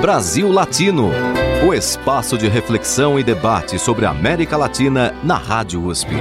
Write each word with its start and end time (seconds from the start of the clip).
Brasil 0.00 0.50
Latino, 0.50 1.10
o 1.68 1.74
espaço 1.74 2.38
de 2.38 2.48
reflexão 2.48 3.18
e 3.18 3.22
debate 3.22 3.78
sobre 3.78 4.06
a 4.06 4.10
América 4.10 4.56
Latina 4.56 5.12
na 5.22 5.36
Rádio 5.36 5.84
USP. 5.84 6.12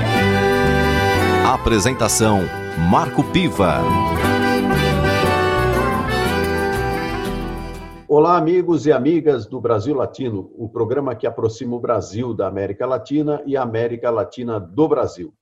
Apresentação 1.47 2.41
Marco 2.91 3.23
Piva. 3.31 3.75
Olá, 8.05 8.35
amigos 8.35 8.85
e 8.85 8.91
amigas 8.91 9.47
do 9.47 9.61
Brasil 9.61 9.95
Latino, 9.95 10.51
o 10.57 10.67
programa 10.67 11.15
que 11.15 11.25
aproxima 11.25 11.77
o 11.77 11.79
Brasil 11.79 12.33
da 12.33 12.47
América 12.47 12.85
Latina 12.85 13.41
e 13.45 13.55
a 13.55 13.61
América 13.61 14.09
Latina 14.11 14.59
do 14.59 14.89
Brasil. 14.89 15.33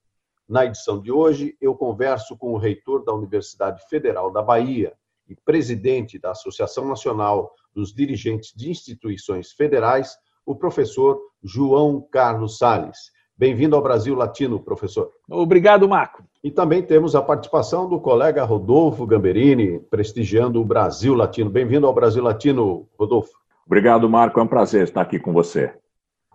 Na 0.47 0.63
edição 0.63 1.01
de 1.01 1.11
hoje, 1.11 1.57
eu 1.59 1.73
converso 1.73 2.37
com 2.37 2.53
o 2.53 2.57
reitor 2.57 3.03
da 3.03 3.15
Universidade 3.15 3.81
Federal 3.89 4.31
da 4.31 4.43
Bahia 4.43 4.93
e 5.27 5.35
presidente 5.35 6.19
da 6.19 6.31
Associação 6.31 6.87
Nacional 6.87 7.51
dos 7.77 7.93
Dirigentes 7.93 8.51
de 8.55 8.71
Instituições 8.71 9.51
Federais, 9.51 10.15
o 10.43 10.55
professor 10.55 11.19
João 11.43 12.01
Carlos 12.11 12.57
Sales. 12.57 12.97
Bem-vindo 13.37 13.75
ao 13.75 13.83
Brasil 13.83 14.15
Latino, 14.15 14.59
professor. 14.59 15.11
Obrigado, 15.29 15.87
Marco. 15.87 16.23
E 16.43 16.49
também 16.49 16.81
temos 16.81 17.15
a 17.15 17.21
participação 17.21 17.87
do 17.87 17.99
colega 17.99 18.43
Rodolfo 18.43 19.05
Gamberini, 19.05 19.79
prestigiando 19.91 20.59
o 20.59 20.65
Brasil 20.65 21.13
Latino. 21.13 21.51
Bem-vindo 21.51 21.85
ao 21.85 21.93
Brasil 21.93 22.23
Latino, 22.23 22.87
Rodolfo. 22.97 23.33
Obrigado, 23.63 24.09
Marco. 24.09 24.39
É 24.39 24.43
um 24.43 24.47
prazer 24.47 24.85
estar 24.85 25.01
aqui 25.01 25.19
com 25.19 25.31
você. 25.31 25.71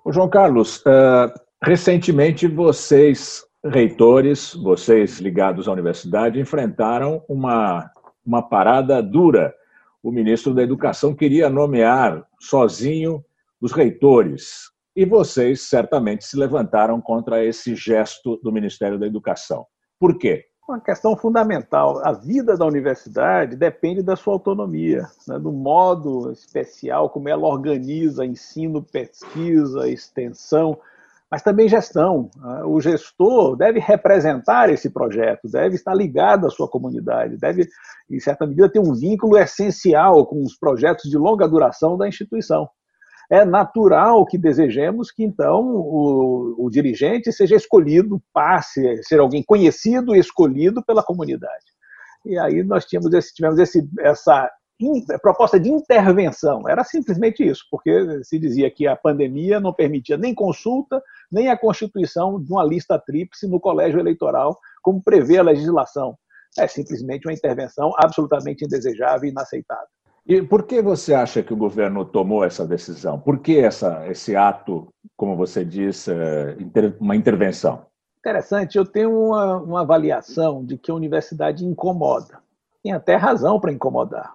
Ô, 0.05 0.13
João 0.13 0.29
Carlos, 0.29 0.77
uh, 0.87 1.33
recentemente 1.61 2.47
vocês, 2.47 3.45
reitores, 3.65 4.55
vocês 4.55 5.19
ligados 5.19 5.67
à 5.67 5.73
universidade, 5.73 6.39
enfrentaram 6.39 7.25
uma, 7.29 7.91
uma 8.25 8.43
parada 8.43 9.03
dura. 9.03 9.53
O 10.03 10.11
ministro 10.11 10.53
da 10.53 10.63
Educação 10.63 11.15
queria 11.15 11.49
nomear 11.49 12.27
sozinho 12.41 13.25
os 13.61 13.71
reitores. 13.71 14.71
E 14.97 15.05
vocês 15.05 15.63
certamente 15.63 16.25
se 16.25 16.37
levantaram 16.37 17.01
contra 17.01 17.45
esse 17.45 17.75
gesto 17.77 18.37
do 18.43 18.51
Ministério 18.51 18.99
da 18.99 19.07
Educação. 19.07 19.65
Por 19.99 20.19
quê? 20.19 20.45
Uma 20.69 20.81
questão 20.81 21.17
fundamental. 21.17 22.05
A 22.05 22.13
vida 22.13 22.57
da 22.57 22.67
universidade 22.67 23.57
depende 23.57 24.03
da 24.03 24.17
sua 24.17 24.35
autonomia, 24.35 25.07
né? 25.29 25.39
do 25.39 25.53
modo 25.53 26.31
especial 26.33 27.09
como 27.09 27.29
ela 27.29 27.47
organiza 27.47 28.27
ensino, 28.27 28.83
pesquisa, 28.83 29.89
extensão, 29.89 30.79
mas 31.33 31.41
também 31.41 31.67
gestão. 31.67 32.29
Né? 32.37 32.63
O 32.65 32.79
gestor 32.79 33.57
deve 33.57 33.81
representar 33.81 34.69
esse 34.69 34.91
projeto, 34.91 35.49
deve 35.51 35.77
estar 35.77 35.95
ligado 35.95 36.47
à 36.47 36.51
sua 36.51 36.69
comunidade, 36.69 37.39
deve, 37.39 37.67
em 38.11 38.21
certa 38.21 38.47
medida, 38.47 38.71
ter 38.71 38.81
um 38.81 38.93
vínculo 38.93 39.39
essencial 39.39 40.27
com 40.27 40.43
os 40.43 40.59
projetos 40.59 41.11
de 41.11 41.17
longa 41.17 41.49
duração 41.49 41.97
da 41.97 42.07
instituição 42.07 42.69
é 43.31 43.47
natural 43.47 44.27
que 44.27 44.37
desejemos 44.37 45.11
que, 45.11 45.25
então, 45.25 45.63
o, 45.65 46.67
o 46.67 46.71
dirigente 46.71 47.33
seja 47.33 47.57
escolhido, 47.57 48.23
passe 48.31 48.87
a 48.87 49.03
ser 49.03 49.21
alguém 49.21 49.43
conhecido 49.43 50.15
e 50.15 50.19
escolhido 50.19 50.85
pela 50.85 51.03
comunidade. 51.03 51.65
E 52.27 52.39
aí 52.39 52.63
nós 52.63 52.85
tínhamos 52.85 53.11
esse, 53.15 53.33
tivemos 53.33 53.59
esse, 53.59 53.89
essa 54.01 54.51
proposta 55.21 55.59
de 55.59 55.71
intervenção. 55.71 56.69
Era 56.69 56.85
simplesmente 56.85 57.47
isso, 57.47 57.65
porque 57.71 58.23
se 58.25 58.39
dizia 58.39 58.71
que 58.71 58.87
a 58.87 58.97
pandemia 58.97 59.61
não 59.61 59.73
permitia 59.73 60.17
nem 60.17 60.35
consulta, 60.35 61.03
nem 61.31 61.49
a 61.49 61.57
constituição 61.57 62.43
de 62.43 62.51
uma 62.53 62.65
lista 62.65 62.99
tríplice 62.99 63.47
no 63.47 63.61
colégio 63.61 64.01
eleitoral, 64.01 64.59
como 64.83 65.03
prevê 65.03 65.39
a 65.39 65.43
legislação. 65.43 66.17
É 66.59 66.67
simplesmente 66.67 67.27
uma 67.27 67.33
intervenção 67.33 67.93
absolutamente 67.97 68.65
indesejável 68.65 69.29
e 69.29 69.33
inaceitável. 69.33 69.89
E 70.25 70.41
por 70.41 70.65
que 70.65 70.81
você 70.81 71.15
acha 71.15 71.43
que 71.43 71.53
o 71.53 71.57
governo 71.57 72.05
tomou 72.05 72.45
essa 72.45 72.65
decisão? 72.65 73.19
Por 73.19 73.41
que 73.41 73.59
essa, 73.59 74.07
esse 74.07 74.37
ato, 74.37 74.89
como 75.17 75.37
você 75.37 75.65
disse, 75.65 76.13
é, 76.13 76.57
uma 77.01 77.17
intervenção? 77.17 77.87
Interessante, 78.21 78.79
eu 78.79 78.87
tenho 78.87 79.11
uma, 79.11 79.57
uma 79.57 79.81
avaliação 79.81 80.65
de 80.65 80.79
que 80.79 80.93
a 80.93 80.95
universidade 80.95 81.65
incomoda. 81.65 82.39
Tem 82.83 82.93
até 82.93 83.17
razão 83.17 83.59
para 83.59 83.73
incomodar. 83.73 84.35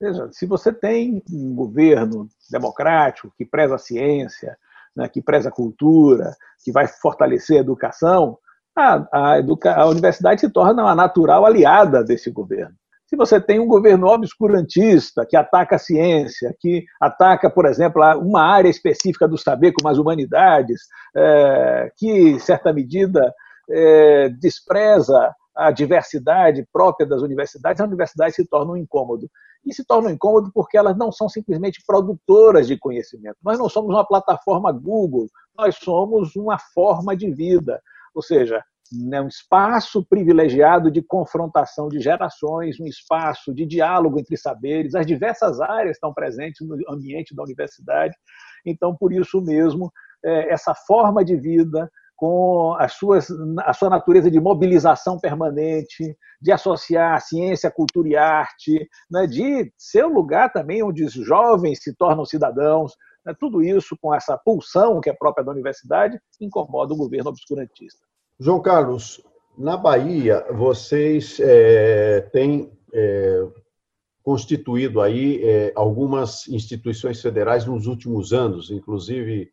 Veja, 0.00 0.28
se 0.30 0.46
você 0.46 0.72
tem 0.72 1.22
um 1.32 1.54
governo 1.54 2.28
democrático 2.50 3.32
que 3.36 3.46
preza 3.46 3.76
a 3.76 3.78
ciência, 3.78 4.56
né, 4.94 5.08
que 5.08 5.22
preza 5.22 5.48
a 5.48 5.52
cultura, 5.52 6.34
que 6.62 6.70
vai 6.70 6.86
fortalecer 6.86 7.58
a 7.58 7.60
educação, 7.60 8.38
a, 8.76 9.30
a, 9.30 9.38
educa 9.38 9.74
a 9.74 9.86
universidade 9.86 10.40
se 10.40 10.50
torna 10.50 10.82
uma 10.82 10.94
natural 10.94 11.46
aliada 11.46 12.04
desse 12.04 12.30
governo. 12.30 12.74
Se 13.06 13.16
você 13.16 13.40
tem 13.40 13.60
um 13.60 13.68
governo 13.68 14.08
obscurantista 14.08 15.24
que 15.24 15.36
ataca 15.36 15.76
a 15.76 15.78
ciência, 15.78 16.54
que 16.58 16.84
ataca, 17.00 17.48
por 17.48 17.64
exemplo, 17.64 18.02
uma 18.18 18.42
área 18.42 18.68
específica 18.68 19.28
do 19.28 19.38
saber, 19.38 19.72
como 19.72 19.88
as 19.88 19.96
humanidades, 19.96 20.82
é, 21.16 21.90
que, 21.96 22.10
em 22.10 22.38
certa 22.40 22.72
medida, 22.72 23.32
é, 23.70 24.28
despreza 24.28 25.32
a 25.54 25.70
diversidade 25.70 26.66
própria 26.72 27.06
das 27.06 27.22
universidades, 27.22 27.80
a 27.80 27.84
universidade 27.84 28.34
se 28.34 28.44
torna 28.44 28.72
um 28.72 28.76
incômodo. 28.76 29.30
E 29.66 29.74
se 29.74 29.84
torna 29.84 30.08
um 30.08 30.12
incômodo 30.12 30.50
porque 30.54 30.78
elas 30.78 30.96
não 30.96 31.10
são 31.10 31.28
simplesmente 31.28 31.82
produtoras 31.84 32.68
de 32.68 32.78
conhecimento. 32.78 33.36
Nós 33.42 33.58
não 33.58 33.68
somos 33.68 33.90
uma 33.90 34.06
plataforma 34.06 34.70
Google, 34.70 35.28
nós 35.56 35.76
somos 35.76 36.36
uma 36.36 36.58
forma 36.72 37.16
de 37.16 37.30
vida. 37.32 37.82
Ou 38.14 38.22
seja, 38.22 38.62
né, 38.92 39.20
um 39.20 39.26
espaço 39.26 40.04
privilegiado 40.04 40.90
de 40.90 41.02
confrontação 41.02 41.88
de 41.88 42.00
gerações, 42.00 42.78
um 42.78 42.86
espaço 42.86 43.52
de 43.52 43.66
diálogo 43.66 44.20
entre 44.20 44.36
saberes. 44.36 44.94
As 44.94 45.04
diversas 45.04 45.60
áreas 45.60 45.96
estão 45.96 46.14
presentes 46.14 46.66
no 46.66 46.76
ambiente 46.88 47.34
da 47.34 47.42
universidade. 47.42 48.14
Então, 48.64 48.94
por 48.94 49.12
isso 49.12 49.40
mesmo, 49.42 49.92
é, 50.24 50.52
essa 50.52 50.74
forma 50.74 51.24
de 51.24 51.36
vida 51.36 51.90
com 52.16 52.74
as 52.78 52.94
suas, 52.94 53.28
a 53.60 53.72
sua 53.74 53.90
natureza 53.90 54.30
de 54.30 54.40
mobilização 54.40 55.18
permanente, 55.18 56.16
de 56.40 56.50
associar 56.50 57.20
ciência, 57.20 57.70
cultura 57.70 58.08
e 58.08 58.16
arte, 58.16 58.88
né, 59.10 59.26
de 59.26 59.72
ser 59.76 60.06
um 60.06 60.14
lugar 60.14 60.52
também 60.52 60.82
onde 60.82 61.04
os 61.04 61.12
jovens 61.12 61.82
se 61.82 61.94
tornam 61.94 62.24
cidadãos, 62.24 62.92
né, 63.24 63.34
tudo 63.38 63.62
isso 63.62 63.96
com 64.00 64.14
essa 64.14 64.36
pulsão 64.38 65.00
que 65.00 65.10
é 65.10 65.12
própria 65.12 65.44
da 65.44 65.52
universidade 65.52 66.18
incomoda 66.40 66.94
o 66.94 66.96
governo 66.96 67.30
obscurantista. 67.30 68.00
João 68.40 68.60
Carlos, 68.60 69.22
na 69.56 69.76
Bahia, 69.76 70.44
vocês 70.52 71.38
é, 71.40 72.22
têm 72.32 72.72
é, 72.92 73.46
constituído 74.22 75.00
aí 75.00 75.40
é, 75.44 75.72
algumas 75.76 76.48
instituições 76.48 77.22
federais 77.22 77.64
nos 77.64 77.86
últimos 77.86 78.32
anos, 78.32 78.70
inclusive 78.70 79.52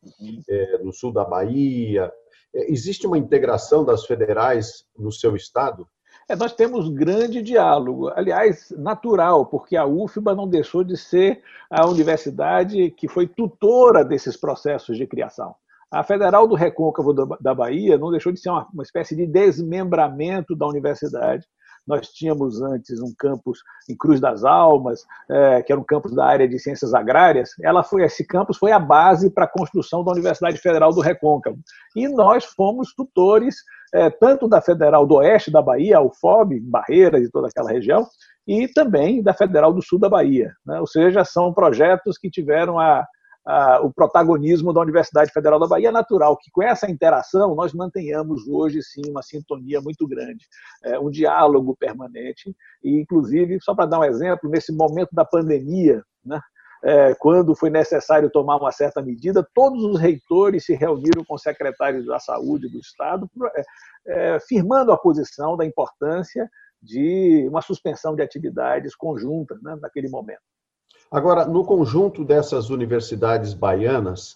é, 0.50 0.78
no 0.80 0.92
sul 0.92 1.14
da 1.14 1.24
Bahia. 1.24 2.12
É, 2.56 2.72
existe 2.72 3.08
uma 3.08 3.18
integração 3.18 3.84
das 3.84 4.06
federais 4.06 4.86
no 4.98 5.12
seu 5.12 5.36
estado? 5.36 5.88
É, 6.28 6.36
nós 6.36 6.54
temos 6.54 6.90
grande 6.90 7.42
diálogo, 7.42 8.10
aliás, 8.10 8.72
natural, 8.78 9.46
porque 9.46 9.76
a 9.76 9.86
UFBA 9.86 10.36
não 10.36 10.48
deixou 10.48 10.84
de 10.84 10.96
ser 10.96 11.42
a 11.70 11.86
universidade 11.86 12.92
que 12.92 13.08
foi 13.08 13.28
tutora 13.28 14.06
desses 14.06 14.38
processos 14.38 14.98
de 14.98 15.06
criação. 15.06 15.56
A 15.92 16.04
Federal 16.04 16.48
do 16.48 16.56
Recôncavo 16.56 17.14
da 17.14 17.54
Bahia 17.54 18.00
não 18.00 18.10
deixou 18.10 18.32
de 18.32 18.40
ser 18.40 18.50
uma, 18.50 18.68
uma 18.74 18.82
espécie 18.82 19.16
de 19.16 19.28
desmembramento 19.28 20.56
da 20.56 20.66
universidade. 20.66 21.46
Nós 21.86 22.08
tínhamos 22.10 22.62
antes 22.62 23.02
um 23.02 23.14
campus 23.18 23.60
em 23.90 23.96
Cruz 23.96 24.20
das 24.20 24.44
Almas, 24.44 25.02
é, 25.30 25.62
que 25.62 25.72
era 25.72 25.80
um 25.80 25.84
campus 25.84 26.14
da 26.16 26.26
área 26.26 26.48
de 26.48 26.58
ciências 26.60 26.94
agrárias. 26.94 27.52
Ela 27.62 27.84
foi, 27.84 28.04
esse 28.04 28.26
campus 28.26 28.58
foi 28.58 28.72
a 28.72 28.80
base 28.80 29.30
para 29.30 29.46
a 29.46 29.50
construção 29.50 30.04
da 30.04 30.12
Universidade 30.12 30.58
Federal 30.58 30.94
do 30.94 31.02
Recôncavo. 31.02 31.58
E 31.96 32.08
nós 32.08 32.46
fomos 32.46 32.94
tutores 32.94 33.56
é, 33.94 34.10
tanto 34.10 34.48
da 34.48 34.60
Federal 34.60 35.06
do 35.06 35.16
Oeste 35.16 35.52
da 35.52 35.62
Bahia, 35.62 35.98
a 35.98 36.02
UFOB, 36.02 36.60
Barreiras 36.62 37.24
e 37.24 37.30
toda 37.30 37.48
aquela 37.48 37.70
região, 37.70 38.08
e 38.48 38.68
também 38.68 39.22
da 39.22 39.34
Federal 39.34 39.72
do 39.72 39.82
Sul 39.82 40.00
da 40.00 40.10
Bahia. 40.10 40.52
Né? 40.66 40.80
Ou 40.80 40.88
seja, 40.88 41.24
são 41.24 41.54
projetos 41.54 42.18
que 42.18 42.30
tiveram 42.30 42.80
a, 42.80 43.06
o 43.82 43.92
protagonismo 43.92 44.72
da 44.72 44.80
Universidade 44.80 45.32
Federal 45.32 45.60
da 45.60 45.68
Bahia. 45.68 45.90
É 45.90 45.92
natural 45.92 46.38
que 46.38 46.50
com 46.50 46.64
essa 46.64 46.90
interação 46.90 47.56
nós 47.56 47.74
mantenhamos 47.74 48.48
hoje 48.48 48.82
sim 48.82 49.02
uma 49.10 49.22
sintonia 49.22 49.82
muito 49.82 50.08
grande, 50.08 50.46
é, 50.84 50.98
um 50.98 51.10
diálogo 51.10 51.76
permanente 51.76 52.56
e 52.84 53.00
inclusive 53.00 53.60
só 53.62 53.76
para 53.76 53.86
dar 53.86 54.00
um 54.00 54.04
exemplo 54.06 54.50
nesse 54.50 54.72
momento 54.72 55.10
da 55.12 55.26
pandemia, 55.26 56.04
né, 56.26 56.40
é, 56.84 57.16
quando 57.16 57.56
foi 57.56 57.70
necessário 57.70 58.30
tomar 58.30 58.58
uma 58.58 58.72
certa 58.72 59.02
medida, 59.02 59.48
todos 59.54 59.84
os 59.84 60.00
reitores 60.00 60.66
se 60.66 60.74
reuniram 60.76 61.24
com 61.24 61.38
secretários 61.38 62.06
da 62.06 62.20
saúde 62.20 62.68
do 62.70 62.78
Estado, 62.78 63.30
é, 63.56 63.64
é, 64.36 64.40
firmando 64.42 64.92
a 64.92 64.98
posição 64.98 65.56
da 65.56 65.66
importância 65.66 66.50
de 66.82 67.48
uma 67.48 67.62
suspensão 67.62 68.14
de 68.14 68.22
atividades 68.22 68.94
conjuntas 68.96 69.62
né, 69.64 69.78
naquele 69.82 70.10
momento. 70.10 70.42
Agora, 71.14 71.46
no 71.46 71.64
conjunto 71.64 72.26
dessas 72.26 72.72
universidades 72.72 73.54
baianas, 73.54 74.36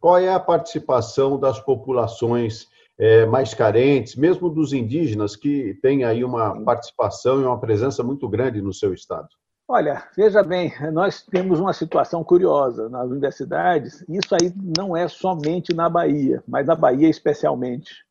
qual 0.00 0.18
é 0.18 0.34
a 0.34 0.40
participação 0.40 1.38
das 1.38 1.60
populações 1.60 2.66
é, 2.98 3.24
mais 3.24 3.54
carentes, 3.54 4.16
mesmo 4.16 4.50
dos 4.50 4.72
indígenas, 4.72 5.36
que 5.36 5.78
têm 5.80 6.02
aí 6.02 6.24
uma 6.24 6.60
participação 6.64 7.40
e 7.40 7.44
uma 7.44 7.60
presença 7.60 8.02
muito 8.02 8.28
grande 8.28 8.60
no 8.60 8.74
seu 8.74 8.92
estado? 8.92 9.28
Olha, 9.68 10.02
veja 10.16 10.42
bem, 10.42 10.72
nós 10.92 11.22
temos 11.22 11.60
uma 11.60 11.72
situação 11.72 12.24
curiosa 12.24 12.88
nas 12.88 13.08
universidades. 13.08 14.04
Isso 14.08 14.34
aí 14.34 14.52
não 14.76 14.96
é 14.96 15.06
somente 15.06 15.72
na 15.72 15.88
Bahia, 15.88 16.42
mas 16.48 16.66
na 16.66 16.74
Bahia 16.74 17.08
especialmente. 17.08 18.04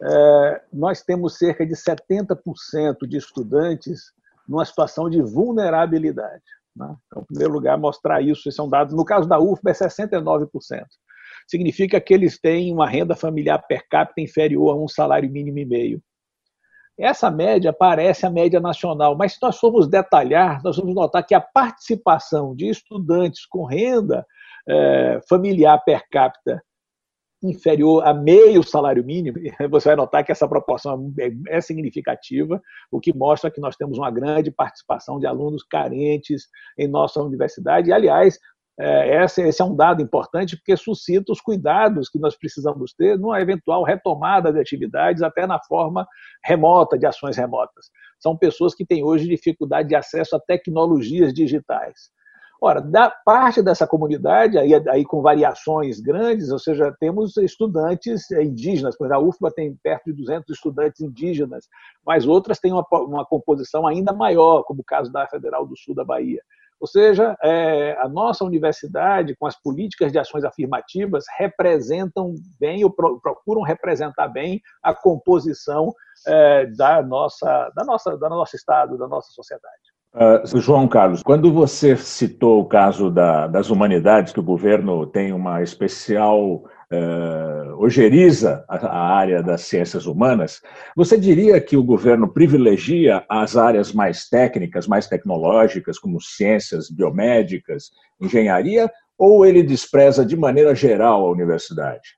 É, 0.00 0.62
nós 0.72 1.02
temos 1.02 1.36
cerca 1.36 1.66
de 1.66 1.74
70% 1.74 3.08
de 3.08 3.16
estudantes 3.16 4.12
numa 4.48 4.64
situação 4.64 5.10
de 5.10 5.20
vulnerabilidade. 5.20 6.44
Né? 6.76 6.94
Então, 7.06 7.22
em 7.22 7.26
primeiro 7.26 7.52
lugar, 7.52 7.78
mostrar 7.78 8.20
isso, 8.20 8.48
esse 8.48 8.60
é 8.60 8.62
um 8.62 8.68
dado. 8.68 8.94
No 8.94 9.04
caso 9.04 9.28
da 9.28 9.40
UFBA, 9.40 9.70
é 9.70 9.74
69%. 9.74 10.84
Significa 11.48 12.00
que 12.00 12.12
eles 12.12 12.38
têm 12.38 12.72
uma 12.72 12.88
renda 12.88 13.14
familiar 13.14 13.58
per 13.66 13.86
capita 13.88 14.20
inferior 14.20 14.70
a 14.70 14.76
um 14.76 14.88
salário 14.88 15.30
mínimo 15.30 15.58
e 15.58 15.64
meio. 15.64 16.02
Essa 16.98 17.30
média 17.30 17.72
parece 17.72 18.24
a 18.24 18.30
média 18.30 18.58
nacional, 18.58 19.16
mas 19.16 19.34
se 19.34 19.38
nós 19.42 19.58
formos 19.58 19.86
detalhar, 19.86 20.62
nós 20.62 20.76
vamos 20.76 20.94
notar 20.94 21.24
que 21.24 21.34
a 21.34 21.40
participação 21.40 22.54
de 22.56 22.68
estudantes 22.70 23.44
com 23.46 23.64
renda 23.64 24.26
é, 24.66 25.20
familiar 25.28 25.78
per 25.84 26.02
capita 26.10 26.62
inferior 27.48 28.06
a 28.06 28.12
meio 28.12 28.62
salário 28.62 29.04
mínimo, 29.04 29.38
você 29.70 29.88
vai 29.88 29.96
notar 29.96 30.24
que 30.24 30.32
essa 30.32 30.48
proporção 30.48 31.12
é, 31.18 31.56
é 31.56 31.60
significativa, 31.60 32.60
o 32.90 33.00
que 33.00 33.16
mostra 33.16 33.50
que 33.50 33.60
nós 33.60 33.76
temos 33.76 33.98
uma 33.98 34.10
grande 34.10 34.50
participação 34.50 35.18
de 35.18 35.26
alunos 35.26 35.62
carentes 35.62 36.46
em 36.78 36.88
nossa 36.88 37.22
universidade. 37.22 37.90
E, 37.90 37.92
aliás, 37.92 38.38
é, 38.78 39.24
esse 39.24 39.62
é 39.62 39.64
um 39.64 39.74
dado 39.74 40.02
importante 40.02 40.56
porque 40.56 40.76
suscita 40.76 41.32
os 41.32 41.40
cuidados 41.40 42.10
que 42.10 42.18
nós 42.18 42.36
precisamos 42.36 42.92
ter 42.92 43.18
numa 43.18 43.40
eventual 43.40 43.82
retomada 43.82 44.52
de 44.52 44.60
atividades, 44.60 45.22
até 45.22 45.46
na 45.46 45.58
forma 45.58 46.06
remota, 46.44 46.98
de 46.98 47.06
ações 47.06 47.36
remotas. 47.36 47.86
São 48.20 48.36
pessoas 48.36 48.74
que 48.74 48.84
têm 48.84 49.02
hoje 49.02 49.28
dificuldade 49.28 49.88
de 49.88 49.94
acesso 49.94 50.36
a 50.36 50.40
tecnologias 50.40 51.32
digitais. 51.32 52.10
Ora, 52.60 52.80
da 52.80 53.10
parte 53.10 53.62
dessa 53.62 53.86
comunidade, 53.86 54.56
aí, 54.56 54.72
aí 54.88 55.04
com 55.04 55.20
variações 55.20 56.00
grandes, 56.00 56.50
ou 56.50 56.58
seja, 56.58 56.94
temos 56.98 57.36
estudantes 57.36 58.30
indígenas, 58.30 58.96
por 58.96 59.06
exemplo, 59.06 59.24
a 59.24 59.28
UFBA 59.28 59.50
tem 59.50 59.76
perto 59.82 60.06
de 60.06 60.14
200 60.14 60.50
estudantes 60.50 61.00
indígenas, 61.00 61.66
mas 62.04 62.26
outras 62.26 62.58
têm 62.58 62.72
uma, 62.72 62.86
uma 62.92 63.26
composição 63.26 63.86
ainda 63.86 64.12
maior, 64.12 64.62
como 64.62 64.80
o 64.80 64.84
caso 64.84 65.12
da 65.12 65.26
Federal 65.26 65.66
do 65.66 65.76
Sul 65.76 65.94
da 65.94 66.04
Bahia. 66.04 66.40
Ou 66.78 66.86
seja, 66.86 67.36
é, 67.42 67.96
a 68.00 68.08
nossa 68.08 68.44
universidade, 68.44 69.34
com 69.36 69.46
as 69.46 69.60
políticas 69.60 70.12
de 70.12 70.18
ações 70.18 70.44
afirmativas, 70.44 71.24
representam 71.38 72.34
bem 72.60 72.84
ou 72.84 72.90
procuram 72.90 73.62
representar 73.62 74.28
bem 74.28 74.60
a 74.82 74.94
composição 74.94 75.94
é, 76.26 76.66
da 76.66 77.02
nossa, 77.02 77.70
da 77.74 77.84
nossa, 77.84 78.16
da 78.18 78.28
nosso 78.28 78.56
estado, 78.56 78.98
da 78.98 79.08
nossa 79.08 79.30
sociedade. 79.32 79.95
Uh, 80.16 80.58
João 80.58 80.88
Carlos, 80.88 81.22
quando 81.22 81.52
você 81.52 81.94
citou 81.94 82.62
o 82.62 82.64
caso 82.64 83.10
da, 83.10 83.46
das 83.46 83.68
humanidades, 83.68 84.32
que 84.32 84.40
o 84.40 84.42
governo 84.42 85.06
tem 85.06 85.30
uma 85.30 85.62
especial 85.62 86.64
uh, 86.90 87.76
ojeriza 87.78 88.64
a, 88.66 89.14
área 89.14 89.42
das 89.42 89.60
ciências 89.60 90.06
humanas, 90.06 90.62
você 90.96 91.18
diria 91.18 91.60
que 91.60 91.76
o 91.76 91.84
governo 91.84 92.32
privilegia 92.32 93.26
as 93.28 93.58
áreas 93.58 93.92
mais 93.92 94.26
técnicas, 94.26 94.86
mais 94.86 95.06
tecnológicas, 95.06 95.98
como 95.98 96.18
ciências 96.18 96.88
biomédicas, 96.90 97.90
engenharia, 98.18 98.90
ou 99.18 99.44
ele 99.44 99.62
despreza 99.62 100.24
de 100.24 100.34
maneira 100.34 100.74
geral 100.74 101.26
a 101.26 101.30
universidade? 101.30 102.16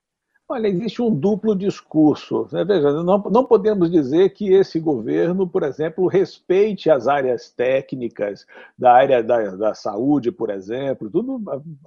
Olha, 0.51 0.67
existe 0.67 0.99
um 0.99 1.13
duplo 1.13 1.55
discurso. 1.55 2.47
Né? 2.51 2.65
Veja, 2.65 2.91
não, 3.03 3.19
não 3.19 3.45
podemos 3.45 3.91
dizer 3.91 4.31
que 4.31 4.51
esse 4.51 4.79
governo, 4.79 5.47
por 5.47 5.61
exemplo, 5.61 6.07
respeite 6.07 6.89
as 6.89 7.07
áreas 7.07 7.51
técnicas 7.51 8.47
da 8.75 8.91
área 8.91 9.21
da, 9.21 9.55
da 9.55 9.73
saúde, 9.75 10.31
por 10.31 10.49
exemplo, 10.49 11.07
tudo 11.07 11.39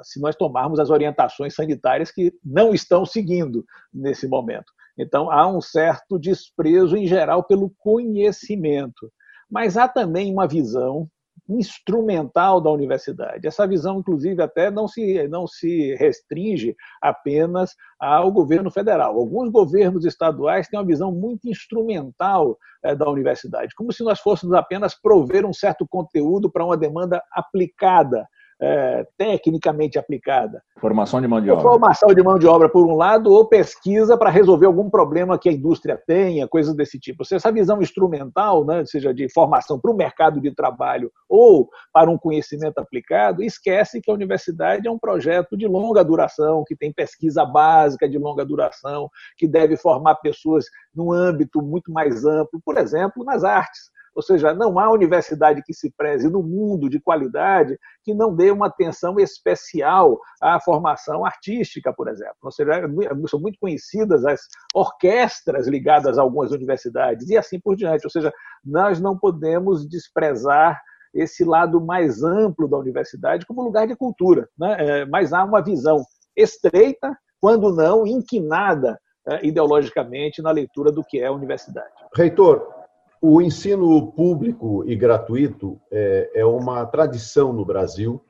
se 0.04 0.20
nós 0.20 0.36
tomarmos 0.36 0.78
as 0.78 0.90
orientações 0.90 1.56
sanitárias 1.56 2.12
que 2.12 2.32
não 2.44 2.72
estão 2.72 3.04
seguindo 3.04 3.66
nesse 3.92 4.28
momento. 4.28 4.72
Então, 4.96 5.28
há 5.28 5.44
um 5.48 5.60
certo 5.60 6.16
desprezo, 6.16 6.96
em 6.96 7.06
geral, 7.08 7.42
pelo 7.42 7.68
conhecimento. 7.80 9.12
Mas 9.50 9.76
há 9.76 9.88
também 9.88 10.32
uma 10.32 10.46
visão 10.46 11.08
instrumental 11.48 12.60
da 12.60 12.70
universidade. 12.70 13.46
Essa 13.46 13.66
visão, 13.66 13.98
inclusive, 13.98 14.42
até 14.42 14.70
não 14.70 14.86
se, 14.86 15.26
não 15.28 15.46
se 15.46 15.94
restringe 15.96 16.74
apenas 17.00 17.74
ao 17.98 18.30
governo 18.30 18.70
federal. 18.70 19.16
Alguns 19.16 19.50
governos 19.50 20.04
estaduais 20.04 20.68
têm 20.68 20.78
uma 20.78 20.86
visão 20.86 21.12
muito 21.12 21.48
instrumental 21.48 22.56
é, 22.82 22.94
da 22.94 23.08
universidade, 23.08 23.74
como 23.74 23.92
se 23.92 24.02
nós 24.02 24.20
fôssemos 24.20 24.54
apenas 24.54 24.94
prover 24.94 25.44
um 25.46 25.52
certo 25.52 25.86
conteúdo 25.86 26.50
para 26.50 26.64
uma 26.64 26.76
demanda 26.76 27.22
aplicada 27.32 28.26
é, 28.62 29.04
tecnicamente 29.18 29.98
aplicada. 29.98 30.62
Formação 30.80 31.20
de 31.20 31.26
mão 31.26 31.40
de 31.40 31.50
obra. 31.50 31.62
Formação 31.62 32.14
de 32.14 32.22
mão 32.22 32.38
de 32.38 32.46
obra, 32.46 32.68
por 32.68 32.86
um 32.86 32.94
lado, 32.94 33.32
ou 33.32 33.44
pesquisa 33.44 34.16
para 34.16 34.30
resolver 34.30 34.66
algum 34.66 34.88
problema 34.88 35.36
que 35.36 35.48
a 35.48 35.52
indústria 35.52 36.00
tenha, 36.06 36.46
coisas 36.46 36.72
desse 36.74 36.98
tipo. 36.98 37.24
Se 37.24 37.34
essa 37.34 37.50
visão 37.50 37.82
instrumental, 37.82 38.64
né, 38.64 38.84
seja 38.86 39.12
de 39.12 39.28
formação 39.32 39.80
para 39.80 39.90
o 39.90 39.96
mercado 39.96 40.40
de 40.40 40.54
trabalho 40.54 41.10
ou 41.28 41.68
para 41.92 42.08
um 42.08 42.16
conhecimento 42.16 42.78
aplicado, 42.78 43.42
esquece 43.42 44.00
que 44.00 44.10
a 44.10 44.14
universidade 44.14 44.86
é 44.86 44.90
um 44.90 44.98
projeto 44.98 45.56
de 45.56 45.66
longa 45.66 46.04
duração, 46.04 46.62
que 46.64 46.76
tem 46.76 46.92
pesquisa 46.92 47.44
básica 47.44 48.08
de 48.08 48.16
longa 48.16 48.44
duração, 48.44 49.10
que 49.36 49.48
deve 49.48 49.76
formar 49.76 50.16
pessoas 50.16 50.66
num 50.94 51.12
âmbito 51.12 51.60
muito 51.60 51.90
mais 51.92 52.24
amplo, 52.24 52.60
por 52.64 52.78
exemplo, 52.78 53.24
nas 53.24 53.42
artes. 53.42 53.90
Ou 54.14 54.22
seja, 54.22 54.52
não 54.52 54.78
há 54.78 54.90
universidade 54.90 55.62
que 55.62 55.72
se 55.72 55.90
preze 55.96 56.28
no 56.28 56.42
mundo 56.42 56.88
de 56.88 57.00
qualidade 57.00 57.78
que 58.04 58.14
não 58.14 58.34
dê 58.34 58.50
uma 58.50 58.66
atenção 58.66 59.18
especial 59.18 60.18
à 60.40 60.60
formação 60.60 61.24
artística, 61.24 61.92
por 61.92 62.08
exemplo. 62.08 62.36
Ou 62.42 62.52
seja, 62.52 62.82
são 63.28 63.40
muito 63.40 63.58
conhecidas 63.58 64.24
as 64.24 64.40
orquestras 64.74 65.66
ligadas 65.66 66.18
a 66.18 66.22
algumas 66.22 66.50
universidades 66.52 67.28
e 67.28 67.36
assim 67.36 67.58
por 67.58 67.74
diante. 67.74 68.04
Ou 68.04 68.10
seja, 68.10 68.32
nós 68.64 69.00
não 69.00 69.16
podemos 69.16 69.88
desprezar 69.88 70.80
esse 71.14 71.44
lado 71.44 71.80
mais 71.80 72.22
amplo 72.22 72.68
da 72.68 72.78
universidade 72.78 73.46
como 73.46 73.62
lugar 73.62 73.86
de 73.86 73.96
cultura, 73.96 74.48
né? 74.58 74.76
É, 74.78 75.04
mas 75.04 75.32
há 75.32 75.44
uma 75.44 75.62
visão 75.62 76.02
estreita, 76.34 77.14
quando 77.40 77.74
não 77.74 78.06
inquinada 78.06 78.98
é, 79.28 79.46
ideologicamente 79.46 80.40
na 80.40 80.50
leitura 80.50 80.90
do 80.90 81.04
que 81.04 81.20
é 81.20 81.26
a 81.26 81.32
universidade. 81.32 81.92
Reitor, 82.16 82.81
o 83.24 83.40
ensino 83.40 84.10
público 84.10 84.82
e 84.84 84.96
gratuito 84.96 85.80
é, 85.92 86.28
é, 86.34 86.44
uma 86.44 86.84
tradição 86.84 87.52
no 87.52 87.64
Brasil 87.64 88.20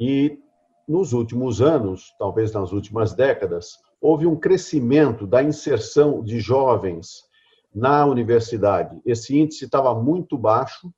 e, 0.00 0.38
nos 0.88 1.12
últimos 1.12 1.60
anos, 1.60 2.14
talvez 2.18 2.50
nas 2.50 2.72
últimas 2.72 3.12
décadas, 3.12 3.76
houve 4.00 4.26
um 4.26 4.34
crescimento 4.34 5.26
da 5.26 5.42
inserção 5.42 6.24
de 6.24 6.40
jovens 6.40 7.24
na 7.74 8.06
universidade. 8.06 8.98
Esse 9.04 9.36
índice 9.36 9.66
estava 9.66 9.94
muito 9.94 10.38
baixo 10.38 10.90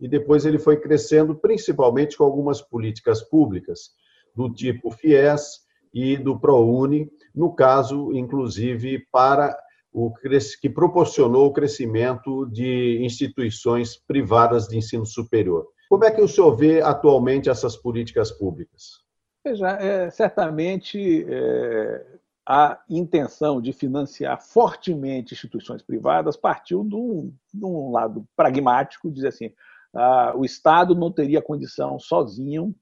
e 0.00 0.08
depois 0.08 0.44
ele 0.44 0.58
foi 0.58 0.76
crescendo, 0.76 1.36
principalmente 1.36 2.18
com 2.18 2.24
algumas 2.24 2.60
políticas 2.60 3.22
públicas, 3.22 3.90
do 4.34 4.52
tipo 4.52 4.90
FIES 4.90 5.60
e 5.94 6.16
do 6.16 6.36
ProUni, 6.36 7.08
no 7.32 7.54
caso, 7.54 8.12
inclusive, 8.12 9.06
para 9.12 9.56
o 9.92 10.12
que 10.60 10.70
proporcionou 10.70 11.46
o 11.46 11.52
crescimento 11.52 12.46
de 12.46 12.98
instituições 13.02 13.96
privadas 13.96 14.66
de 14.66 14.78
ensino 14.78 15.04
superior. 15.04 15.66
Como 15.88 16.04
é 16.04 16.10
que 16.10 16.22
o 16.22 16.28
senhor 16.28 16.56
vê 16.56 16.80
atualmente 16.80 17.50
essas 17.50 17.76
políticas 17.76 18.30
públicas? 18.30 19.02
Veja, 19.44 19.68
é, 19.68 20.08
certamente 20.08 21.26
é, 21.28 22.06
a 22.46 22.80
intenção 22.88 23.60
de 23.60 23.72
financiar 23.72 24.40
fortemente 24.40 25.34
instituições 25.34 25.82
privadas 25.82 26.36
partiu 26.36 26.82
de 26.84 26.94
um, 26.94 27.32
de 27.52 27.64
um 27.64 27.90
lado 27.90 28.26
pragmático, 28.34 29.10
dizer 29.10 29.28
assim, 29.28 29.52
ah, 29.94 30.32
o 30.34 30.44
Estado 30.44 30.94
não 30.94 31.12
teria 31.12 31.42
condição 31.42 31.98
sozinho 31.98 32.74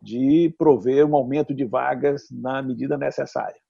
de 0.00 0.54
prover 0.58 1.06
um 1.06 1.14
aumento 1.14 1.54
de 1.54 1.64
vagas 1.64 2.28
na 2.30 2.62
medida 2.62 2.96
necessária. 2.96 3.60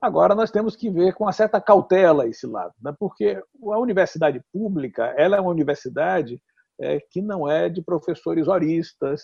Agora 0.00 0.34
nós 0.34 0.50
temos 0.50 0.76
que 0.76 0.90
ver 0.90 1.14
com 1.14 1.24
uma 1.24 1.32
certa 1.32 1.60
cautela 1.60 2.26
esse 2.26 2.46
lado, 2.46 2.74
né? 2.82 2.94
porque 2.98 3.42
a 3.62 3.78
universidade 3.78 4.42
pública 4.52 5.14
ela 5.16 5.36
é 5.36 5.40
uma 5.40 5.50
universidade 5.50 6.40
é, 6.78 7.00
que 7.00 7.22
não 7.22 7.50
é 7.50 7.68
de 7.68 7.82
professores 7.82 8.46
horistas. 8.46 9.22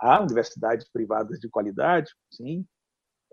Há 0.00 0.20
universidades 0.20 0.88
privadas 0.88 1.38
de 1.40 1.48
qualidade, 1.48 2.12
sim. 2.30 2.64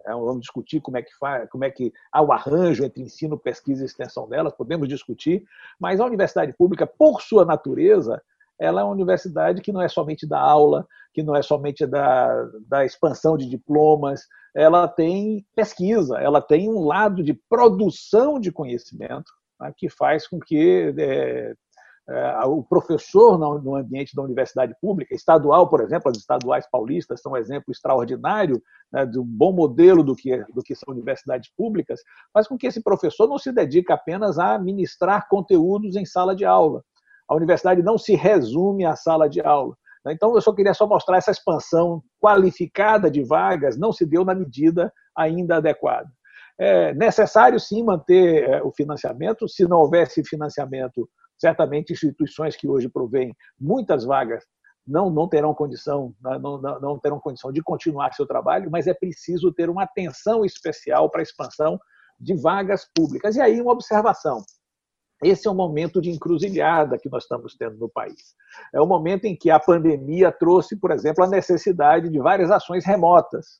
É, 0.05 0.11
vamos 0.11 0.41
discutir 0.41 0.81
como 0.81 0.97
é 0.97 1.03
que 1.03 1.15
faz, 1.19 1.47
como 1.50 1.63
é 1.63 1.69
que 1.69 1.93
há 2.11 2.21
o 2.21 2.31
arranjo 2.31 2.83
entre 2.83 3.03
ensino, 3.03 3.38
pesquisa 3.38 3.83
e 3.83 3.85
extensão 3.85 4.27
delas, 4.27 4.53
podemos 4.53 4.88
discutir, 4.88 5.43
mas 5.79 6.00
a 6.00 6.05
universidade 6.05 6.53
pública, 6.53 6.88
por 6.88 7.21
sua 7.21 7.45
natureza, 7.45 8.19
ela 8.59 8.81
é 8.81 8.83
uma 8.83 8.93
universidade 8.93 9.61
que 9.61 9.71
não 9.71 9.81
é 9.81 9.88
somente 9.88 10.27
da 10.27 10.39
aula, 10.39 10.88
que 11.13 11.21
não 11.21 11.35
é 11.35 11.41
somente 11.41 11.85
da, 11.85 12.45
da 12.67 12.85
expansão 12.85 13.38
de 13.38 13.47
diplomas, 13.47 14.27
ela 14.55 14.88
tem 14.88 15.46
pesquisa, 15.55 16.17
ela 16.17 16.41
tem 16.41 16.70
um 16.70 16.86
lado 16.86 17.24
de 17.24 17.34
produção 17.34 18.39
de 18.39 18.51
conhecimento 18.51 19.31
né, 19.60 19.74
que 19.75 19.89
faz 19.89 20.27
com 20.27 20.39
que 20.39 20.93
é, 20.98 21.53
é, 22.10 22.46
o 22.46 22.63
professor 22.63 23.38
no 23.38 23.75
ambiente 23.75 24.15
da 24.15 24.22
universidade 24.22 24.75
pública, 24.81 25.15
estadual, 25.15 25.70
por 25.70 25.81
exemplo, 25.81 26.10
as 26.12 26.17
estaduais 26.17 26.67
paulistas 26.70 27.22
são 27.22 27.34
um 27.34 27.38
exemplo 27.38 27.72
extraordinário 27.72 28.62
né, 28.91 29.05
de 29.05 29.20
um 29.20 29.25
bom 29.25 29.53
modelo 29.53 30.03
do 30.03 30.15
que, 30.15 30.43
do 30.53 30.62
que 30.62 30.75
são 30.75 30.93
universidades 30.93 31.50
públicas, 31.55 32.01
faz 32.34 32.48
com 32.48 32.58
que 32.58 32.67
esse 32.67 32.81
professor 32.81 33.27
não 33.27 33.38
se 33.38 33.51
dedique 33.51 33.91
apenas 33.91 34.38
a 34.38 34.60
ministrar 34.60 35.29
conteúdos 35.29 35.96
em 35.96 36.05
sala 36.05 36.36
de 36.36 36.43
aula. 36.43 36.84
A 37.29 37.36
universidade 37.36 37.81
não 37.81 37.98
se 37.98 38.13
resume 38.13 38.84
à 38.84 38.96
sala 38.96 39.29
de 39.29 39.39
aula. 39.39 39.77
Né. 40.05 40.13
Então, 40.13 40.34
eu 40.36 40.41
só 40.41 40.53
queria 40.53 40.74
só 40.74 40.88
mostrar 40.88 41.17
essa 41.17 41.31
expansão 41.31 42.01
qualificada 42.20 43.10
de 43.10 43.24
vagas 43.24 43.77
não 43.77 43.91
se 43.91 44.05
deu 44.05 44.24
na 44.25 44.36
medida 44.36 44.91
ainda 45.15 45.58
adequada. 45.58 46.10
É 46.60 46.93
necessário, 46.93 47.60
sim, 47.60 47.84
manter 47.84 48.43
é, 48.43 48.62
o 48.62 48.72
financiamento. 48.72 49.48
Se 49.48 49.67
não 49.67 49.79
houvesse 49.79 50.24
financiamento 50.24 51.10
certamente 51.39 51.91
instituições 51.91 52.55
que 52.55 52.67
hoje 52.67 52.88
provêm 52.88 53.36
muitas 53.60 54.05
vagas 54.05 54.43
não, 54.86 55.10
não 55.10 55.27
terão 55.27 55.53
condição 55.53 56.13
né, 56.22 56.38
não, 56.39 56.62
não, 56.62 56.79
não 56.79 57.00
terão 57.00 57.20
condição 57.20 57.51
de 57.51 57.62
continuar 57.62 58.13
seu 58.13 58.25
trabalho, 58.25 58.70
mas 58.70 58.88
é 58.88 58.93
preciso 58.93 59.51
ter 59.51 59.70
uma 59.70 59.84
atenção 59.84 60.46
especial 60.46 61.10
para 61.10 61.22
a 61.22 61.24
expansão 61.24 61.79
de 62.20 62.36
vagas 62.36 62.88
públicas. 62.96 63.36
E 63.36 63.41
aí 63.41 63.62
uma 63.62 63.72
observação. 63.72 64.43
Esse 65.23 65.47
é 65.47 65.51
um 65.51 65.55
momento 65.55 66.01
de 66.01 66.09
encruzilhada 66.09 66.97
que 66.97 67.09
nós 67.09 67.23
estamos 67.23 67.55
tendo 67.55 67.77
no 67.77 67.89
país. 67.89 68.35
É 68.73 68.81
o 68.81 68.85
um 68.85 68.87
momento 68.87 69.25
em 69.25 69.35
que 69.35 69.51
a 69.51 69.59
pandemia 69.59 70.31
trouxe, 70.31 70.75
por 70.75 70.91
exemplo, 70.91 71.23
a 71.23 71.27
necessidade 71.27 72.09
de 72.09 72.19
várias 72.19 72.49
ações 72.49 72.85
remotas. 72.85 73.59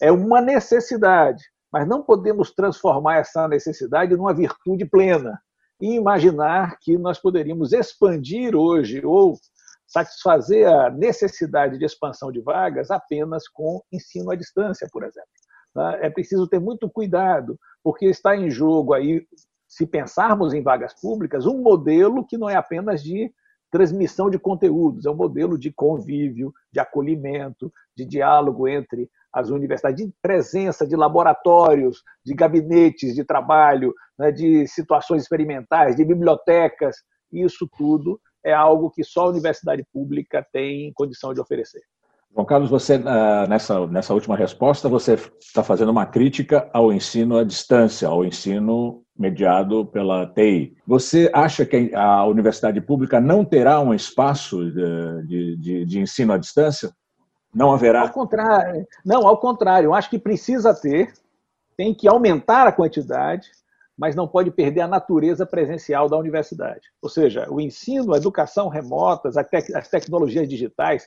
É 0.00 0.10
uma 0.10 0.40
necessidade, 0.40 1.44
mas 1.72 1.86
não 1.86 2.02
podemos 2.02 2.50
transformar 2.52 3.18
essa 3.18 3.46
necessidade 3.46 4.16
numa 4.16 4.34
virtude 4.34 4.84
plena 4.84 5.40
e 5.80 5.94
imaginar 5.94 6.76
que 6.80 6.98
nós 6.98 7.18
poderíamos 7.18 7.72
expandir 7.72 8.56
hoje 8.56 9.04
ou 9.04 9.38
satisfazer 9.86 10.68
a 10.68 10.90
necessidade 10.90 11.78
de 11.78 11.84
expansão 11.84 12.30
de 12.30 12.40
vagas 12.40 12.90
apenas 12.90 13.48
com 13.48 13.82
ensino 13.92 14.30
à 14.30 14.36
distância, 14.36 14.88
por 14.92 15.04
exemplo. 15.04 15.28
Tá? 15.74 15.98
É 16.00 16.10
preciso 16.10 16.48
ter 16.48 16.60
muito 16.60 16.88
cuidado, 16.88 17.58
porque 17.82 18.06
está 18.06 18.36
em 18.36 18.50
jogo 18.50 18.92
aí, 18.92 19.26
se 19.70 19.86
pensarmos 19.86 20.52
em 20.52 20.62
vagas 20.62 20.92
públicas, 21.00 21.46
um 21.46 21.62
modelo 21.62 22.26
que 22.26 22.36
não 22.36 22.50
é 22.50 22.56
apenas 22.56 23.04
de 23.04 23.32
transmissão 23.70 24.28
de 24.28 24.36
conteúdos, 24.36 25.06
é 25.06 25.10
um 25.10 25.14
modelo 25.14 25.56
de 25.56 25.72
convívio, 25.72 26.52
de 26.72 26.80
acolhimento, 26.80 27.72
de 27.96 28.04
diálogo 28.04 28.66
entre 28.66 29.08
as 29.32 29.48
universidades, 29.48 30.04
de 30.04 30.12
presença 30.20 30.84
de 30.84 30.96
laboratórios, 30.96 32.02
de 32.26 32.34
gabinetes 32.34 33.14
de 33.14 33.22
trabalho, 33.22 33.94
né, 34.18 34.32
de 34.32 34.66
situações 34.66 35.22
experimentais, 35.22 35.94
de 35.94 36.04
bibliotecas. 36.04 36.96
Isso 37.32 37.68
tudo 37.78 38.20
é 38.44 38.52
algo 38.52 38.90
que 38.90 39.04
só 39.04 39.26
a 39.26 39.30
universidade 39.30 39.86
pública 39.92 40.44
tem 40.52 40.92
condição 40.94 41.32
de 41.32 41.40
oferecer. 41.40 41.82
João 42.32 42.46
Carlos, 42.46 42.70
você 42.70 42.96
nessa, 43.48 43.86
nessa 43.88 44.14
última 44.14 44.36
resposta, 44.36 44.88
você 44.88 45.14
está 45.40 45.62
fazendo 45.62 45.90
uma 45.90 46.06
crítica 46.06 46.68
ao 46.72 46.92
ensino 46.92 47.36
à 47.36 47.44
distância, 47.44 48.08
ao 48.08 48.24
ensino 48.24 49.02
mediado 49.18 49.84
pela 49.86 50.26
TI. 50.26 50.74
Você 50.86 51.30
acha 51.34 51.66
que 51.66 51.92
a 51.94 52.24
universidade 52.24 52.80
pública 52.80 53.20
não 53.20 53.44
terá 53.44 53.80
um 53.80 53.92
espaço 53.92 54.70
de, 54.70 55.56
de, 55.56 55.84
de 55.84 56.00
ensino 56.00 56.32
à 56.32 56.38
distância? 56.38 56.90
Não 57.52 57.72
haverá? 57.72 58.02
Ao 58.02 58.10
contrário. 58.10 58.86
Não, 59.04 59.26
ao 59.26 59.36
contrário. 59.38 59.88
Eu 59.88 59.94
acho 59.94 60.08
que 60.08 60.18
precisa 60.18 60.72
ter, 60.72 61.12
tem 61.76 61.92
que 61.92 62.08
aumentar 62.08 62.66
a 62.66 62.72
quantidade, 62.72 63.50
mas 64.00 64.16
não 64.16 64.26
pode 64.26 64.50
perder 64.50 64.80
a 64.80 64.88
natureza 64.88 65.44
presencial 65.44 66.08
da 66.08 66.16
universidade. 66.16 66.88
Ou 67.02 67.08
seja, 67.10 67.46
o 67.50 67.60
ensino, 67.60 68.14
a 68.14 68.16
educação 68.16 68.68
remotas, 68.68 69.36
as 69.36 69.88
tecnologias 69.90 70.48
digitais, 70.48 71.06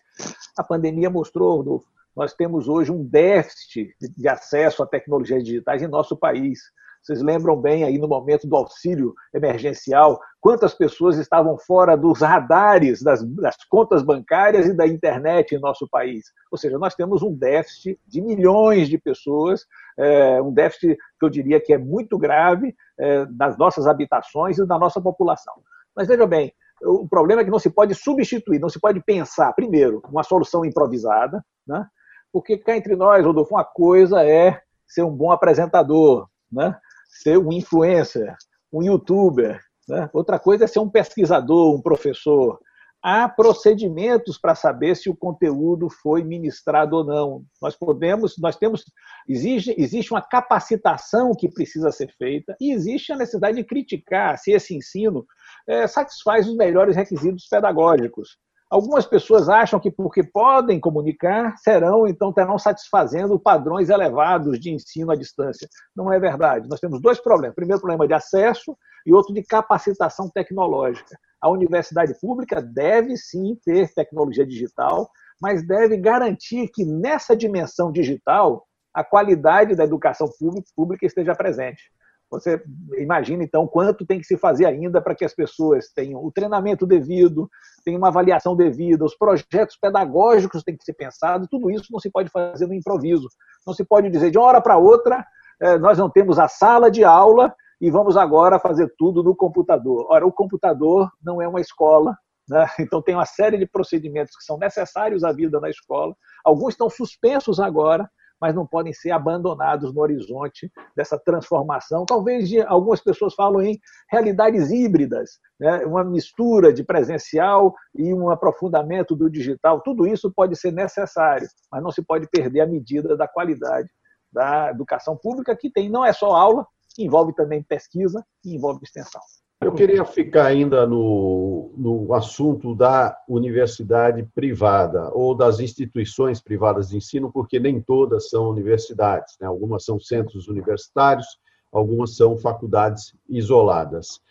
a 0.55 0.63
pandemia 0.63 1.09
mostrou, 1.09 1.57
Rodolfo, 1.57 1.87
nós 2.15 2.35
temos 2.35 2.67
hoje 2.67 2.91
um 2.91 3.03
déficit 3.03 3.95
de 3.99 4.27
acesso 4.27 4.83
a 4.83 4.85
tecnologias 4.85 5.43
digitais 5.43 5.81
em 5.81 5.87
nosso 5.87 6.15
país. 6.15 6.59
Vocês 7.03 7.21
lembram 7.21 7.59
bem 7.59 7.83
aí 7.83 7.97
no 7.97 8.07
momento 8.07 8.47
do 8.47 8.55
auxílio 8.55 9.13
emergencial, 9.33 10.17
quantas 10.39 10.73
pessoas 10.73 11.17
estavam 11.17 11.57
fora 11.57 11.97
dos 11.97 12.21
radares 12.21 13.03
das, 13.03 13.21
das, 13.35 13.57
contas 13.69 14.01
bancárias 14.01 14.67
e 14.67 14.73
da 14.73 14.87
internet 14.87 15.53
em 15.53 15.59
nosso 15.59 15.85
país. 15.89 16.31
Ou 16.49 16.57
seja, 16.57 16.77
nós 16.77 16.95
temos 16.95 17.21
um 17.21 17.35
déficit 17.35 17.99
de 18.07 18.21
milhões 18.21 18.87
de 18.87 18.97
pessoas, 18.97 19.65
é, 19.99 20.41
um 20.41 20.53
déficit 20.53 20.95
que 21.19 21.25
eu 21.25 21.29
diria 21.29 21.59
que 21.59 21.73
é 21.73 21.77
muito 21.77 22.17
grave 22.17 22.73
é, 22.97 23.25
das 23.25 23.57
nossas 23.57 23.85
habitações 23.85 24.57
e 24.57 24.65
da 24.65 24.79
nossa 24.79 25.01
população. 25.01 25.55
Mas 25.93 26.07
veja 26.07 26.25
bem, 26.25 26.53
o 26.81 27.07
problema 27.07 27.41
é 27.41 27.45
que 27.45 27.51
não 27.51 27.59
se 27.59 27.69
pode 27.69 27.93
substituir, 27.95 28.59
não 28.59 28.69
se 28.69 28.79
pode 28.79 29.01
pensar, 29.03 29.51
primeiro, 29.53 30.01
uma 30.09 30.23
solução 30.23 30.63
improvisada, 30.63 31.43
né? 31.67 31.85
porque 32.31 32.57
cá 32.57 32.77
entre 32.77 32.95
nós, 32.95 33.25
Rodolfo, 33.25 33.53
uma 33.53 33.63
coisa 33.63 34.23
é 34.25 34.61
ser 34.87 35.03
um 35.03 35.11
bom 35.11 35.31
apresentador, 35.31 36.27
né? 36.51 36.75
Ser 37.21 37.37
um 37.37 37.51
influencer, 37.51 38.35
um 38.71 38.83
youtuber. 38.83 39.61
Né? 39.87 40.09
Outra 40.13 40.39
coisa 40.39 40.63
é 40.63 40.67
ser 40.67 40.79
um 40.79 40.89
pesquisador, 40.89 41.75
um 41.75 41.81
professor. 41.81 42.59
Há 43.01 43.27
procedimentos 43.27 44.37
para 44.37 44.55
saber 44.55 44.95
se 44.95 45.09
o 45.09 45.15
conteúdo 45.15 45.89
foi 45.89 46.23
ministrado 46.23 46.95
ou 46.95 47.03
não. 47.03 47.43
Nós 47.61 47.75
podemos, 47.75 48.35
nós 48.37 48.55
temos, 48.55 48.85
existe, 49.27 49.75
existe 49.77 50.13
uma 50.13 50.21
capacitação 50.21 51.33
que 51.37 51.49
precisa 51.49 51.91
ser 51.91 52.09
feita 52.17 52.55
e 52.61 52.71
existe 52.71 53.11
a 53.11 53.17
necessidade 53.17 53.57
de 53.57 53.63
criticar 53.65 54.37
se 54.37 54.51
esse 54.51 54.73
ensino 54.73 55.25
é, 55.67 55.85
satisfaz 55.85 56.47
os 56.47 56.55
melhores 56.55 56.95
requisitos 56.95 57.45
pedagógicos. 57.49 58.37
Algumas 58.73 59.05
pessoas 59.05 59.49
acham 59.49 59.79
que 59.79 59.91
porque 59.91 60.23
podem 60.23 60.79
comunicar, 60.79 61.55
serão, 61.59 62.07
então 62.07 62.33
terão 62.33 62.57
satisfazendo 62.57 63.39
padrões 63.39 63.87
elevados 63.87 64.59
de 64.59 64.71
ensino 64.71 65.11
à 65.11 65.15
distância. 65.15 65.69
Não 65.95 66.11
é 66.11 66.19
verdade. 66.19 66.67
Nós 66.67 66.79
temos 66.79 66.99
dois 66.99 67.19
problemas. 67.19 67.53
Primeiro, 67.53 67.79
problema 67.79 68.07
de 68.07 68.15
acesso 68.15 68.75
e 69.05 69.13
outro 69.13 69.31
de 69.31 69.43
capacitação 69.43 70.27
tecnológica. 70.27 71.15
A 71.39 71.51
universidade 71.51 72.19
pública 72.19 72.59
deve 72.63 73.15
sim 73.15 73.55
ter 73.63 73.93
tecnologia 73.93 74.43
digital, 74.43 75.07
mas 75.39 75.63
deve 75.67 75.95
garantir 75.95 76.67
que 76.69 76.83
nessa 76.83 77.35
dimensão 77.35 77.91
digital 77.91 78.65
a 78.91 79.03
qualidade 79.03 79.75
da 79.75 79.83
educação 79.83 80.27
pública 80.75 81.05
esteja 81.05 81.35
presente. 81.35 81.91
Você 82.33 82.63
imagina, 82.97 83.43
então, 83.43 83.67
quanto 83.67 84.05
tem 84.05 84.19
que 84.19 84.25
se 84.25 84.37
fazer 84.37 84.65
ainda 84.65 85.01
para 85.01 85.13
que 85.13 85.23
as 85.23 85.33
pessoas 85.33 85.89
tenham 85.93 86.23
o 86.23 86.31
treinamento 86.31 86.85
devido, 86.85 87.49
tenham 87.85 87.99
uma 87.99 88.07
avaliação 88.07 88.55
devida, 88.55 89.05
os 89.05 89.15
projetos 89.15 89.77
pedagógicos 89.79 90.63
têm 90.63 90.75
que 90.75 90.83
ser 90.83 90.93
pensados, 90.93 91.47
tudo 91.49 91.69
isso 91.69 91.87
não 91.91 91.99
se 91.99 92.09
pode 92.09 92.29
fazer 92.29 92.65
no 92.65 92.73
improviso. 92.73 93.27
Não 93.65 93.73
se 93.73 93.85
pode 93.85 94.09
dizer 94.09 94.31
de 94.31 94.37
uma 94.37 94.47
hora 94.47 94.61
para 94.61 94.77
outra, 94.77 95.25
é, 95.61 95.77
nós 95.77 95.97
não 95.97 96.09
temos 96.09 96.39
a 96.39 96.47
sala 96.47 96.89
de 96.89 97.03
aula 97.03 97.53
e 97.79 97.91
vamos 97.91 98.17
agora 98.17 98.59
fazer 98.59 98.91
tudo 98.97 99.21
no 99.23 99.35
computador. 99.35 100.07
Ora, 100.09 100.25
o 100.25 100.31
computador 100.31 101.11
não 101.23 101.41
é 101.41 101.47
uma 101.47 101.61
escola, 101.61 102.17
né? 102.49 102.65
então 102.79 103.01
tem 103.01 103.15
uma 103.15 103.25
série 103.25 103.57
de 103.57 103.67
procedimentos 103.67 104.35
que 104.35 104.43
são 104.43 104.57
necessários 104.57 105.23
à 105.23 105.31
vida 105.31 105.59
na 105.59 105.69
escola, 105.69 106.15
alguns 106.43 106.73
estão 106.73 106.89
suspensos 106.89 107.59
agora, 107.59 108.09
mas 108.43 108.53
não 108.53 108.67
podem 108.67 108.91
ser 108.91 109.11
abandonados 109.11 109.93
no 109.93 110.01
horizonte 110.01 110.69
dessa 110.97 111.17
transformação. 111.17 112.05
Talvez 112.05 112.51
algumas 112.67 112.99
pessoas 112.99 113.33
falam 113.33 113.61
em 113.61 113.79
realidades 114.11 114.69
híbridas, 114.69 115.39
né? 115.57 115.85
uma 115.85 116.03
mistura 116.03 116.73
de 116.73 116.83
presencial 116.83 117.73
e 117.95 118.13
um 118.13 118.29
aprofundamento 118.29 119.15
do 119.15 119.29
digital. 119.29 119.79
Tudo 119.79 120.05
isso 120.05 120.29
pode 120.29 120.57
ser 120.57 120.73
necessário, 120.73 121.47
mas 121.71 121.81
não 121.81 121.89
se 121.89 122.01
pode 122.01 122.27
perder 122.29 122.59
a 122.59 122.67
medida 122.67 123.15
da 123.15 123.29
qualidade 123.29 123.87
da 124.29 124.71
educação 124.71 125.15
pública, 125.15 125.55
que 125.55 125.71
tem 125.71 125.89
não 125.89 126.03
é 126.03 126.11
só 126.11 126.35
aula, 126.35 126.67
envolve 126.99 127.33
também 127.33 127.63
pesquisa 127.63 128.21
e 128.43 128.55
envolve 128.55 128.83
extensão. 128.83 129.21
Eu 129.65 129.73
queria 129.73 130.05
ficar 130.05 130.47
ainda 130.47 130.85
no, 130.85 131.71
no 131.77 132.13
assunto 132.13 132.75
da 132.75 133.17
universidade 133.27 134.23
privada 134.35 135.09
ou 135.13 135.35
das 135.35 135.59
instituições 135.59 136.41
privadas 136.41 136.89
de 136.89 136.97
ensino, 136.97 137.31
porque 137.31 137.59
nem 137.59 137.81
todas 137.81 138.29
são 138.29 138.49
universidades, 138.49 139.35
né? 139.39 139.47
algumas 139.47 139.85
são 139.85 139.99
centros 139.99 140.47
universitários, 140.47 141.25
algumas 141.71 142.15
são 142.15 142.37
faculdades 142.37 143.15
isoladas. 143.27 144.21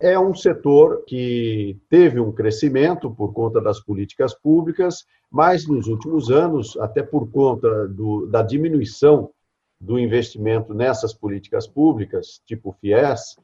É 0.00 0.18
um 0.18 0.34
setor 0.34 1.04
que 1.06 1.78
teve 1.88 2.18
um 2.18 2.32
crescimento 2.32 3.08
por 3.10 3.32
conta 3.32 3.60
das 3.60 3.78
políticas 3.78 4.34
públicas, 4.34 5.06
mas 5.30 5.66
nos 5.66 5.86
últimos 5.86 6.30
anos, 6.30 6.76
até 6.78 7.02
por 7.02 7.30
conta 7.30 7.86
do, 7.88 8.26
da 8.26 8.42
diminuição 8.42 9.30
do 9.80 9.98
investimento 9.98 10.74
nessas 10.74 11.14
políticas 11.14 11.66
públicas, 11.66 12.40
tipo 12.46 12.76
FIES, 12.80 13.36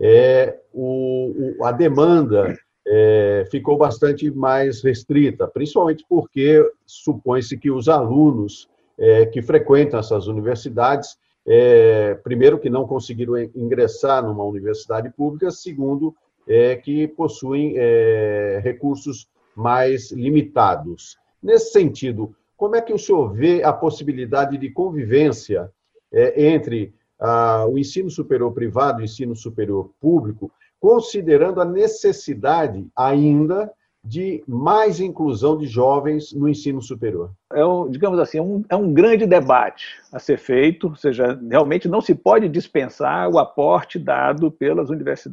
é, 0.00 0.58
o, 0.72 1.54
o, 1.58 1.64
a 1.64 1.72
demanda 1.72 2.56
é, 2.86 3.44
ficou 3.50 3.76
bastante 3.76 4.30
mais 4.30 4.82
restrita, 4.82 5.48
principalmente 5.48 6.04
porque 6.08 6.62
supõe-se 6.84 7.56
que 7.56 7.70
os 7.70 7.88
alunos 7.88 8.68
é, 8.98 9.26
que 9.26 9.42
frequentam 9.42 9.98
essas 9.98 10.26
universidades, 10.26 11.16
é, 11.46 12.14
primeiro, 12.14 12.58
que 12.58 12.70
não 12.70 12.86
conseguiram 12.86 13.36
ingressar 13.54 14.24
numa 14.24 14.44
universidade 14.44 15.10
pública, 15.10 15.50
segundo, 15.50 16.14
é, 16.46 16.76
que 16.76 17.08
possuem 17.08 17.74
é, 17.76 18.60
recursos 18.62 19.28
mais 19.54 20.12
limitados. 20.12 21.16
Nesse 21.42 21.72
sentido, 21.72 22.34
como 22.56 22.76
é 22.76 22.80
que 22.80 22.92
o 22.92 22.98
senhor 22.98 23.32
vê 23.32 23.62
a 23.62 23.72
possibilidade 23.72 24.56
de 24.56 24.70
convivência 24.70 25.70
entre 26.36 26.94
ah, 27.20 27.66
o 27.68 27.78
ensino 27.78 28.10
superior 28.10 28.52
privado 28.52 29.00
o 29.00 29.04
ensino 29.04 29.34
superior 29.34 29.90
público, 30.00 30.50
considerando 30.78 31.60
a 31.60 31.64
necessidade 31.64 32.86
ainda 32.96 33.70
de 34.04 34.44
mais 34.46 35.00
inclusão 35.00 35.58
de 35.58 35.66
jovens 35.66 36.32
no 36.32 36.48
ensino 36.48 36.80
superior? 36.80 37.32
É, 37.52 37.60
digamos 37.90 38.20
assim, 38.20 38.38
é 38.38 38.42
um, 38.42 38.64
é 38.68 38.76
um 38.76 38.92
grande 38.92 39.26
debate 39.26 39.86
a 40.12 40.18
ser 40.18 40.38
feito, 40.38 40.88
ou 40.88 40.96
seja, 40.96 41.38
realmente 41.50 41.88
não 41.88 42.00
se 42.00 42.14
pode 42.14 42.48
dispensar 42.48 43.28
o 43.28 43.38
aporte 43.38 43.98
dado 43.98 44.50
pelas 44.50 44.88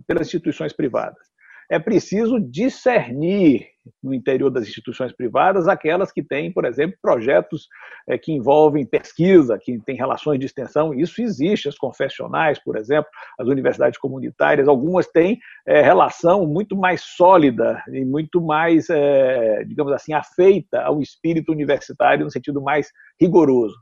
pelas 0.07 0.27
instituições 0.27 0.73
privadas 0.73 1.33
é 1.69 1.79
preciso 1.79 2.39
discernir 2.39 3.67
no 4.01 4.13
interior 4.13 4.49
das 4.49 4.63
instituições 4.63 5.11
privadas 5.11 5.67
aquelas 5.67 6.11
que 6.11 6.23
têm, 6.23 6.51
por 6.51 6.65
exemplo, 6.65 6.97
projetos 7.01 7.67
é, 8.07 8.17
que 8.17 8.31
envolvem 8.31 8.85
pesquisa, 8.85 9.59
que 9.61 9.77
têm 9.79 9.95
relações 9.95 10.39
de 10.39 10.45
extensão. 10.45 10.93
Isso 10.93 11.21
existe, 11.21 11.67
as 11.67 11.77
confessionais, 11.77 12.59
por 12.59 12.77
exemplo, 12.77 13.09
as 13.37 13.47
universidades 13.47 13.99
comunitárias, 13.99 14.67
algumas 14.67 15.07
têm 15.07 15.39
é, 15.65 15.81
relação 15.81 16.45
muito 16.45 16.75
mais 16.75 17.01
sólida 17.01 17.83
e 17.89 18.05
muito 18.05 18.41
mais, 18.41 18.89
é, 18.89 19.63
digamos 19.65 19.91
assim, 19.91 20.13
afeita 20.13 20.81
ao 20.81 21.01
espírito 21.01 21.51
universitário 21.51 22.25
no 22.25 22.31
sentido 22.31 22.61
mais 22.61 22.91
rigoroso. 23.19 23.75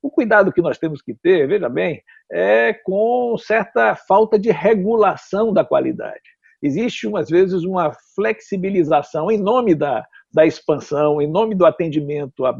O 0.00 0.10
cuidado 0.10 0.52
que 0.52 0.60
nós 0.60 0.78
temos 0.78 1.00
que 1.00 1.14
ter, 1.14 1.46
veja 1.46 1.68
bem, 1.68 2.02
é 2.30 2.72
com 2.72 3.36
certa 3.38 3.94
falta 3.94 4.36
de 4.36 4.50
regulação 4.50 5.52
da 5.52 5.64
qualidade 5.64 6.32
existe, 6.62 7.10
às 7.16 7.28
vezes, 7.28 7.64
uma 7.64 7.92
flexibilização 8.14 9.30
em 9.30 9.38
nome 9.38 9.74
da, 9.74 10.06
da 10.32 10.46
expansão, 10.46 11.20
em 11.20 11.30
nome 11.30 11.54
do 11.54 11.66
atendimento 11.66 12.44
a 12.46 12.52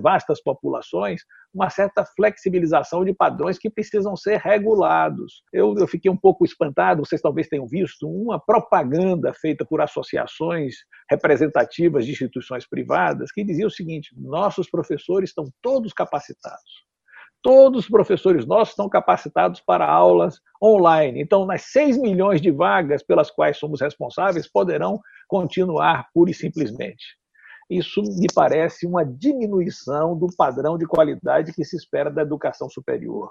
vastas 0.00 0.42
populações, 0.42 1.22
uma 1.52 1.70
certa 1.70 2.04
flexibilização 2.04 3.04
de 3.04 3.12
padrões 3.12 3.58
que 3.58 3.70
precisam 3.70 4.14
ser 4.16 4.38
regulados. 4.38 5.42
Eu, 5.52 5.74
eu, 5.78 5.88
fiquei 5.88 6.10
um 6.10 6.16
pouco 6.16 6.44
espantado, 6.44 7.04
vocês 7.04 7.20
talvez 7.20 7.48
tenham 7.48 7.66
visto, 7.66 8.08
uma 8.08 8.38
propaganda 8.38 9.32
feita 9.34 9.64
por 9.64 9.80
associações 9.80 10.74
representativas 11.10 12.04
de 12.04 12.12
instituições 12.12 12.68
privadas 12.68 13.32
que 13.32 13.44
dizia 13.44 13.66
o 13.66 13.70
seguinte: 13.70 14.14
nossos 14.16 14.70
professores 14.70 15.30
estão 15.30 15.50
todos 15.62 15.92
capacitados. 15.92 16.87
Todos 17.42 17.84
os 17.84 17.88
professores 17.88 18.46
nossos 18.46 18.70
estão 18.70 18.88
capacitados 18.88 19.60
para 19.60 19.88
aulas 19.88 20.40
online. 20.62 21.22
Então, 21.22 21.46
nas 21.46 21.62
6 21.62 21.98
milhões 21.98 22.40
de 22.40 22.50
vagas 22.50 23.02
pelas 23.02 23.30
quais 23.30 23.56
somos 23.56 23.80
responsáveis 23.80 24.50
poderão 24.50 25.00
continuar 25.28 26.08
pura 26.12 26.30
e 26.30 26.34
simplesmente. 26.34 27.16
Isso 27.70 28.02
me 28.02 28.26
parece 28.34 28.86
uma 28.86 29.04
diminuição 29.04 30.18
do 30.18 30.26
padrão 30.36 30.78
de 30.78 30.86
qualidade 30.86 31.52
que 31.52 31.64
se 31.64 31.76
espera 31.76 32.10
da 32.10 32.22
educação 32.22 32.68
superior. 32.68 33.30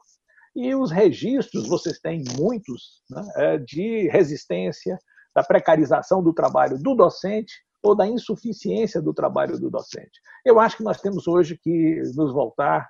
E 0.55 0.73
os 0.73 0.91
registros, 0.91 1.67
vocês 1.67 1.99
têm 1.99 2.23
muitos, 2.37 3.03
né, 3.09 3.21
é, 3.35 3.57
de 3.57 4.07
resistência, 4.09 4.97
da 5.35 5.43
precarização 5.43 6.23
do 6.23 6.33
trabalho 6.33 6.77
do 6.79 6.95
docente 6.95 7.53
ou 7.83 7.95
da 7.95 8.07
insuficiência 8.07 9.01
do 9.01 9.13
trabalho 9.13 9.59
do 9.59 9.69
docente. 9.69 10.19
Eu 10.43 10.59
acho 10.59 10.77
que 10.77 10.83
nós 10.83 10.99
temos 10.99 11.27
hoje 11.27 11.57
que 11.61 12.01
nos 12.15 12.33
voltar 12.33 12.89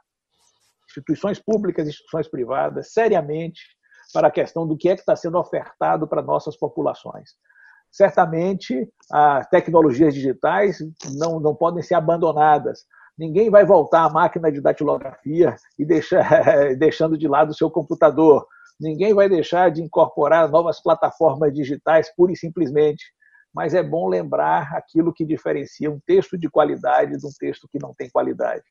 instituições 0.87 1.39
públicas, 1.39 1.87
instituições 1.87 2.27
privadas, 2.27 2.91
seriamente 2.93 3.61
para 4.13 4.27
a 4.27 4.31
questão 4.31 4.65
do 4.67 4.77
que 4.77 4.89
é 4.89 4.95
que 4.95 5.01
está 5.01 5.15
sendo 5.15 5.37
ofertado 5.37 6.07
para 6.07 6.21
nossas 6.21 6.57
populações. 6.57 7.31
Certamente, 7.91 8.87
as 9.11 9.47
tecnologias 9.49 10.13
digitais 10.13 10.79
não, 11.15 11.39
não 11.39 11.55
podem 11.55 11.81
ser 11.81 11.95
abandonadas. 11.95 12.85
Ninguém 13.17 13.49
vai 13.49 13.65
voltar 13.65 14.03
à 14.03 14.09
máquina 14.09 14.51
de 14.51 14.61
datilografia 14.61 15.55
e 15.79 15.85
deixar, 15.85 16.23
deixando 16.77 17.17
de 17.17 17.27
lado 17.27 17.51
o 17.51 17.55
seu 17.55 17.69
computador. 17.71 18.45
Ninguém 18.79 19.13
vai 19.13 19.27
deixar 19.27 19.71
de 19.71 19.81
incorporar 19.81 20.49
novas 20.49 20.81
plataformas 20.81 21.53
digitais 21.53 22.13
pura 22.15 22.31
e 22.31 22.37
simplesmente. 22.37 23.03
Mas 23.53 23.73
é 23.73 23.81
bom 23.81 24.07
lembrar 24.07 24.75
aquilo 24.75 25.13
que 25.13 25.25
diferencia 25.25 25.89
um 25.89 25.99
texto 26.05 26.37
de 26.37 26.47
qualidade 26.47 27.17
de 27.17 27.25
um 27.25 27.31
texto 27.39 27.67
que 27.71 27.79
não 27.81 27.93
tem 27.97 28.09
qualidade. 28.09 28.63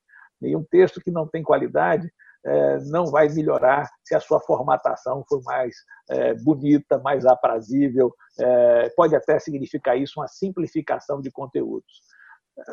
E 0.43 0.57
um 0.57 0.65
texto 0.65 1.01
que 1.01 1.11
não 1.11 1.27
tem 1.27 1.43
qualidade 1.43 2.11
é, 2.47 2.79
não 2.85 3.07
vai 3.07 3.29
melhorar 3.29 3.91
se 4.05 4.15
a 4.15 4.21
sua 4.21 4.39
formatação 4.41 5.25
for 5.29 5.43
mais 5.43 5.75
é, 6.09 6.35
bonita, 6.35 6.99
mais 6.99 7.27
aprazível. 7.27 8.15
É, 8.39 8.89
pode 8.91 9.17
até 9.17 9.39
significar 9.39 9.99
isso 9.99 10.21
uma 10.21 10.29
simplificação 10.29 11.21
de 11.21 11.31
conteúdos. 11.31 12.03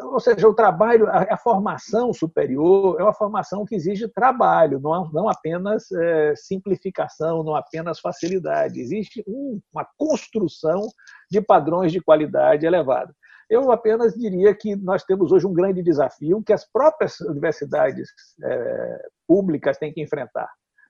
Ou 0.04 0.20
seja, 0.20 0.48
o 0.48 0.54
trabalho, 0.54 1.10
a, 1.10 1.36
formação 1.36 2.14
superior 2.14 3.02
é 3.02 3.04
uma 3.04 3.14
formação 3.14 3.66
que 3.66 3.76
exige 3.76 4.08
trabalho, 4.08 4.80
não, 4.80 5.12
não 5.12 5.28
apenas 5.28 5.90
simplificação, 6.38 7.44
não 7.44 7.54
apenas 7.54 8.00
facilidade. 8.00 8.80
Existe 8.80 9.22
uma 9.28 9.86
construção 9.98 10.88
de 11.30 11.42
padrões 11.42 11.92
de 11.92 12.00
qualidade 12.00 12.66
elevada. 12.66 13.14
Eu 13.54 13.72
apenas 13.72 14.16
diria 14.16 14.52
que 14.56 14.76
nós 14.76 15.04
temos 15.04 15.32
hoje 15.32 15.46
um 15.46 15.54
grande 15.54 15.84
desafio 15.84 16.42
que 16.42 16.52
as 16.52 16.66
próprias 16.66 17.20
universidades 17.20 18.10
é, 18.44 19.06
públicas 19.28 19.78
têm 19.78 19.94
que 19.94 20.02
enfrentar. 20.02 20.50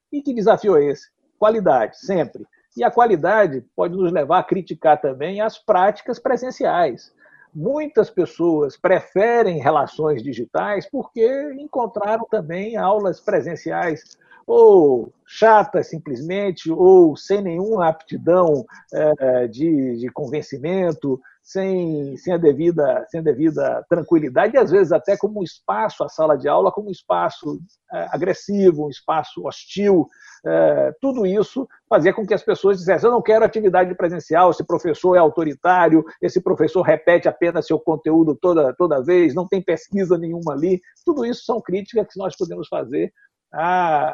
E 0.09 0.21
que 0.21 0.33
desafio 0.33 0.77
é 0.77 0.85
esse? 0.85 1.09
Qualidade, 1.37 1.99
sempre. 1.99 2.45
E 2.77 2.81
a 2.81 2.89
qualidade 2.89 3.65
pode 3.75 3.97
nos 3.97 4.13
levar 4.13 4.39
a 4.39 4.43
criticar 4.43 5.01
também 5.01 5.41
as 5.41 5.59
práticas 5.59 6.19
presenciais. 6.19 7.13
Muitas 7.53 8.09
pessoas 8.09 8.77
preferem 8.77 9.61
relações 9.61 10.23
digitais 10.23 10.89
porque 10.89 11.53
encontraram 11.59 12.25
também 12.31 12.77
aulas 12.77 13.19
presenciais 13.19 14.17
ou 14.47 15.11
chatas 15.25 15.89
simplesmente, 15.89 16.71
ou 16.71 17.15
sem 17.17 17.41
nenhuma 17.41 17.89
aptidão 17.89 18.65
é, 18.93 19.47
de, 19.47 19.97
de 19.97 20.07
convencimento, 20.09 21.19
sem, 21.43 22.15
sem, 22.15 22.33
a 22.33 22.37
devida, 22.37 23.05
sem 23.09 23.19
a 23.19 23.23
devida 23.23 23.85
tranquilidade, 23.89 24.55
e 24.55 24.57
às 24.57 24.71
vezes 24.71 24.93
até 24.93 25.17
como 25.17 25.41
um 25.41 25.43
espaço, 25.43 26.03
a 26.03 26.09
sala 26.09 26.37
de 26.37 26.47
aula, 26.47 26.71
como 26.71 26.87
um 26.87 26.91
espaço 26.91 27.59
é, 27.91 28.07
agressivo, 28.11 28.85
um 28.85 28.89
espaço 28.89 29.45
hostil. 29.45 30.07
É, 30.45 30.93
tudo 31.01 31.25
isso 31.25 31.67
fazia 31.89 32.13
com 32.13 32.25
que 32.25 32.33
as 32.33 32.41
pessoas 32.41 32.77
dissessem: 32.77 33.07
eu 33.07 33.13
não 33.13 33.21
quero 33.21 33.43
atividade 33.43 33.93
presencial, 33.93 34.51
esse 34.51 34.65
professor 34.65 35.15
é 35.15 35.19
autoritário, 35.19 36.03
esse 36.21 36.41
professor 36.41 36.81
repete 36.81 37.27
apenas 37.27 37.67
seu 37.67 37.77
conteúdo 37.77 38.37
toda, 38.41 38.73
toda 38.73 39.03
vez, 39.03 39.35
não 39.35 39.47
tem 39.47 39.61
pesquisa 39.61 40.17
nenhuma 40.17 40.53
ali. 40.53 40.79
Tudo 41.05 41.25
isso 41.25 41.43
são 41.43 41.61
críticas 41.61 42.07
que 42.07 42.17
nós 42.17 42.35
podemos 42.37 42.69
fazer 42.69 43.11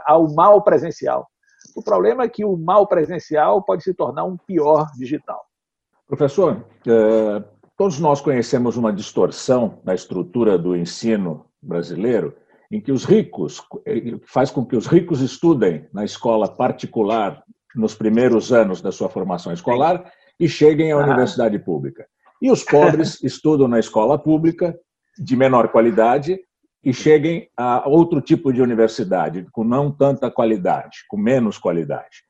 ao 0.06 0.34
mal 0.34 0.62
presencial. 0.64 1.28
O 1.76 1.84
problema 1.84 2.24
é 2.24 2.30
que 2.30 2.44
o 2.44 2.58
mal 2.58 2.88
presencial 2.88 3.64
pode 3.64 3.84
se 3.84 3.94
tornar 3.94 4.26
um 4.26 4.36
pior 4.36 4.88
digital. 4.98 5.49
Professor, 6.10 6.66
é, 6.88 7.44
todos 7.78 8.00
nós 8.00 8.20
conhecemos 8.20 8.76
uma 8.76 8.92
distorção 8.92 9.80
na 9.86 9.94
estrutura 9.94 10.58
do 10.58 10.76
ensino 10.76 11.46
brasileiro 11.62 12.36
em 12.72 12.82
que 12.82 12.92
os 12.92 13.06
ricos 13.06 13.62
faz 14.26 14.50
com 14.50 14.66
que 14.66 14.76
os 14.76 14.88
ricos 14.88 15.22
estudem 15.22 15.88
na 15.94 16.04
escola 16.04 16.48
particular 16.48 17.44
nos 17.76 17.94
primeiros 17.94 18.52
anos 18.52 18.82
da 18.82 18.92
sua 18.92 19.08
formação 19.08 19.54
escolar 19.54 20.12
e 20.40 20.50
cheguem 20.50 20.92
à 20.92 20.96
ah. 20.96 21.04
universidade 21.04 21.60
pública. 21.60 22.08
E 22.42 22.50
os 22.50 22.64
pobres 22.64 23.22
estudam 23.24 23.68
na 23.68 23.78
escola 23.78 24.18
pública 24.18 24.76
de 25.16 25.36
menor 25.36 25.68
qualidade 25.70 26.40
e 26.84 26.92
cheguem 26.92 27.48
a 27.56 27.88
outro 27.88 28.20
tipo 28.20 28.52
de 28.52 28.64
universidade 28.64 29.46
com 29.52 29.64
não 29.64 29.92
tanta 29.92 30.32
qualidade, 30.32 31.06
com 31.08 31.18
menos 31.18 31.60
qualidade. 31.60 32.24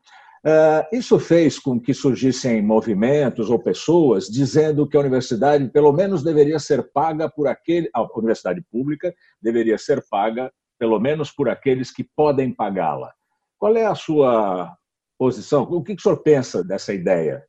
Ah, 0.45 0.88
isso 0.91 1.19
fez 1.19 1.60
com 1.60 1.80
que 1.80 1.93
surgissem 1.93 2.62
movimentos 2.62 3.49
ou 3.49 3.60
pessoas 3.60 4.28
dizendo 4.28 4.88
que 4.88 4.95
a 4.95 4.99
universidade, 4.99 5.67
pelo 5.69 5.91
menos, 5.91 6.23
deveria 6.23 6.60
ser 6.60 6.89
paga 6.93 7.30
por 7.30 7.47
aquele. 7.47 7.89
A 7.93 8.02
universidade 8.17 8.62
pública 8.71 9.13
deveria 9.41 9.78
ser 9.78 10.04
paga, 10.10 10.52
pelo 10.78 10.99
menos, 10.99 11.32
por 11.32 11.49
aqueles 11.49 11.91
que 11.91 12.08
podem 12.15 12.54
pagá-la. 12.54 13.12
Qual 13.58 13.75
é 13.75 13.86
a 13.86 13.95
sua 13.95 14.73
posição? 15.17 15.63
O 15.63 15.84
que 15.84 15.93
o 15.93 15.99
senhor 15.99 16.17
pensa 16.17 16.63
dessa 16.63 16.93
ideia? 16.93 17.43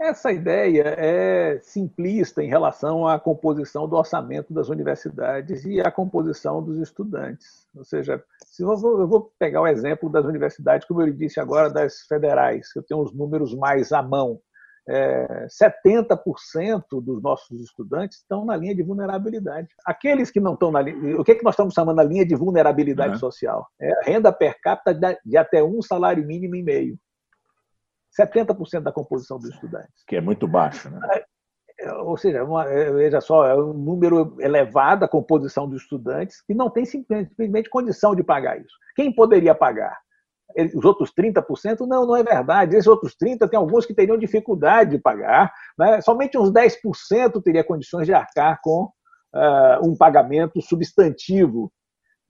Essa 0.00 0.32
ideia 0.32 0.94
é 0.96 1.58
simplista 1.60 2.42
em 2.42 2.48
relação 2.48 3.06
à 3.06 3.20
composição 3.20 3.86
do 3.86 3.96
orçamento 3.96 4.50
das 4.50 4.70
universidades 4.70 5.66
e 5.66 5.78
à 5.78 5.90
composição 5.90 6.62
dos 6.62 6.78
estudantes. 6.78 7.68
Ou 7.76 7.84
seja, 7.84 8.24
se 8.46 8.62
eu 8.62 8.74
vou, 8.78 8.98
eu 8.98 9.06
vou 9.06 9.30
pegar 9.38 9.60
o 9.60 9.66
exemplo 9.66 10.08
das 10.08 10.24
universidades, 10.24 10.88
como 10.88 11.02
eu 11.02 11.12
disse 11.12 11.38
agora, 11.38 11.68
das 11.68 12.00
federais, 12.08 12.72
que 12.72 12.78
eu 12.78 12.82
tenho 12.82 13.02
os 13.02 13.12
números 13.12 13.54
mais 13.54 13.92
à 13.92 14.02
mão. 14.02 14.40
É, 14.88 15.46
70% 15.48 16.82
dos 17.02 17.22
nossos 17.22 17.60
estudantes 17.60 18.20
estão 18.20 18.46
na 18.46 18.56
linha 18.56 18.74
de 18.74 18.82
vulnerabilidade. 18.82 19.68
Aqueles 19.84 20.30
que 20.30 20.40
não 20.40 20.54
estão 20.54 20.72
na 20.72 20.80
linha. 20.80 21.20
O 21.20 21.22
que, 21.22 21.32
é 21.32 21.34
que 21.34 21.44
nós 21.44 21.52
estamos 21.52 21.74
chamando 21.74 22.00
de 22.00 22.08
linha 22.08 22.24
de 22.24 22.34
vulnerabilidade 22.34 23.12
uhum. 23.12 23.18
social? 23.18 23.66
É 23.78 24.10
renda 24.10 24.32
per 24.32 24.58
capita 24.62 25.18
de 25.22 25.36
até 25.36 25.62
um 25.62 25.82
salário 25.82 26.26
mínimo 26.26 26.56
e 26.56 26.62
meio. 26.62 26.98
70% 28.18 28.80
da 28.80 28.92
composição 28.92 29.38
dos 29.38 29.50
estudantes. 29.50 30.04
Que 30.06 30.16
é 30.16 30.20
muito 30.20 30.46
baixo, 30.48 30.90
né? 30.90 31.00
É, 31.80 31.92
ou 31.94 32.16
seja, 32.16 32.44
uma, 32.44 32.68
é, 32.68 32.92
veja 32.92 33.20
só, 33.20 33.46
é 33.46 33.54
um 33.54 33.72
número 33.72 34.36
elevado 34.38 35.04
a 35.04 35.08
composição 35.08 35.68
dos 35.68 35.82
estudantes 35.82 36.42
que 36.42 36.54
não 36.54 36.68
tem 36.68 36.84
simplesmente 36.84 37.70
condição 37.70 38.14
de 38.14 38.22
pagar 38.22 38.60
isso. 38.60 38.74
Quem 38.94 39.14
poderia 39.14 39.54
pagar? 39.54 39.96
Os 40.74 40.84
outros 40.84 41.12
30%? 41.12 41.86
Não, 41.86 42.04
não 42.04 42.16
é 42.16 42.24
verdade. 42.24 42.76
Esses 42.76 42.88
outros 42.88 43.14
30% 43.16 43.48
tem 43.48 43.58
alguns 43.58 43.86
que 43.86 43.94
teriam 43.94 44.18
dificuldade 44.18 44.90
de 44.90 44.98
pagar. 44.98 45.52
Né? 45.78 46.00
Somente 46.00 46.36
uns 46.36 46.50
10% 46.50 47.40
teria 47.42 47.64
condições 47.64 48.04
de 48.04 48.12
arcar 48.12 48.60
com 48.60 48.90
uh, 49.34 49.88
um 49.88 49.96
pagamento 49.96 50.60
substantivo 50.60 51.72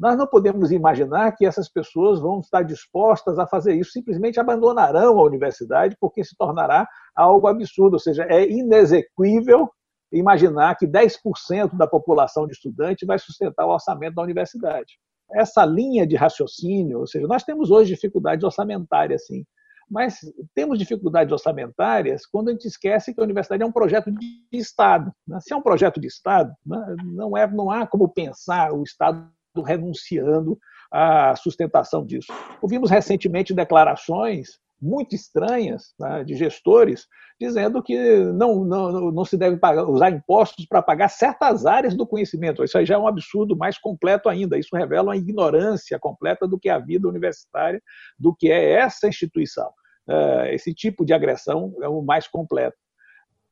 nós 0.01 0.17
não 0.17 0.27
podemos 0.27 0.73
imaginar 0.73 1.33
que 1.33 1.45
essas 1.45 1.69
pessoas 1.69 2.19
vão 2.19 2.41
estar 2.41 2.63
dispostas 2.63 3.39
a 3.39 3.47
fazer 3.47 3.75
isso, 3.75 3.91
simplesmente 3.91 4.41
abandonarão 4.41 5.19
a 5.19 5.23
universidade, 5.23 5.95
porque 6.01 6.25
se 6.25 6.35
tornará 6.35 6.89
algo 7.15 7.47
absurdo. 7.47 7.95
Ou 7.95 8.01
seja, 8.01 8.25
é 8.27 8.51
inexequível 8.51 9.69
imaginar 10.11 10.75
que 10.77 10.87
10% 10.87 11.77
da 11.77 11.87
população 11.87 12.47
de 12.47 12.55
estudantes 12.55 13.07
vai 13.07 13.19
sustentar 13.19 13.67
o 13.67 13.73
orçamento 13.75 14.15
da 14.15 14.23
universidade. 14.23 14.95
Essa 15.33 15.67
linha 15.67 16.07
de 16.07 16.17
raciocínio, 16.17 17.01
ou 17.01 17.07
seja, 17.07 17.27
nós 17.27 17.45
temos 17.45 17.71
hoje 17.71 17.95
dificuldades 17.95 18.43
orçamentárias, 18.43 19.27
sim, 19.27 19.45
mas 19.89 20.19
temos 20.55 20.79
dificuldades 20.79 21.31
orçamentárias 21.31 22.25
quando 22.25 22.49
a 22.49 22.53
gente 22.53 22.67
esquece 22.67 23.13
que 23.13 23.21
a 23.21 23.25
universidade 23.25 23.63
é 23.63 23.67
um 23.67 23.73
projeto 23.73 24.11
de 24.11 24.41
Estado. 24.51 25.13
Né? 25.29 25.39
Se 25.41 25.53
é 25.53 25.57
um 25.57 25.63
projeto 25.63 26.01
de 26.01 26.07
Estado, 26.07 26.55
né, 26.65 26.97
não, 27.05 27.37
é, 27.37 27.47
não 27.47 27.71
há 27.71 27.87
como 27.87 28.09
pensar 28.09 28.73
o 28.73 28.83
Estado 28.83 29.31
renunciando 29.65 30.59
à 30.91 31.35
sustentação 31.37 32.05
disso. 32.05 32.33
Ouvimos 32.61 32.91
recentemente 32.91 33.55
declarações 33.55 34.59
muito 34.81 35.15
estranhas 35.15 35.95
né, 35.99 36.25
de 36.25 36.35
gestores 36.35 37.07
dizendo 37.39 37.83
que 37.83 37.97
não, 38.35 38.65
não, 38.65 39.11
não 39.11 39.25
se 39.25 39.37
deve 39.37 39.57
pagar, 39.57 39.89
usar 39.89 40.11
impostos 40.11 40.67
para 40.67 40.83
pagar 40.83 41.09
certas 41.09 41.65
áreas 41.65 41.95
do 41.95 42.07
conhecimento. 42.07 42.63
Isso 42.63 42.77
aí 42.77 42.85
já 42.85 42.97
é 42.97 42.99
um 42.99 43.09
absurdo 43.09 43.57
mais 43.57 43.79
completo 43.79 44.29
ainda. 44.29 44.59
Isso 44.59 44.77
revela 44.77 45.09
uma 45.09 45.17
ignorância 45.17 45.99
completa 45.99 46.47
do 46.47 46.59
que 46.59 46.69
é 46.69 46.73
a 46.73 46.79
vida 46.79 47.09
universitária, 47.09 47.83
do 48.19 48.35
que 48.35 48.51
é 48.51 48.73
essa 48.73 49.09
instituição. 49.09 49.71
É, 50.07 50.55
esse 50.55 50.75
tipo 50.75 51.05
de 51.05 51.15
agressão 51.15 51.75
é 51.81 51.89
o 51.89 52.03
mais 52.03 52.29
completo. 52.29 52.77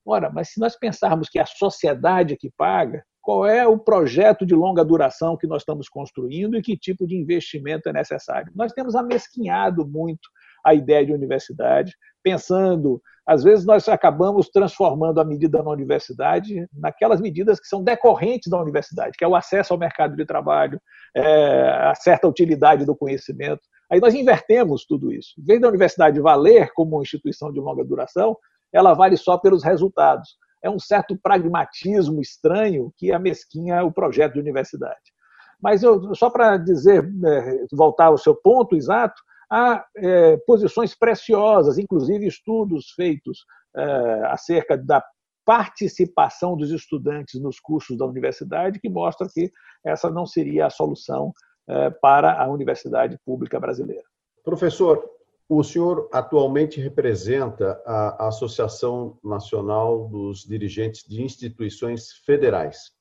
Ora, 0.05 0.31
mas 0.31 0.51
se 0.51 0.61
nós 0.61 0.77
pensarmos 0.77 1.31
que 1.31 1.39
a 1.39 1.47
sociedade 1.47 2.35
é 2.35 2.37
que 2.37 2.51
paga, 2.57 3.03
qual 3.29 3.45
é 3.45 3.67
o 3.67 3.79
projeto 3.79 4.47
de 4.47 4.55
longa 4.55 4.83
duração 4.83 5.37
que 5.37 5.47
nós 5.47 5.61
estamos 5.61 5.87
construindo 5.87 6.57
e 6.57 6.62
que 6.62 6.75
tipo 6.75 7.07
de 7.07 7.14
investimento 7.14 7.87
é 7.87 7.93
necessário. 7.93 8.51
Nós 8.57 8.73
temos 8.73 8.95
amesquinhado 8.95 9.87
muito 9.87 10.31
a 10.64 10.73
ideia 10.73 11.05
de 11.05 11.12
universidade, 11.12 11.93
pensando, 12.23 13.03
às 13.27 13.45
vezes 13.45 13.67
nós 13.67 13.87
acabamos 13.87 14.49
transformando 14.49 15.21
a 15.21 15.27
medida 15.27 15.62
na 15.62 15.69
universidade 15.69 16.67
naquelas 16.73 17.21
medidas 17.21 17.61
que 17.61 17.69
são 17.69 17.85
decorrentes 17.85 18.51
da 18.51 18.59
universidade, 18.59 19.14
que 19.19 19.25
é 19.27 19.29
o 19.29 19.37
acesso 19.37 19.75
ao 19.75 19.79
mercado 19.79 20.17
de 20.17 20.25
trabalho, 20.25 20.81
é, 21.14 21.69
a 21.83 21.95
certa 21.95 22.27
utilidade 22.27 22.87
do 22.87 22.97
conhecimento. 22.97 23.61
Aí 23.93 24.01
nós 24.01 24.14
invertemos 24.14 24.87
tudo 24.87 25.12
isso. 25.12 25.35
Em 25.38 25.45
vez 25.45 25.61
da 25.61 25.69
universidade 25.69 26.19
valer 26.19 26.73
como 26.73 27.03
instituição 27.03 27.53
de 27.53 27.61
longa 27.61 27.85
duração, 27.85 28.38
ela 28.73 28.95
vale 28.95 29.19
só 29.19 29.37
pelos 29.37 29.62
resultados 29.62 30.38
é 30.62 30.71
um 30.71 30.79
certo 30.79 31.16
pragmatismo 31.16 32.21
estranho 32.21 32.92
que 32.97 33.12
amesquinha 33.12 33.85
o 33.85 33.92
projeto 33.92 34.35
de 34.35 34.40
universidade. 34.40 35.12
Mas 35.61 35.83
eu, 35.83 36.14
só 36.14 36.31
para 36.31 36.57
dizer, 36.57 37.05
é, 37.25 37.66
voltar 37.73 38.07
ao 38.07 38.18
seu 38.18 38.35
ponto 38.35 38.77
exato, 38.77 39.21
há 39.51 39.85
é, 39.97 40.37
posições 40.38 40.94
preciosas, 40.94 41.79
inclusive 41.79 42.27
estudos 42.27 42.90
feitos 42.90 43.44
é, 43.77 44.27
acerca 44.27 44.77
da 44.77 45.05
participação 45.44 46.57
dos 46.57 46.71
estudantes 46.71 47.40
nos 47.40 47.59
cursos 47.59 47.97
da 47.97 48.05
universidade, 48.05 48.79
que 48.79 48.88
mostra 48.88 49.27
que 49.33 49.51
essa 49.85 50.11
não 50.11 50.27
seria 50.27 50.66
a 50.66 50.71
solução 50.71 51.33
é, 51.68 51.90
para 51.90 52.40
a 52.40 52.49
universidade 52.49 53.18
pública 53.25 53.59
brasileira. 53.59 54.05
Professor, 54.44 55.03
o 55.49 55.63
senhor 55.63 56.09
atualmente 56.13 56.79
representa 56.81 57.81
a 57.87 58.29
Associação 58.29 59.19
Nacional 59.25 60.07
dos 60.09 60.45
Dirigentes 60.45 61.05
de 61.09 61.23
Instituições 61.23 62.13
Federais. 62.27 62.93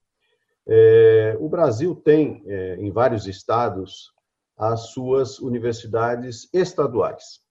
É, 0.66 1.36
o 1.40 1.50
Brasil 1.50 1.94
tem, 1.94 2.44
é, 2.48 2.76
em 2.76 2.90
vários 2.90 3.28
estados, 3.28 4.14
as 4.58 4.92
suas 4.92 5.40
universidades 5.40 6.50
estaduais. 6.54 7.42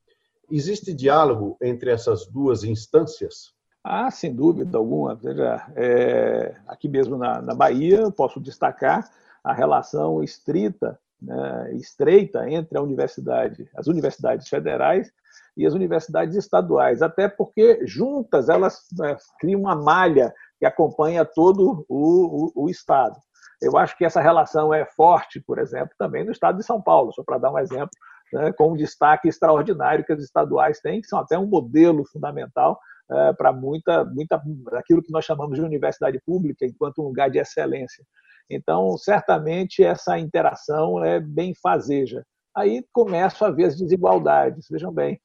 Existe 0.51 0.95
diálogo 0.95 1.59
entre 1.61 1.91
essas 1.91 2.27
duas 2.27 2.65
instâncias? 2.65 3.55
Ah, 3.85 4.11
sem 4.11 4.35
dúvida 4.35 4.79
alguma. 4.79 5.15
Veja, 5.15 5.73
é, 5.77 6.57
aqui 6.67 6.89
mesmo 6.89 7.17
na, 7.17 7.43
na 7.43 7.55
Bahia, 7.55 8.11
posso 8.11 8.41
destacar 8.41 9.11
a 9.45 9.53
relação 9.53 10.23
estrita 10.23 10.99
né, 11.21 11.75
estreita 11.75 12.49
entre 12.49 12.77
a 12.79 12.83
universidade, 12.83 13.69
as 13.77 13.87
universidades 13.87 14.49
federais 14.49 15.11
e 15.57 15.67
as 15.67 15.75
universidades 15.75 16.37
estaduais, 16.37 17.03
até 17.03 17.29
porque 17.29 17.81
juntas 17.87 18.49
elas 18.49 18.83
né, 18.97 19.17
criam 19.41 19.61
uma 19.61 19.75
malha 19.75 20.35
que 20.59 20.67
acompanha 20.67 21.25
todo 21.25 21.85
o, 21.89 22.53
o, 22.57 22.65
o, 22.65 22.71
Estado. 22.71 23.17
Eu 23.61 23.77
acho 23.77 23.97
que 23.97 24.05
essa 24.05 24.21
relação 24.21 24.73
é 24.73 24.85
forte, 24.85 25.41
por 25.41 25.59
exemplo, 25.59 25.95
também 25.99 26.25
no 26.25 26.33
Estado 26.33 26.59
de 26.59 26.65
São 26.65 26.81
Paulo, 26.81 27.13
só 27.13 27.23
para 27.25 27.39
dar 27.39 27.53
um 27.53 27.59
exemplo, 27.59 27.91
né, 28.33 28.53
com 28.53 28.73
um 28.73 28.77
destaque 28.77 29.29
extraordinário 29.29 30.05
que 30.05 30.13
as 30.13 30.23
estaduais 30.23 30.81
têm, 30.81 31.01
que 31.01 31.09
são 31.09 31.19
até 31.19 31.39
um 31.39 31.47
modelo 31.47 32.05
fundamental 32.07 32.79
é, 33.11 33.33
para 33.33 33.53
muita, 33.53 34.05
muita, 34.05 34.43
aquilo 34.73 35.03
que 35.03 35.13
nós 35.13 35.25
chamamos 35.25 35.57
de 35.57 35.65
universidade 35.65 36.21
pública 36.27 36.67
enquanto 36.67 37.01
um 37.01 37.07
lugar 37.07 37.31
de 37.31 37.39
excelência. 37.39 38.05
Então, 38.51 38.97
certamente, 38.97 39.83
essa 39.83 40.19
interação 40.19 41.05
é 41.05 41.21
bem 41.21 41.53
fazeja. 41.55 42.25
Aí 42.57 42.85
começam 42.93 43.47
a 43.47 43.51
haver 43.51 43.67
as 43.67 43.77
desigualdades. 43.77 44.67
Vejam 44.71 44.93
bem, 44.93 45.21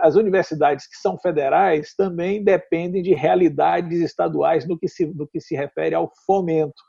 as 0.00 0.16
universidades 0.16 0.86
que 0.86 0.96
são 0.96 1.18
federais 1.18 1.94
também 1.94 2.42
dependem 2.42 3.02
de 3.02 3.14
realidades 3.14 4.00
estaduais 4.00 4.66
no 4.66 4.78
que 4.78 4.88
se, 4.88 5.06
no 5.06 5.26
que 5.26 5.40
se 5.40 5.54
refere 5.54 5.94
ao 5.94 6.10
fomento. 6.26 6.82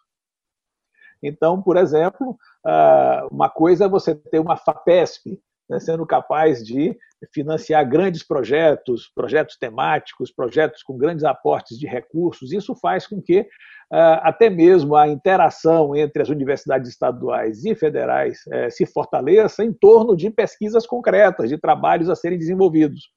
Então, 1.22 1.62
por 1.62 1.78
exemplo, 1.78 2.38
ah, 2.66 3.28
uma 3.32 3.50
coisa 3.50 3.86
é 3.86 3.90
você 3.90 4.14
ter 4.14 4.40
uma 4.40 4.58
FAPESP, 4.58 5.40
né, 5.74 5.80
sendo 5.80 6.06
capaz 6.06 6.64
de 6.64 6.96
financiar 7.34 7.88
grandes 7.90 8.22
projetos, 8.22 9.12
projetos 9.16 9.58
temáticos, 9.58 10.32
projetos 10.32 10.84
com 10.84 10.98
grandes 10.98 11.24
aportes 11.24 11.80
de 11.80 11.88
recursos. 11.88 12.52
Isso 12.52 12.76
faz 12.76 13.08
com 13.08 13.22
que 13.22 13.48
ah, 13.92 14.30
até 14.30 14.50
mesmo 14.50 14.96
a 14.96 15.08
interação 15.08 15.96
entre 15.96 16.22
as 16.22 16.30
universidades 16.30 16.90
estaduais 16.90 17.66
e 17.66 17.74
federais 17.74 18.40
eh, 18.52 18.70
se 18.70 18.86
fortaleça 18.86 19.64
em 19.64 19.74
torno 19.74 20.16
de 20.16 20.30
pesquisas 20.30 20.86
concretas, 20.86 21.50
de 21.50 21.58
trabalhos 21.58 22.10
a 22.10 22.16
serem 22.16 22.38
desenvolvidos. 22.38 23.10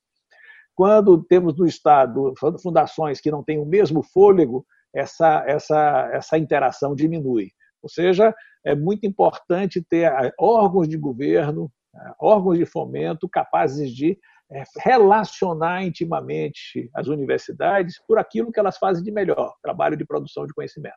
Quando 0.74 1.22
temos 1.24 1.56
no 1.58 1.66
Estado 1.66 2.32
fundações 2.62 3.20
que 3.20 3.30
não 3.30 3.42
têm 3.42 3.58
o 3.58 3.66
mesmo 3.66 4.02
fôlego, 4.02 4.64
essa, 4.94 5.44
essa, 5.46 6.10
essa 6.12 6.38
interação 6.38 6.94
diminui. 6.94 7.50
Ou 7.82 7.88
seja, 7.88 8.34
é 8.64 8.74
muito 8.74 9.06
importante 9.06 9.82
ter 9.82 10.06
ah, 10.06 10.32
órgãos 10.38 10.88
de 10.88 10.96
governo, 10.96 11.70
órgãos 12.20 12.58
de 12.58 12.66
fomento 12.66 13.28
capazes 13.28 13.90
de 13.94 14.18
é, 14.50 14.62
relacionar 14.78 15.84
intimamente 15.84 16.88
as 16.94 17.08
universidades 17.08 18.00
por 18.06 18.18
aquilo 18.18 18.52
que 18.52 18.60
elas 18.60 18.78
fazem 18.78 19.02
de 19.02 19.10
melhor, 19.10 19.54
trabalho 19.62 19.96
de 19.96 20.04
produção 20.04 20.46
de 20.46 20.54
conhecimento. 20.54 20.96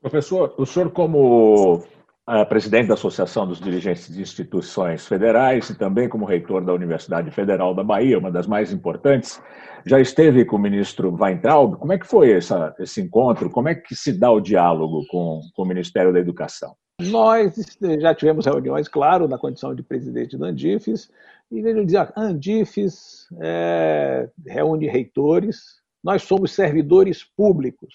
Professor, 0.00 0.54
o 0.56 0.64
senhor, 0.64 0.90
como 0.90 1.82
é, 2.28 2.44
presidente 2.44 2.88
da 2.88 2.94
Associação 2.94 3.46
dos 3.46 3.60
Dirigentes 3.60 4.12
de 4.12 4.20
Instituições 4.20 5.06
Federais 5.06 5.70
e 5.70 5.78
também 5.78 6.08
como 6.08 6.24
reitor 6.24 6.64
da 6.64 6.72
Universidade 6.72 7.30
Federal 7.30 7.74
da 7.74 7.84
Bahia, 7.84 8.18
uma 8.18 8.32
das 8.32 8.46
mais 8.46 8.72
importantes, 8.72 9.40
já 9.84 10.00
esteve 10.00 10.44
com 10.44 10.56
o 10.56 10.58
ministro 10.58 11.14
Weintraub. 11.14 11.76
Como 11.76 11.92
é 11.92 11.98
que 11.98 12.06
foi 12.06 12.32
essa, 12.32 12.74
esse 12.80 13.00
encontro? 13.00 13.48
Como 13.50 13.68
é 13.68 13.74
que 13.74 13.94
se 13.94 14.18
dá 14.18 14.30
o 14.30 14.40
diálogo 14.40 15.06
com, 15.08 15.40
com 15.54 15.62
o 15.62 15.66
Ministério 15.66 16.12
da 16.12 16.18
Educação? 16.18 16.74
Nós 16.98 17.54
já 18.00 18.14
tivemos 18.14 18.46
reuniões, 18.46 18.88
claro, 18.88 19.28
na 19.28 19.36
condição 19.36 19.74
de 19.74 19.82
presidente 19.82 20.38
da 20.38 20.46
Andifes, 20.46 21.10
e 21.50 21.60
vejo 21.60 21.84
dizer, 21.84 21.98
a 21.98 22.22
Andifes 22.22 23.26
é, 23.38 24.30
reúne 24.46 24.86
reitores, 24.86 25.82
nós 26.02 26.22
somos 26.22 26.52
servidores 26.52 27.22
públicos. 27.22 27.94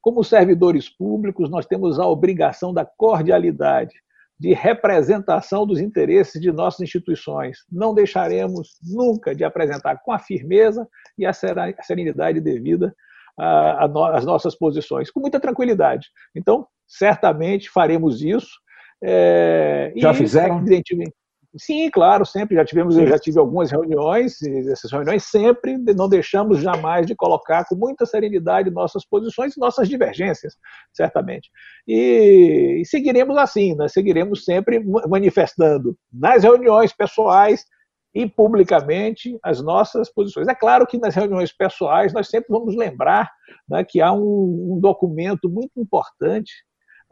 Como 0.00 0.24
servidores 0.24 0.88
públicos, 0.88 1.50
nós 1.50 1.66
temos 1.66 2.00
a 2.00 2.06
obrigação 2.06 2.72
da 2.72 2.86
cordialidade, 2.86 3.94
de 4.40 4.54
representação 4.54 5.66
dos 5.66 5.78
interesses 5.78 6.40
de 6.40 6.50
nossas 6.50 6.80
instituições. 6.80 7.58
Não 7.70 7.94
deixaremos 7.94 8.78
nunca 8.82 9.34
de 9.34 9.44
apresentar 9.44 10.02
com 10.02 10.10
a 10.10 10.18
firmeza 10.18 10.88
e 11.18 11.26
a 11.26 11.32
serenidade 11.34 12.40
devida 12.40 12.94
as 13.38 14.24
nossas 14.24 14.54
posições, 14.54 15.10
com 15.10 15.20
muita 15.20 15.40
tranquilidade. 15.40 16.08
Então, 16.34 16.66
certamente 16.96 17.70
faremos 17.70 18.22
isso. 18.22 18.60
É, 19.02 19.92
Já 19.96 20.12
e, 20.12 20.14
fizeram? 20.14 20.58
Evidentemente, 20.58 21.14
Sim, 21.58 21.90
claro, 21.90 22.24
sempre 22.24 22.56
já 22.56 22.64
tivemos, 22.64 22.96
eu 22.96 23.06
já 23.06 23.18
tive 23.18 23.38
algumas 23.38 23.70
reuniões, 23.70 24.40
e 24.40 24.70
essas 24.70 24.90
reuniões 24.90 25.24
sempre 25.24 25.76
não 25.94 26.08
deixamos 26.08 26.60
jamais 26.60 27.06
de 27.06 27.14
colocar 27.14 27.66
com 27.66 27.74
muita 27.74 28.06
serenidade 28.06 28.70
nossas 28.70 29.04
posições 29.04 29.54
e 29.54 29.60
nossas 29.60 29.86
divergências, 29.86 30.56
certamente. 30.94 31.50
E, 31.86 32.80
e 32.80 32.86
seguiremos 32.86 33.36
assim, 33.36 33.74
nós 33.74 33.92
seguiremos 33.92 34.46
sempre 34.46 34.82
manifestando 35.06 35.94
nas 36.10 36.42
reuniões 36.42 36.90
pessoais 36.94 37.66
e 38.14 38.26
publicamente 38.26 39.38
as 39.42 39.62
nossas 39.62 40.10
posições. 40.10 40.48
É 40.48 40.54
claro 40.54 40.86
que 40.86 40.96
nas 40.96 41.14
reuniões 41.14 41.52
pessoais 41.52 42.14
nós 42.14 42.30
sempre 42.30 42.46
vamos 42.48 42.74
lembrar 42.74 43.30
né, 43.68 43.84
que 43.86 44.00
há 44.00 44.10
um, 44.10 44.74
um 44.74 44.80
documento 44.80 45.50
muito 45.50 45.78
importante 45.78 46.50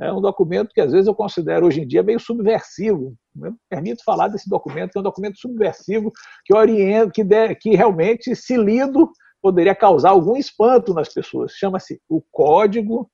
é 0.01 0.13
um 0.13 0.21
documento 0.21 0.73
que 0.73 0.81
às 0.81 0.93
vezes 0.93 1.07
eu 1.07 1.15
considero 1.15 1.67
hoje 1.67 1.83
em 1.83 1.87
dia 1.87 2.03
meio 2.03 2.19
subversivo. 2.19 3.15
Eu 3.43 3.55
permito 3.69 4.03
falar 4.03 4.29
desse 4.29 4.49
documento, 4.49 4.93
que 4.93 4.99
é 4.99 5.01
um 5.01 5.05
documento 5.05 5.39
subversivo 5.39 6.11
que 6.45 6.55
orienta, 6.55 7.13
que, 7.13 7.23
de, 7.23 7.55
que 7.57 7.77
realmente, 7.77 8.35
se 8.35 8.57
lido, 8.57 9.11
poderia 9.43 9.75
causar 9.75 10.11
algum 10.11 10.37
espanto 10.37 10.95
nas 10.95 11.13
pessoas. 11.13 11.53
Chama-se 11.53 12.01
o 12.09 12.23
Código 12.33 13.11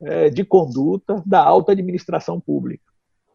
é, 0.00 0.28
de 0.28 0.44
Conduta 0.44 1.22
da 1.24 1.42
Alta 1.42 1.72
Administração 1.72 2.40
Pública. 2.40 2.82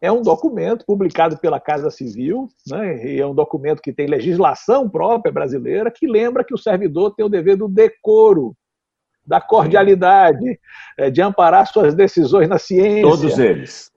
É 0.00 0.12
um 0.12 0.20
documento 0.20 0.84
publicado 0.84 1.38
pela 1.38 1.58
Casa 1.58 1.90
Civil, 1.90 2.48
né, 2.66 3.06
e 3.06 3.18
é 3.18 3.26
um 3.26 3.34
documento 3.34 3.80
que 3.80 3.92
tem 3.92 4.06
legislação 4.06 4.88
própria 4.90 5.32
brasileira, 5.32 5.90
que 5.90 6.06
lembra 6.06 6.44
que 6.44 6.52
o 6.52 6.58
servidor 6.58 7.14
tem 7.14 7.24
o 7.24 7.30
dever 7.30 7.56
do 7.56 7.68
decoro, 7.68 8.54
da 9.26 9.40
cordialidade, 9.40 10.58
é, 10.98 11.10
de 11.10 11.22
amparar 11.22 11.66
suas 11.66 11.94
decisões 11.94 12.48
na 12.48 12.58
ciência. 12.58 13.02
Todos 13.02 13.38
eles. 13.38 13.92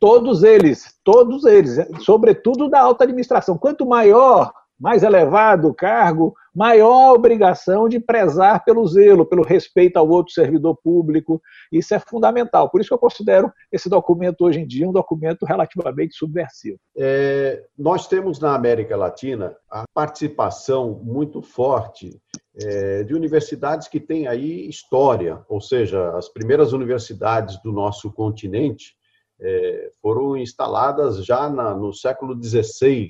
Todos 0.00 0.42
eles, 0.44 0.94
todos 1.02 1.44
eles, 1.44 1.76
sobretudo 2.04 2.68
da 2.68 2.80
alta 2.80 3.02
administração. 3.04 3.58
Quanto 3.58 3.84
maior 3.84 4.52
mais 4.78 5.02
elevado 5.02 5.74
cargo, 5.74 6.34
maior 6.54 7.14
obrigação 7.14 7.88
de 7.88 7.98
prezar 7.98 8.64
pelo 8.64 8.86
zelo, 8.86 9.26
pelo 9.26 9.42
respeito 9.42 9.96
ao 9.96 10.08
outro 10.08 10.32
servidor 10.32 10.76
público. 10.76 11.40
Isso 11.70 11.94
é 11.94 11.98
fundamental. 11.98 12.70
Por 12.70 12.80
isso 12.80 12.88
que 12.88 12.94
eu 12.94 12.98
considero 12.98 13.52
esse 13.72 13.88
documento 13.88 14.42
hoje 14.42 14.60
em 14.60 14.66
dia 14.66 14.88
um 14.88 14.92
documento 14.92 15.44
relativamente 15.44 16.14
subversivo. 16.14 16.78
É, 16.96 17.64
nós 17.76 18.06
temos 18.06 18.38
na 18.40 18.54
América 18.54 18.96
Latina 18.96 19.56
a 19.70 19.84
participação 19.92 21.00
muito 21.02 21.42
forte 21.42 22.20
é, 22.60 23.04
de 23.04 23.14
universidades 23.14 23.88
que 23.88 24.00
têm 24.00 24.26
aí 24.26 24.68
história, 24.68 25.44
ou 25.48 25.60
seja, 25.60 26.16
as 26.16 26.28
primeiras 26.28 26.72
universidades 26.72 27.60
do 27.62 27.72
nosso 27.72 28.12
continente 28.12 28.96
é, 29.40 29.90
foram 30.02 30.36
instaladas 30.36 31.24
já 31.24 31.48
na, 31.48 31.74
no 31.74 31.92
século 31.92 32.36
XVI 32.42 33.08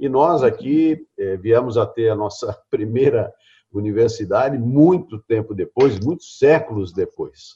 e 0.00 0.08
nós 0.08 0.42
aqui 0.42 1.06
é, 1.18 1.36
viemos 1.36 1.76
a 1.76 1.84
ter 1.84 2.08
a 2.08 2.16
nossa 2.16 2.58
primeira 2.70 3.30
universidade 3.70 4.56
muito 4.56 5.18
tempo 5.18 5.54
depois, 5.54 6.00
muitos 6.00 6.38
séculos 6.38 6.90
depois. 6.90 7.54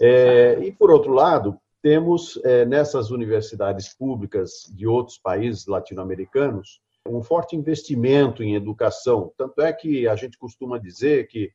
É, 0.00 0.58
e, 0.58 0.72
por 0.72 0.90
outro 0.90 1.12
lado, 1.12 1.56
temos 1.80 2.38
é, 2.42 2.64
nessas 2.64 3.12
universidades 3.12 3.96
públicas 3.96 4.70
de 4.74 4.88
outros 4.88 5.18
países 5.18 5.66
latino-americanos 5.66 6.82
um 7.06 7.22
forte 7.22 7.54
investimento 7.54 8.42
em 8.42 8.54
educação. 8.54 9.32
Tanto 9.36 9.60
é 9.60 9.72
que 9.72 10.08
a 10.08 10.16
gente 10.16 10.36
costuma 10.38 10.78
dizer 10.78 11.28
que 11.28 11.52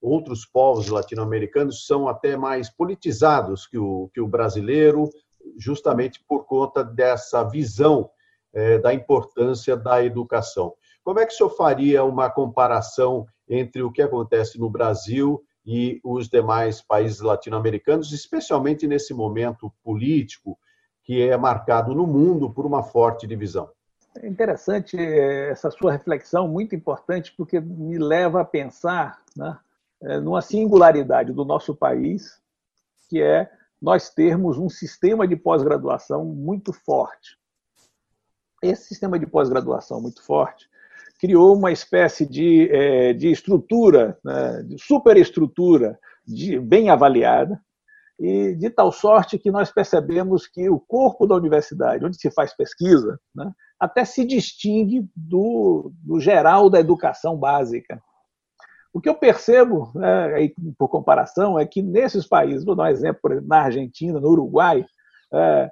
outros 0.00 0.46
povos 0.46 0.88
latino-americanos 0.88 1.86
são 1.86 2.06
até 2.06 2.36
mais 2.36 2.70
politizados 2.70 3.66
que 3.66 3.78
o, 3.78 4.10
que 4.14 4.20
o 4.20 4.28
brasileiro, 4.28 5.10
justamente 5.58 6.22
por 6.28 6.44
conta 6.44 6.84
dessa 6.84 7.42
visão 7.42 8.10
é, 8.52 8.78
da 8.78 8.92
importância 8.92 9.76
da 9.76 10.04
educação. 10.04 10.74
Como 11.02 11.18
é 11.18 11.26
que 11.26 11.32
o 11.32 11.36
senhor 11.36 11.50
faria 11.50 12.04
uma 12.04 12.30
comparação 12.30 13.26
entre 13.48 13.82
o 13.82 13.90
que 13.90 14.02
acontece 14.02 14.58
no 14.58 14.70
Brasil 14.70 15.42
e 15.64 16.00
os 16.04 16.28
demais 16.28 16.80
países 16.80 17.20
latino-americanos, 17.20 18.12
especialmente 18.12 18.86
nesse 18.86 19.14
momento 19.14 19.72
político 19.82 20.58
que 21.02 21.22
é 21.22 21.36
marcado 21.36 21.94
no 21.94 22.06
mundo 22.06 22.52
por 22.52 22.66
uma 22.66 22.82
forte 22.82 23.26
divisão? 23.26 23.70
É 24.18 24.26
interessante 24.26 24.96
é, 24.96 25.50
essa 25.50 25.70
sua 25.70 25.92
reflexão, 25.92 26.48
muito 26.48 26.74
importante, 26.74 27.32
porque 27.36 27.60
me 27.60 27.98
leva 27.98 28.40
a 28.40 28.44
pensar 28.44 29.22
né, 29.36 29.56
é, 30.02 30.20
numa 30.20 30.42
singularidade 30.42 31.32
do 31.32 31.44
nosso 31.44 31.74
país, 31.74 32.40
que 33.08 33.22
é 33.22 33.50
nós 33.80 34.10
termos 34.10 34.58
um 34.58 34.68
sistema 34.68 35.26
de 35.26 35.36
pós-graduação 35.36 36.24
muito 36.24 36.72
forte 36.72 37.39
esse 38.62 38.84
sistema 38.84 39.18
de 39.18 39.26
pós-graduação 39.26 40.00
muito 40.00 40.22
forte 40.22 40.68
criou 41.20 41.54
uma 41.54 41.70
espécie 41.70 42.24
de, 42.24 42.68
é, 42.72 43.12
de 43.12 43.30
estrutura, 43.30 44.18
né, 44.24 44.62
de 44.62 44.78
superestrutura 44.78 45.98
de, 46.26 46.58
bem 46.58 46.88
avaliada, 46.88 47.60
e 48.18 48.54
de 48.54 48.68
tal 48.70 48.90
sorte 48.90 49.38
que 49.38 49.50
nós 49.50 49.70
percebemos 49.70 50.46
que 50.46 50.68
o 50.68 50.80
corpo 50.80 51.26
da 51.26 51.34
universidade, 51.34 52.04
onde 52.04 52.18
se 52.18 52.30
faz 52.30 52.54
pesquisa, 52.54 53.18
né, 53.34 53.50
até 53.78 54.04
se 54.04 54.24
distingue 54.24 55.06
do, 55.14 55.92
do 56.02 56.18
geral 56.20 56.70
da 56.70 56.80
educação 56.80 57.36
básica. 57.36 58.02
O 58.92 59.00
que 59.00 59.08
eu 59.08 59.14
percebo, 59.14 59.90
né, 59.94 60.50
por 60.78 60.88
comparação, 60.88 61.58
é 61.58 61.66
que 61.66 61.82
nesses 61.82 62.26
países, 62.26 62.64
vou 62.64 62.74
dar 62.74 62.84
um 62.84 62.88
exemplo, 62.88 63.20
por 63.20 63.32
exemplo, 63.32 63.48
na 63.48 63.60
Argentina, 63.60 64.18
no 64.18 64.28
Uruguai, 64.28 64.84
é, 65.32 65.70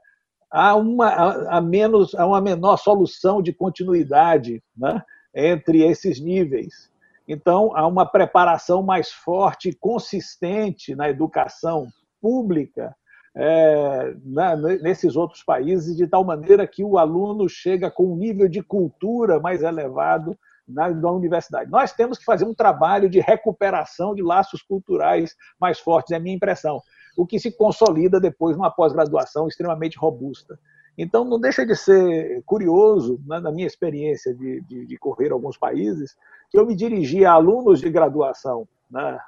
há 0.50 0.74
uma, 0.76 1.08
há 1.48 1.60
menos, 1.60 2.14
há 2.14 2.26
uma 2.26 2.40
menor 2.40 2.76
solução 2.76 3.42
de 3.42 3.52
continuidade 3.52 4.62
né, 4.76 5.02
entre 5.34 5.82
esses 5.82 6.20
níveis. 6.20 6.90
Então, 7.26 7.76
há 7.76 7.86
uma 7.86 8.06
preparação 8.06 8.82
mais 8.82 9.10
forte 9.10 9.68
e 9.68 9.74
consistente 9.74 10.94
na 10.94 11.10
educação 11.10 11.86
pública 12.20 12.96
é, 13.36 14.14
na, 14.24 14.56
nesses 14.56 15.14
outros 15.14 15.44
países, 15.44 15.96
de 15.96 16.06
tal 16.06 16.24
maneira 16.24 16.66
que 16.66 16.82
o 16.82 16.98
aluno 16.98 17.48
chega 17.48 17.90
com 17.90 18.12
um 18.12 18.16
nível 18.16 18.48
de 18.48 18.62
cultura 18.62 19.38
mais 19.38 19.62
elevado 19.62 20.36
na, 20.66 20.88
na 20.90 21.10
universidade. 21.10 21.70
Nós 21.70 21.92
temos 21.92 22.18
que 22.18 22.24
fazer 22.24 22.44
um 22.44 22.54
trabalho 22.54 23.08
de 23.08 23.20
recuperação 23.20 24.14
de 24.14 24.22
laços 24.22 24.62
culturais 24.62 25.36
mais 25.60 25.78
fortes, 25.78 26.12
é 26.12 26.16
a 26.16 26.20
minha 26.20 26.34
impressão 26.34 26.82
o 27.18 27.26
que 27.26 27.40
se 27.40 27.50
consolida 27.50 28.20
depois 28.20 28.56
numa 28.56 28.70
pós-graduação 28.70 29.48
extremamente 29.48 29.98
robusta. 29.98 30.56
Então, 30.96 31.24
não 31.24 31.40
deixa 31.40 31.66
de 31.66 31.74
ser 31.74 32.44
curioso, 32.46 33.20
né, 33.26 33.40
na 33.40 33.50
minha 33.50 33.66
experiência 33.66 34.32
de, 34.32 34.60
de, 34.62 34.86
de, 34.86 34.96
correr 34.98 35.32
alguns 35.32 35.58
países, 35.58 36.16
que 36.48 36.56
eu 36.56 36.64
me 36.64 36.76
dirigia 36.76 37.30
a 37.30 37.34
alunos 37.34 37.80
de 37.80 37.90
graduação 37.90 38.68
né, 38.88 39.18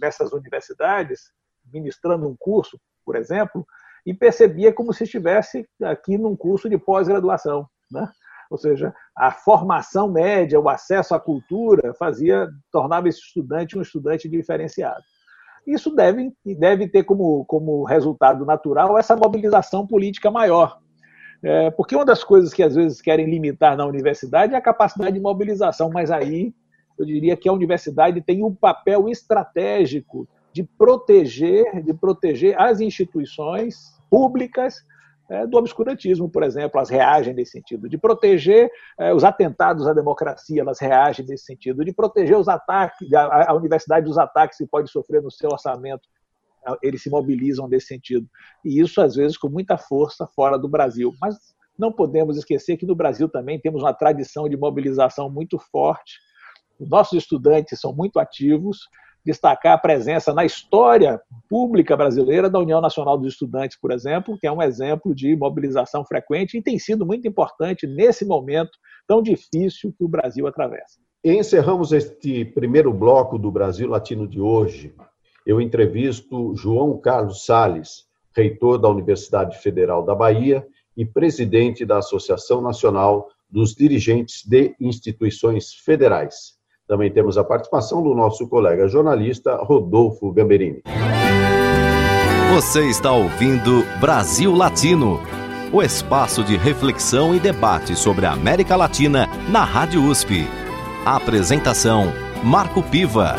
nessas 0.00 0.32
universidades, 0.32 1.32
ministrando 1.72 2.28
um 2.28 2.34
curso, 2.36 2.76
por 3.04 3.14
exemplo, 3.14 3.64
e 4.04 4.12
percebia 4.12 4.72
como 4.72 4.92
se 4.92 5.04
estivesse 5.04 5.68
aqui 5.84 6.18
num 6.18 6.34
curso 6.34 6.68
de 6.68 6.76
pós-graduação. 6.76 7.68
Né? 7.88 8.10
Ou 8.50 8.58
seja, 8.58 8.92
a 9.16 9.30
formação 9.30 10.10
média, 10.10 10.58
o 10.58 10.68
acesso 10.68 11.14
à 11.14 11.20
cultura, 11.20 11.94
fazia 11.94 12.48
tornava 12.72 13.08
esse 13.08 13.20
estudante 13.20 13.78
um 13.78 13.82
estudante 13.82 14.28
diferenciado. 14.28 15.04
Isso 15.66 15.94
deve, 15.94 16.32
deve 16.58 16.88
ter 16.88 17.02
como, 17.02 17.44
como 17.46 17.84
resultado 17.84 18.44
natural 18.44 18.96
essa 18.96 19.16
mobilização 19.16 19.86
política 19.86 20.30
maior. 20.30 20.78
É, 21.42 21.70
porque 21.70 21.94
uma 21.94 22.04
das 22.04 22.24
coisas 22.24 22.54
que 22.54 22.62
às 22.62 22.74
vezes 22.74 23.00
querem 23.00 23.28
limitar 23.28 23.76
na 23.76 23.84
universidade 23.84 24.54
é 24.54 24.56
a 24.56 24.60
capacidade 24.60 25.12
de 25.12 25.20
mobilização, 25.20 25.90
mas 25.90 26.10
aí 26.10 26.54
eu 26.98 27.04
diria 27.04 27.36
que 27.36 27.48
a 27.48 27.52
universidade 27.52 28.20
tem 28.22 28.42
um 28.42 28.54
papel 28.54 29.08
estratégico 29.08 30.26
de 30.52 30.62
proteger, 30.62 31.82
de 31.84 31.92
proteger 31.92 32.58
as 32.58 32.80
instituições 32.80 33.94
públicas 34.08 34.82
é, 35.28 35.46
do 35.46 35.56
obscurantismo, 35.56 36.28
por 36.30 36.42
exemplo, 36.42 36.78
elas 36.78 36.88
reagem 36.88 37.34
nesse 37.34 37.52
sentido, 37.52 37.88
de 37.88 37.98
proteger 37.98 38.70
é, 38.98 39.12
os 39.12 39.24
atentados 39.24 39.86
à 39.86 39.92
democracia, 39.92 40.60
elas 40.60 40.78
reagem 40.78 41.26
nesse 41.26 41.44
sentido, 41.44 41.84
de 41.84 41.92
proteger 41.92 42.36
os 42.36 42.48
ataques, 42.48 43.12
a, 43.12 43.50
a 43.50 43.54
universidade 43.54 44.06
dos 44.06 44.18
ataques 44.18 44.58
que 44.58 44.66
pode 44.66 44.90
sofrer 44.90 45.22
no 45.22 45.30
seu 45.30 45.50
orçamento, 45.50 46.08
é, 46.66 46.72
eles 46.82 47.02
se 47.02 47.10
mobilizam 47.10 47.66
nesse 47.66 47.86
sentido. 47.86 48.28
E 48.64 48.80
isso, 48.80 49.00
às 49.00 49.16
vezes, 49.16 49.36
com 49.36 49.48
muita 49.48 49.76
força 49.76 50.26
fora 50.26 50.58
do 50.58 50.68
Brasil. 50.68 51.12
Mas 51.20 51.36
não 51.78 51.92
podemos 51.92 52.36
esquecer 52.36 52.76
que 52.76 52.86
no 52.86 52.94
Brasil 52.94 53.28
também 53.28 53.60
temos 53.60 53.82
uma 53.82 53.92
tradição 53.92 54.48
de 54.48 54.56
mobilização 54.56 55.28
muito 55.28 55.58
forte. 55.58 56.18
Os 56.78 56.88
nossos 56.88 57.18
estudantes 57.18 57.80
são 57.80 57.94
muito 57.94 58.18
ativos, 58.18 58.78
destacar 59.26 59.74
a 59.74 59.78
presença 59.78 60.32
na 60.32 60.44
história 60.44 61.20
pública 61.48 61.96
brasileira 61.96 62.48
da 62.48 62.60
União 62.60 62.80
Nacional 62.80 63.18
dos 63.18 63.32
Estudantes, 63.32 63.76
por 63.78 63.90
exemplo, 63.90 64.38
que 64.38 64.46
é 64.46 64.52
um 64.52 64.62
exemplo 64.62 65.12
de 65.12 65.34
mobilização 65.36 66.04
frequente 66.04 66.56
e 66.56 66.62
tem 66.62 66.78
sido 66.78 67.04
muito 67.04 67.26
importante 67.26 67.88
nesse 67.88 68.24
momento 68.24 68.70
tão 69.06 69.20
difícil 69.20 69.92
que 69.98 70.04
o 70.04 70.08
Brasil 70.08 70.46
atravessa. 70.46 71.00
Encerramos 71.24 71.90
este 71.92 72.44
primeiro 72.44 72.92
bloco 72.92 73.36
do 73.36 73.50
Brasil 73.50 73.88
Latino 73.88 74.28
de 74.28 74.40
hoje. 74.40 74.94
Eu 75.44 75.60
entrevisto 75.60 76.54
João 76.54 76.96
Carlos 76.96 77.44
Sales, 77.44 78.04
reitor 78.32 78.78
da 78.78 78.88
Universidade 78.88 79.58
Federal 79.58 80.04
da 80.04 80.14
Bahia, 80.14 80.64
e 80.96 81.04
presidente 81.04 81.84
da 81.84 81.98
Associação 81.98 82.62
Nacional 82.62 83.28
dos 83.50 83.74
Dirigentes 83.74 84.44
de 84.46 84.74
Instituições 84.80 85.74
Federais. 85.74 86.55
Também 86.86 87.10
temos 87.10 87.36
a 87.36 87.42
participação 87.42 88.00
do 88.00 88.14
nosso 88.14 88.48
colega 88.48 88.86
jornalista 88.86 89.56
Rodolfo 89.56 90.30
Gamberini. 90.32 90.82
Você 92.54 92.88
está 92.88 93.10
ouvindo 93.10 93.82
Brasil 94.00 94.54
Latino, 94.54 95.18
o 95.72 95.82
espaço 95.82 96.44
de 96.44 96.56
reflexão 96.56 97.34
e 97.34 97.40
debate 97.40 97.96
sobre 97.96 98.24
a 98.24 98.32
América 98.32 98.76
Latina 98.76 99.26
na 99.50 99.64
Rádio 99.64 100.00
USP. 100.00 100.44
A 101.04 101.16
apresentação 101.16 102.04
Marco 102.44 102.80
Piva. 102.84 103.34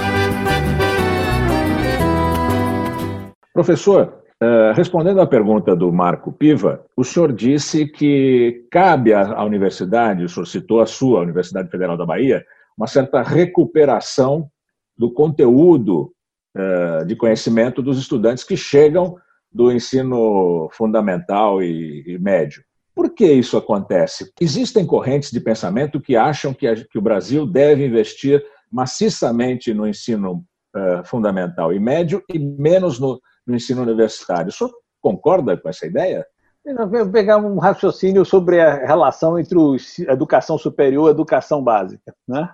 Professor, 3.53 4.13
uh, 4.43 4.73
respondendo 4.75 5.21
à 5.21 5.25
pergunta 5.25 5.73
do 5.73 5.89
Marco 5.89 6.33
Piva, 6.33 6.83
o 6.97 7.03
senhor 7.03 7.31
disse 7.31 7.88
que 7.88 8.67
cabe 8.69 9.13
à 9.13 9.41
universidade, 9.45 10.25
o 10.25 10.29
senhor 10.29 10.45
citou 10.45 10.81
a 10.81 10.86
sua, 10.86 11.19
a 11.19 11.23
Universidade 11.23 11.71
Federal 11.71 11.95
da 11.95 12.05
Bahia, 12.05 12.45
uma 12.78 12.88
certa 12.88 13.22
recuperação 13.22 14.50
do 14.98 15.12
conteúdo 15.12 16.13
uh, 16.56 17.06
de 17.06 17.16
conhecimento 17.16 17.82
dos 17.82 17.98
estudantes 17.98 18.44
que 18.44 18.56
chegam 18.56 19.16
do 19.52 19.72
ensino 19.72 20.70
fundamental 20.72 21.63
e, 21.63 22.18
médio. 22.20 22.63
Por 22.94 23.13
que 23.13 23.32
isso 23.32 23.58
acontece? 23.58 24.32
Existem 24.40 24.86
correntes 24.86 25.32
de 25.32 25.40
pensamento 25.40 26.02
que 26.02 26.16
acham 26.16 26.54
que, 26.54 26.68
a, 26.68 26.76
o 26.96 27.02
Brasil 27.02 27.46
deve 27.46 27.86
investir 27.86 28.44
maciçamente 28.72 29.74
no 29.74 29.88
ensino 29.88 30.44
uh, 30.76 31.04
fundamental 31.06 31.74
e 31.74 31.80
médio 31.80 32.24
e 32.32 32.38
menos 32.38 33.00
no, 33.00 33.20
no 33.46 33.56
ensino 33.56 33.82
universitário. 33.82 34.50
O 34.50 34.52
senhor 34.52 34.72
concorda 35.02 35.56
com 35.58 35.70
essa 35.70 35.86
ideia? 35.86 36.26
Eu 36.66 36.88
vou 36.90 37.10
pegar 37.10 37.38
um 37.38 37.58
raciocínio 37.60 38.26
sobre 38.26 38.60
a 38.60 38.86
relação 38.86 39.40
entre 39.40 39.58
educação 40.10 40.58
superior 40.58 41.08
e 41.08 41.12
educação 41.12 41.63
básica. 41.63 42.13
Né? 42.28 42.50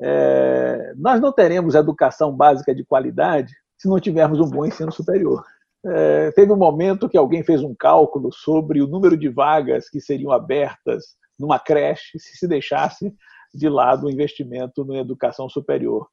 É, 0.00 0.94
nós 0.96 1.20
não 1.20 1.32
teremos 1.32 1.74
educação 1.74 2.34
básica 2.34 2.74
de 2.74 2.84
qualidade 2.84 3.54
se 3.76 3.88
não 3.88 4.00
tivermos 4.00 4.40
um 4.40 4.48
bom 4.48 4.64
ensino 4.64 4.90
superior. 4.90 5.44
É, 5.84 6.30
teve 6.32 6.52
um 6.52 6.56
momento 6.56 7.08
que 7.08 7.16
alguém 7.16 7.42
fez 7.42 7.62
um 7.62 7.74
cálculo 7.74 8.32
sobre 8.32 8.82
o 8.82 8.86
número 8.86 9.16
de 9.16 9.28
vagas 9.28 9.88
que 9.88 10.00
seriam 10.00 10.30
abertas 10.32 11.16
numa 11.38 11.58
creche 11.58 12.18
se 12.18 12.36
se 12.36 12.46
deixasse 12.46 13.14
de 13.52 13.68
lado 13.68 14.06
o 14.06 14.10
investimento 14.10 14.84
na 14.84 14.98
educação 14.98 15.48
superior. 15.48 16.08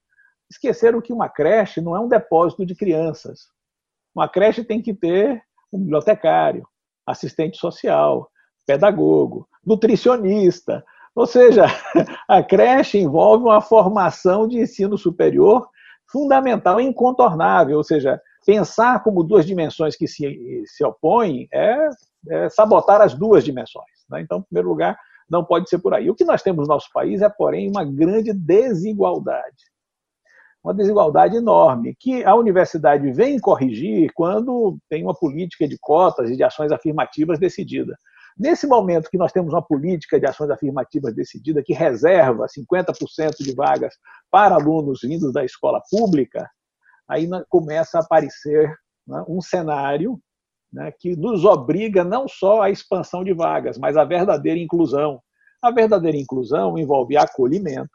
Esqueceram 0.50 1.02
que 1.02 1.12
uma 1.12 1.28
creche 1.28 1.82
não 1.82 1.96
é 1.96 2.00
um 2.00 2.08
depósito 2.08 2.66
de 2.66 2.74
crianças. 2.74 3.50
Uma 4.16 4.28
creche 4.28 4.64
tem 4.64 4.82
que 4.82 4.94
ter 4.94 5.42
um 5.72 5.80
bibliotecário, 5.80 6.66
assistente 7.06 7.58
social, 7.58 8.32
pedagogo, 8.66 9.48
nutricionista. 9.66 10.84
Ou 11.18 11.26
seja, 11.26 11.66
a 12.30 12.44
creche 12.44 13.00
envolve 13.00 13.46
uma 13.46 13.60
formação 13.60 14.48
de 14.48 14.60
ensino 14.60 14.96
superior 15.00 15.68
fundamental, 16.06 16.80
incontornável. 16.80 17.78
Ou 17.78 17.84
seja, 17.84 18.22
pensar 18.46 19.02
como 19.02 19.24
duas 19.24 19.44
dimensões 19.44 19.96
que 19.96 20.08
se, 20.08 20.64
se 20.68 20.86
opõem 20.86 21.48
é, 21.52 21.90
é 22.30 22.50
sabotar 22.50 23.02
as 23.02 23.16
duas 23.16 23.44
dimensões. 23.44 23.90
Né? 24.08 24.22
Então, 24.22 24.38
em 24.38 24.44
primeiro 24.44 24.70
lugar, 24.70 24.96
não 25.28 25.44
pode 25.44 25.68
ser 25.68 25.80
por 25.80 25.96
aí. 25.96 26.08
O 26.08 26.14
que 26.14 26.24
nós 26.24 26.44
temos 26.44 26.68
no 26.68 26.74
nosso 26.76 26.90
país 26.94 27.24
é, 27.24 27.30
porém, 27.30 27.68
uma 27.68 27.84
grande 27.84 28.32
desigualdade. 28.32 29.66
Uma 30.64 30.74
desigualdade 30.76 31.36
enorme, 31.36 31.96
que 32.00 32.24
a 32.26 32.36
universidade 32.36 33.12
vem 33.12 33.40
corrigir 33.40 34.12
quando 34.14 34.78
tem 34.88 35.02
uma 35.02 35.16
política 35.16 35.68
de 35.68 35.80
cotas 35.80 36.30
e 36.30 36.38
de 36.38 36.44
ações 36.44 36.72
afirmativas 36.72 37.40
decidida. 37.40 37.98
Nesse 38.40 38.68
momento 38.68 39.10
que 39.10 39.18
nós 39.18 39.32
temos 39.32 39.52
uma 39.52 39.62
política 39.62 40.20
de 40.20 40.28
ações 40.28 40.52
afirmativas 40.52 41.16
decidida, 41.16 41.64
que 41.64 41.74
reserva 41.74 42.46
50% 42.46 43.38
de 43.40 43.56
vagas 43.56 43.96
para 44.30 44.56
alunos 44.56 45.00
vindos 45.02 45.34
da 45.34 45.44
escola 45.44 45.82
pública, 45.90 46.48
aí 47.10 47.28
começa 47.50 47.98
a 47.98 48.02
aparecer 48.02 48.72
né, 49.08 49.24
um 49.28 49.42
cenário 49.42 50.20
né, 50.72 50.92
que 51.00 51.16
nos 51.16 51.46
obriga 51.46 52.04
não 52.04 52.28
só 52.28 52.62
à 52.62 52.70
expansão 52.70 53.24
de 53.24 53.34
vagas, 53.34 53.78
mas 53.78 53.98
à 53.98 54.04
verdadeira 54.04 54.60
inclusão. 54.60 55.20
A 55.60 55.72
verdadeira 55.72 56.18
inclusão 56.18 56.78
envolve 56.78 57.18
acolhimento, 57.18 57.90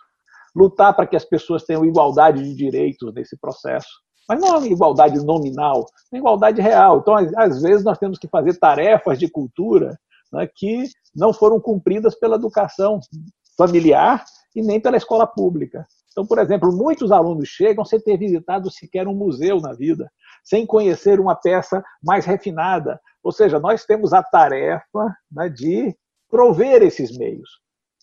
lutar 0.56 0.92
para 0.96 1.06
que 1.06 1.14
as 1.14 1.24
pessoas 1.24 1.62
tenham 1.62 1.84
igualdade 1.84 2.42
de 2.42 2.54
direitos 2.56 3.14
nesse 3.14 3.36
processo, 3.38 3.88
mas 4.28 4.40
não 4.40 4.56
é 4.56 4.58
uma 4.58 4.66
igualdade 4.66 5.24
nominal, 5.24 5.86
é 6.12 6.16
uma 6.16 6.18
igualdade 6.18 6.60
real. 6.60 6.98
Então, 6.98 7.14
às 7.36 7.62
vezes, 7.62 7.84
nós 7.84 7.98
temos 7.98 8.18
que 8.18 8.26
fazer 8.26 8.58
tarefas 8.58 9.20
de 9.20 9.28
cultura 9.28 9.96
né, 10.32 10.48
que 10.52 10.84
não 11.14 11.32
foram 11.32 11.60
cumpridas 11.60 12.14
pela 12.14 12.36
educação 12.36 13.00
familiar 13.56 14.24
e 14.54 14.62
nem 14.62 14.80
pela 14.80 14.96
escola 14.96 15.26
pública. 15.26 15.86
Então, 16.10 16.26
por 16.26 16.38
exemplo, 16.38 16.70
muitos 16.72 17.10
alunos 17.10 17.48
chegam 17.48 17.84
sem 17.84 18.00
ter 18.00 18.18
visitado 18.18 18.70
sequer 18.70 19.08
um 19.08 19.14
museu 19.14 19.60
na 19.60 19.72
vida, 19.72 20.10
sem 20.44 20.66
conhecer 20.66 21.18
uma 21.18 21.34
peça 21.34 21.82
mais 22.02 22.24
refinada. 22.26 23.00
Ou 23.22 23.32
seja, 23.32 23.58
nós 23.58 23.84
temos 23.84 24.12
a 24.12 24.22
tarefa 24.22 25.16
né, 25.30 25.48
de 25.48 25.96
prover 26.28 26.82
esses 26.82 27.16
meios. 27.16 27.48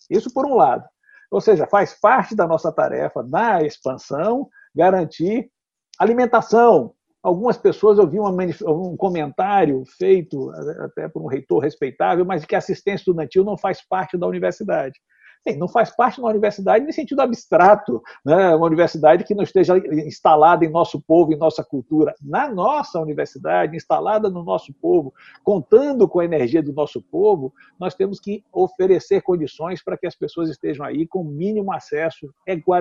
Isso 0.08 0.32
por 0.32 0.44
um 0.44 0.54
lado. 0.54 0.84
Ou 1.30 1.40
seja, 1.40 1.66
faz 1.66 1.94
parte 2.00 2.34
da 2.34 2.46
nossa 2.46 2.72
tarefa 2.72 3.22
na 3.22 3.62
expansão 3.62 4.48
garantir 4.74 5.48
alimentação. 5.98 6.94
Algumas 7.22 7.58
pessoas, 7.58 7.98
eu 7.98 8.06
vi 8.06 8.18
um 8.18 8.96
comentário 8.96 9.84
feito 9.98 10.50
até 10.80 11.06
por 11.06 11.22
um 11.22 11.26
reitor 11.26 11.62
respeitável, 11.62 12.24
mas 12.24 12.46
que 12.46 12.56
assistência 12.56 13.02
estudantil 13.02 13.44
não 13.44 13.58
faz 13.58 13.82
parte 13.86 14.16
da 14.16 14.26
universidade. 14.26 14.98
Bem, 15.44 15.56
não 15.56 15.68
faz 15.68 15.90
parte 15.94 16.16
de 16.16 16.20
uma 16.20 16.30
universidade 16.30 16.84
no 16.84 16.92
sentido 16.92 17.20
abstrato, 17.20 18.02
né? 18.24 18.54
uma 18.54 18.66
universidade 18.66 19.24
que 19.24 19.34
não 19.34 19.42
esteja 19.42 19.76
instalada 20.06 20.66
em 20.66 20.70
nosso 20.70 21.00
povo, 21.00 21.32
em 21.32 21.36
nossa 21.36 21.64
cultura. 21.64 22.14
Na 22.22 22.46
nossa 22.46 23.00
universidade, 23.00 23.74
instalada 23.74 24.28
no 24.28 24.42
nosso 24.42 24.72
povo, 24.74 25.14
contando 25.42 26.06
com 26.06 26.20
a 26.20 26.24
energia 26.26 26.62
do 26.62 26.74
nosso 26.74 27.00
povo, 27.00 27.54
nós 27.78 27.94
temos 27.94 28.20
que 28.20 28.44
oferecer 28.52 29.22
condições 29.22 29.82
para 29.82 29.96
que 29.96 30.06
as 30.06 30.14
pessoas 30.14 30.50
estejam 30.50 30.84
aí 30.84 31.06
com 31.06 31.24
mínimo 31.24 31.72
acesso 31.72 32.32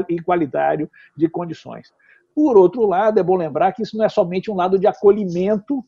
igualitário 0.09 0.89
de 1.15 1.29
condições. 1.29 1.93
Por 2.35 2.57
outro 2.57 2.85
lado, 2.85 3.19
é 3.19 3.23
bom 3.23 3.35
lembrar 3.35 3.73
que 3.73 3.83
isso 3.83 3.97
não 3.97 4.05
é 4.05 4.09
somente 4.09 4.49
um 4.49 4.55
lado 4.55 4.79
de 4.79 4.87
acolhimento 4.87 5.83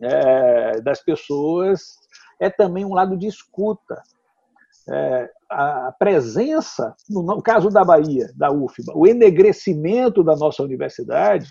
é, 0.00 0.80
das 0.80 1.02
pessoas, 1.02 1.96
é 2.40 2.50
também 2.50 2.84
um 2.84 2.94
lado 2.94 3.16
de 3.16 3.26
escuta. 3.26 4.02
É, 4.86 5.30
a 5.48 5.94
presença, 5.98 6.94
no 7.08 7.40
caso 7.40 7.70
da 7.70 7.84
Bahia, 7.84 8.30
da 8.36 8.50
UFBA, 8.50 8.92
o 8.94 9.06
enegrecimento 9.06 10.22
da 10.22 10.36
nossa 10.36 10.62
universidade 10.62 11.48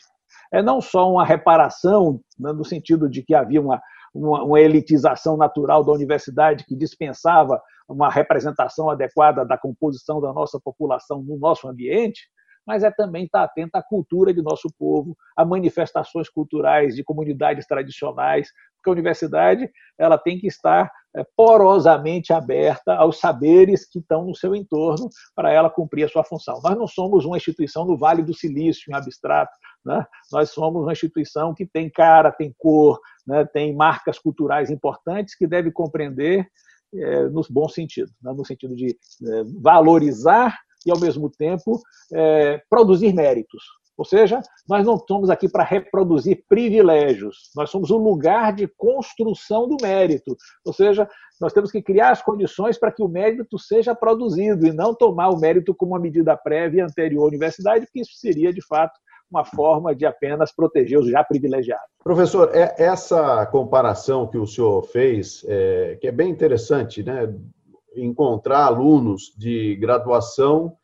é 0.52 0.62
não 0.62 0.80
só 0.80 1.12
uma 1.12 1.26
reparação, 1.26 2.20
né, 2.38 2.52
no 2.54 2.63
sentido 2.63 3.10
de 3.10 3.24
que 3.24 3.34
havia 3.34 3.60
uma, 3.60 3.82
uma, 4.13 4.44
uma, 4.44 4.60
elitização 4.60 5.36
natural 5.36 5.84
da 5.84 5.92
universidade 5.92 6.63
que 6.66 6.76
dispensava 6.76 7.60
uma 7.89 8.10
representação 8.10 8.89
adequada 8.89 9.44
da 9.44 9.58
composição 9.58 10.22
da 10.22 10.32
nossa 10.32 10.60
população 10.60 11.24
no 11.24 11.38
nosso 11.38 11.68
ambiente, 11.68 12.30
mas 12.65 12.84
é 12.84 12.91
também 12.91 13.26
estar 13.26 13.43
atento 13.43 13.76
à 13.76 13.84
cultura 13.84 14.34
de 14.34 14.41
nosso 14.41 14.69
povo, 14.78 15.15
a 15.36 15.45
manifestações 15.45 16.30
culturais 16.30 16.95
de 16.95 17.04
comunidades 17.04 17.65
tradicionais, 17.65 18.49
porque 18.78 18.89
a 18.89 18.93
universidade 18.93 19.69
ela 19.97 20.17
tem 20.17 20.38
que 20.38 20.47
estar 20.47 20.91
é, 21.15 21.26
porosamente 21.38 22.34
aberta 22.34 22.95
aos 22.95 23.19
saberes 23.19 23.88
que 23.88 23.99
estão 23.99 24.26
no 24.26 24.36
seu 24.36 24.56
entorno 24.56 25.08
para 25.36 25.52
ela 25.52 25.69
cumprir 25.69 26.04
a 26.04 26.10
sua 26.10 26.23
função. 26.23 26.60
Nós 26.63 26.78
não 26.78 26.88
somos 26.88 27.23
uma 27.23 27.38
instituição 27.38 27.86
no 27.86 27.97
Vale 27.97 28.23
do 28.23 28.34
Silício, 28.34 28.91
em 28.91 28.95
abstrato. 28.95 29.54
Né? 29.86 30.06
Nós 30.32 30.49
somos 30.52 30.82
uma 30.82 30.91
instituição 30.91 31.54
que 31.54 31.65
tem 31.65 31.89
cara, 31.89 32.32
tem 32.32 32.54
cor, 32.58 32.99
né? 33.26 33.45
tem 33.45 33.76
marcas 33.76 34.19
culturais 34.19 34.69
importantes 34.69 35.36
que 35.36 35.47
deve 35.47 35.71
compreender 35.71 36.47
é, 36.93 37.23
no 37.23 37.41
bom 37.49 37.69
sentido, 37.69 38.12
né? 38.21 38.34
no 38.34 38.45
sentido 38.45 38.76
de 38.76 38.89
é, 38.89 39.43
valorizar 39.62 40.58
e, 40.86 40.91
ao 40.91 41.00
mesmo 41.00 41.30
tempo, 41.30 41.80
é, 42.13 42.62
produzir 42.69 43.13
méritos. 43.13 43.64
Ou 43.95 44.03
seja, 44.03 44.41
nós 44.68 44.86
não 44.86 44.95
estamos 44.95 45.30
aqui 45.30 45.47
para 45.47 45.64
reproduzir 45.64 46.43
privilégios, 46.49 47.51
nós 47.55 47.70
somos 47.70 47.91
o 47.91 47.97
lugar 47.97 48.51
de 48.51 48.68
construção 48.68 49.68
do 49.68 49.78
mérito. 49.82 50.36
Ou 50.66 50.74
seja, 50.74 51.08
nós 51.39 51.53
temos 51.53 51.72
que 51.72 51.82
criar 51.82 52.12
as 52.12 52.22
condições 52.22 52.78
para 52.78 52.91
que 52.91 53.03
o 53.03 53.08
mérito 53.08 53.60
seja 53.60 53.93
produzido 53.93 54.66
e 54.66 54.74
não 54.74 54.95
tomar 54.95 55.30
o 55.30 55.39
mérito 55.39 55.76
como 55.76 55.91
uma 55.91 55.99
medida 55.99 56.36
prévia 56.36 56.86
anterior 56.86 57.26
à 57.26 57.28
universidade, 57.28 57.86
porque 57.86 58.01
isso 58.01 58.16
seria, 58.16 58.51
de 58.51 58.66
fato, 58.66 58.99
uma 59.30 59.45
forma 59.45 59.95
de 59.95 60.05
apenas 60.05 60.51
proteger 60.51 60.99
os 60.99 61.10
já 61.10 61.24
privilegiados. 61.24 61.88
Professor, 62.03 62.51
é 62.53 62.76
essa 62.78 63.45
comparação 63.47 64.28
que 64.28 64.38
o 64.38 64.45
senhor 64.45 64.84
fez, 64.84 65.43
é, 65.47 65.97
que 65.99 66.08
é 66.08 66.12
bem 66.12 66.30
interessante, 66.30 67.03
né? 67.03 67.34
Encontrar 67.96 68.66
alunos 68.66 69.34
de 69.38 69.76
graduação 69.76 70.76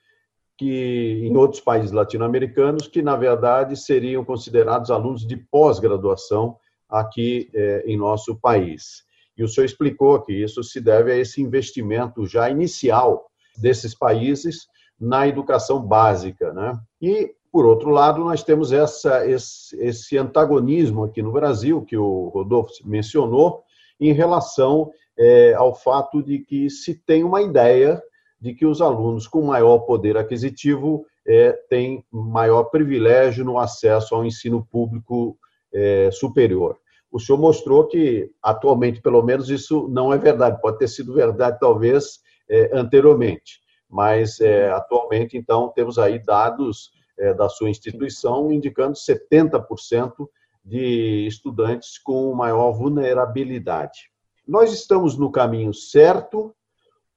que 0.57 1.21
em 1.23 1.35
outros 1.37 1.61
países 1.61 1.91
latino-americanos 1.91 2.87
que 2.87 3.01
na 3.01 3.15
verdade 3.15 3.77
seriam 3.77 4.25
considerados 4.25 4.91
alunos 4.91 5.25
de 5.25 5.37
pós-graduação 5.37 6.57
aqui 6.89 7.49
é, 7.53 7.83
em 7.85 7.97
nosso 7.97 8.35
país. 8.35 9.03
E 9.37 9.43
o 9.43 9.47
senhor 9.47 9.65
explicou 9.65 10.19
que 10.21 10.33
isso 10.33 10.61
se 10.61 10.81
deve 10.81 11.13
a 11.13 11.15
esse 11.15 11.41
investimento 11.41 12.25
já 12.25 12.49
inicial 12.49 13.29
desses 13.57 13.95
países 13.95 14.67
na 14.99 15.27
educação 15.27 15.81
básica. 15.81 16.51
Né? 16.51 16.77
E, 17.01 17.33
por 17.49 17.65
outro 17.65 17.89
lado, 17.89 18.21
nós 18.21 18.43
temos 18.43 18.73
essa, 18.73 19.25
esse, 19.25 19.75
esse 19.81 20.17
antagonismo 20.17 21.05
aqui 21.05 21.21
no 21.21 21.31
Brasil, 21.31 21.81
que 21.83 21.95
o 21.95 22.27
Rodolfo 22.27 22.73
mencionou, 22.83 23.63
em 23.97 24.11
relação 24.11 24.91
é, 25.19 25.53
ao 25.53 25.75
fato 25.75 26.23
de 26.23 26.39
que 26.39 26.69
se 26.69 26.95
tem 26.95 27.25
uma 27.25 27.41
ideia 27.41 28.01
de 28.39 28.53
que 28.53 28.65
os 28.65 28.81
alunos 28.81 29.27
com 29.27 29.41
maior 29.41 29.79
poder 29.79 30.15
aquisitivo 30.15 31.05
é, 31.27 31.51
têm 31.69 32.05
maior 32.09 32.63
privilégio 32.65 33.43
no 33.43 33.59
acesso 33.59 34.15
ao 34.15 34.25
ensino 34.25 34.65
público 34.65 35.37
é, 35.73 36.09
superior. 36.11 36.77
O 37.11 37.19
senhor 37.19 37.37
mostrou 37.37 37.87
que, 37.87 38.31
atualmente, 38.41 39.01
pelo 39.01 39.21
menos, 39.21 39.49
isso 39.49 39.87
não 39.89 40.13
é 40.13 40.17
verdade. 40.17 40.61
Pode 40.61 40.77
ter 40.77 40.87
sido 40.87 41.13
verdade, 41.13 41.59
talvez, 41.59 42.19
é, 42.49 42.69
anteriormente. 42.73 43.59
Mas, 43.89 44.39
é, 44.39 44.71
atualmente, 44.71 45.35
então, 45.35 45.73
temos 45.75 45.99
aí 45.99 46.19
dados 46.19 46.91
é, 47.17 47.33
da 47.33 47.49
sua 47.49 47.69
instituição 47.69 48.51
indicando 48.51 48.93
70% 48.93 50.29
de 50.63 51.25
estudantes 51.27 51.97
com 51.97 52.33
maior 52.33 52.71
vulnerabilidade. 52.71 54.09
Nós 54.49 54.73
estamos 54.73 55.15
no 55.15 55.31
caminho 55.31 55.71
certo 55.71 56.51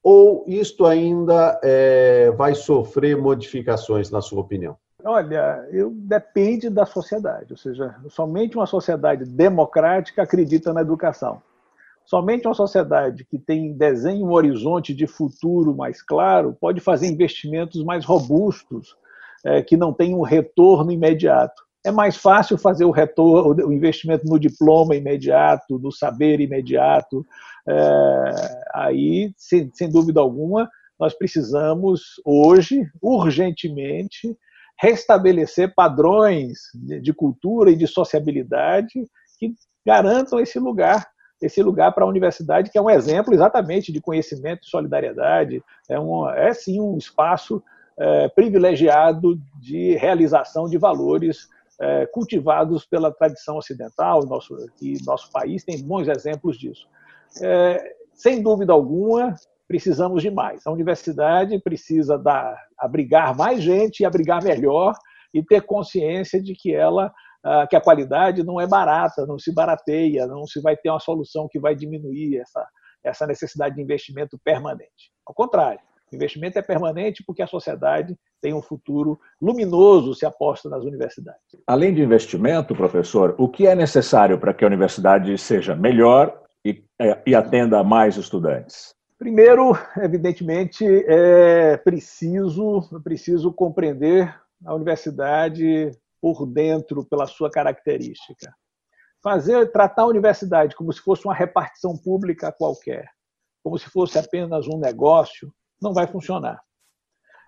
ou 0.03 0.45
isto 0.47 0.85
ainda 0.85 1.59
é, 1.65 2.31
vai 2.33 2.55
sofrer 2.55 3.17
modificações, 3.17 4.11
na 4.11 4.21
sua 4.21 4.43
opinião? 4.43 4.77
Olha, 5.03 5.67
eu, 5.73 5.91
depende 5.95 6.69
da 6.69 6.85
sociedade, 6.85 7.47
ou 7.51 7.57
seja, 7.57 7.97
somente 8.11 8.55
uma 8.55 8.67
sociedade 8.67 9.25
democrática 9.25 10.23
acredita 10.23 10.75
na 10.75 10.83
educação. 10.83 11.41
Somente 12.05 12.47
uma 12.47 12.55
sociedade 12.55 13.25
que 13.25 13.39
tem 13.39 13.73
desenho 13.73 14.27
um 14.27 14.33
horizonte 14.33 14.93
de 14.93 15.07
futuro 15.07 15.75
mais 15.75 16.03
claro 16.03 16.55
pode 16.61 16.83
fazer 16.83 17.07
investimentos 17.07 17.83
mais 17.83 18.05
robustos, 18.05 18.95
é, 19.43 19.63
que 19.63 19.75
não 19.75 19.91
tenham 19.91 20.19
um 20.19 20.23
retorno 20.23 20.93
imediato. 20.93 21.63
É 21.85 21.91
mais 21.91 22.17
fácil 22.17 22.57
fazer 22.57 22.85
o 22.85 22.91
retorno, 22.91 23.67
o 23.67 23.73
investimento 23.73 24.25
no 24.27 24.39
diploma 24.39 24.95
imediato, 24.95 25.79
no 25.79 25.91
saber 25.91 26.41
imediato. 26.41 27.27
É, 27.69 28.63
aí, 28.75 29.33
sem, 29.37 29.71
sem 29.75 29.91
dúvida 29.91 30.21
alguma, 30.21 30.71
nós 30.99 31.15
precisamos 31.15 32.21
hoje, 32.25 32.89
urgentemente, 33.01 34.37
restabelecer 34.81 35.75
padrões 35.75 36.59
de 36.75 37.13
cultura 37.13 37.71
e 37.71 37.77
de 37.77 37.87
sociabilidade 37.87 39.05
que 39.39 39.55
garantam 39.85 40.39
esse 40.41 40.59
lugar 40.59 41.11
esse 41.41 41.61
lugar 41.61 41.93
para 41.93 42.05
a 42.05 42.09
universidade 42.09 42.71
que 42.71 42.79
é 42.79 42.81
um 42.81 42.89
exemplo 42.89 43.35
exatamente 43.35 43.93
de 43.93 44.01
conhecimento 44.01 44.63
e 44.63 44.71
solidariedade 44.71 45.63
é, 45.89 45.99
um, 45.99 46.29
é 46.29 46.55
sim 46.55 46.81
um 46.81 46.97
espaço 46.97 47.63
é, 47.99 48.29
privilegiado 48.29 49.41
de 49.61 49.97
realização 49.97 50.69
de 50.69 50.79
valores 50.79 51.49
é, 51.83 52.07
cultivados 52.07 52.87
pela 52.87 53.13
tradição 53.13 53.57
ocidental 53.57 54.25
nosso 54.25 54.57
e 54.81 55.03
nosso 55.05 55.31
país 55.31 55.65
tem 55.65 55.83
bons 55.83 56.09
exemplos 56.09 56.57
disso 56.57 56.87
é, 57.43 57.95
sem 58.15 58.43
dúvida 58.43 58.73
alguma 58.73 59.35
precisamos 59.67 60.23
de 60.23 60.31
mais. 60.31 60.67
A 60.67 60.71
universidade 60.71 61.59
precisa 61.63 62.19
dar, 62.19 62.55
abrigar 62.79 63.35
mais 63.35 63.63
gente 63.63 64.05
abrigar 64.05 64.45
melhor 64.45 64.93
e 65.33 65.43
ter 65.43 65.63
consciência 65.63 66.43
de 66.43 66.55
que 66.55 66.75
ela 66.75 67.11
ah, 67.45 67.67
que 67.67 67.75
a 67.75 67.81
qualidade 67.81 68.45
não 68.45 68.61
é 68.61 68.69
barata, 68.69 69.27
não 69.27 69.37
se 69.37 69.53
barateia, 69.53 70.27
não 70.29 70.47
se 70.47 70.61
vai 70.61 70.77
ter 70.77 70.91
uma 70.91 71.01
solução 71.01 71.49
que 71.51 71.59
vai 71.59 71.75
diminuir 71.75 72.39
essa, 72.39 72.65
essa 73.03 73.27
necessidade 73.27 73.75
de 73.75 73.83
investimento 73.83 74.39
permanente. 74.45 75.11
Ao 75.27 75.35
contrário, 75.35 75.81
o 76.13 76.17
investimento 76.17 76.59
é 76.59 76.63
permanente 76.63 77.25
porque 77.25 77.43
a 77.43 77.47
sociedade 77.47 78.17
tem 78.41 78.53
um 78.53 78.63
futuro 78.63 79.19
luminoso 79.41 80.15
se 80.15 80.27
aposta 80.27 80.69
nas 80.69 80.85
universidades. 80.85 81.41
Além 81.67 81.95
de 81.95 82.03
investimento, 82.03 82.75
professor, 82.75 83.35
o 83.39 83.49
que 83.49 83.67
é 83.67 83.75
necessário 83.75 84.39
para 84.39 84.53
que 84.53 84.65
a 84.65 84.67
universidade 84.67 85.37
seja 85.39 85.75
melhor 85.75 86.43
e, 86.65 86.85
é, 87.01 87.23
e 87.27 87.35
atenda 87.35 87.79
a 87.79 87.85
mais 87.85 88.17
estudantes? 88.17 88.95
Primeiro, 89.19 89.73
evidentemente, 89.99 90.85
é 91.07 91.77
preciso, 91.77 92.83
preciso 93.05 93.53
compreender 93.53 94.35
a 94.65 94.75
universidade 94.75 95.93
por 96.21 96.45
dentro, 96.47 97.05
pela 97.05 97.27
sua 97.27 97.51
característica. 97.51 98.53
Fazer, 99.23 99.71
tratar 99.71 100.03
a 100.03 100.07
universidade 100.07 100.75
como 100.75 100.93
se 100.93 101.01
fosse 101.01 101.25
uma 101.25 101.35
repartição 101.35 101.97
pública 101.97 102.53
qualquer, 102.53 103.09
como 103.63 103.79
se 103.79 103.89
fosse 103.89 104.19
apenas 104.19 104.67
um 104.67 104.79
negócio, 104.79 105.53
não 105.83 105.93
vai 105.93 106.07
funcionar. 106.07 106.61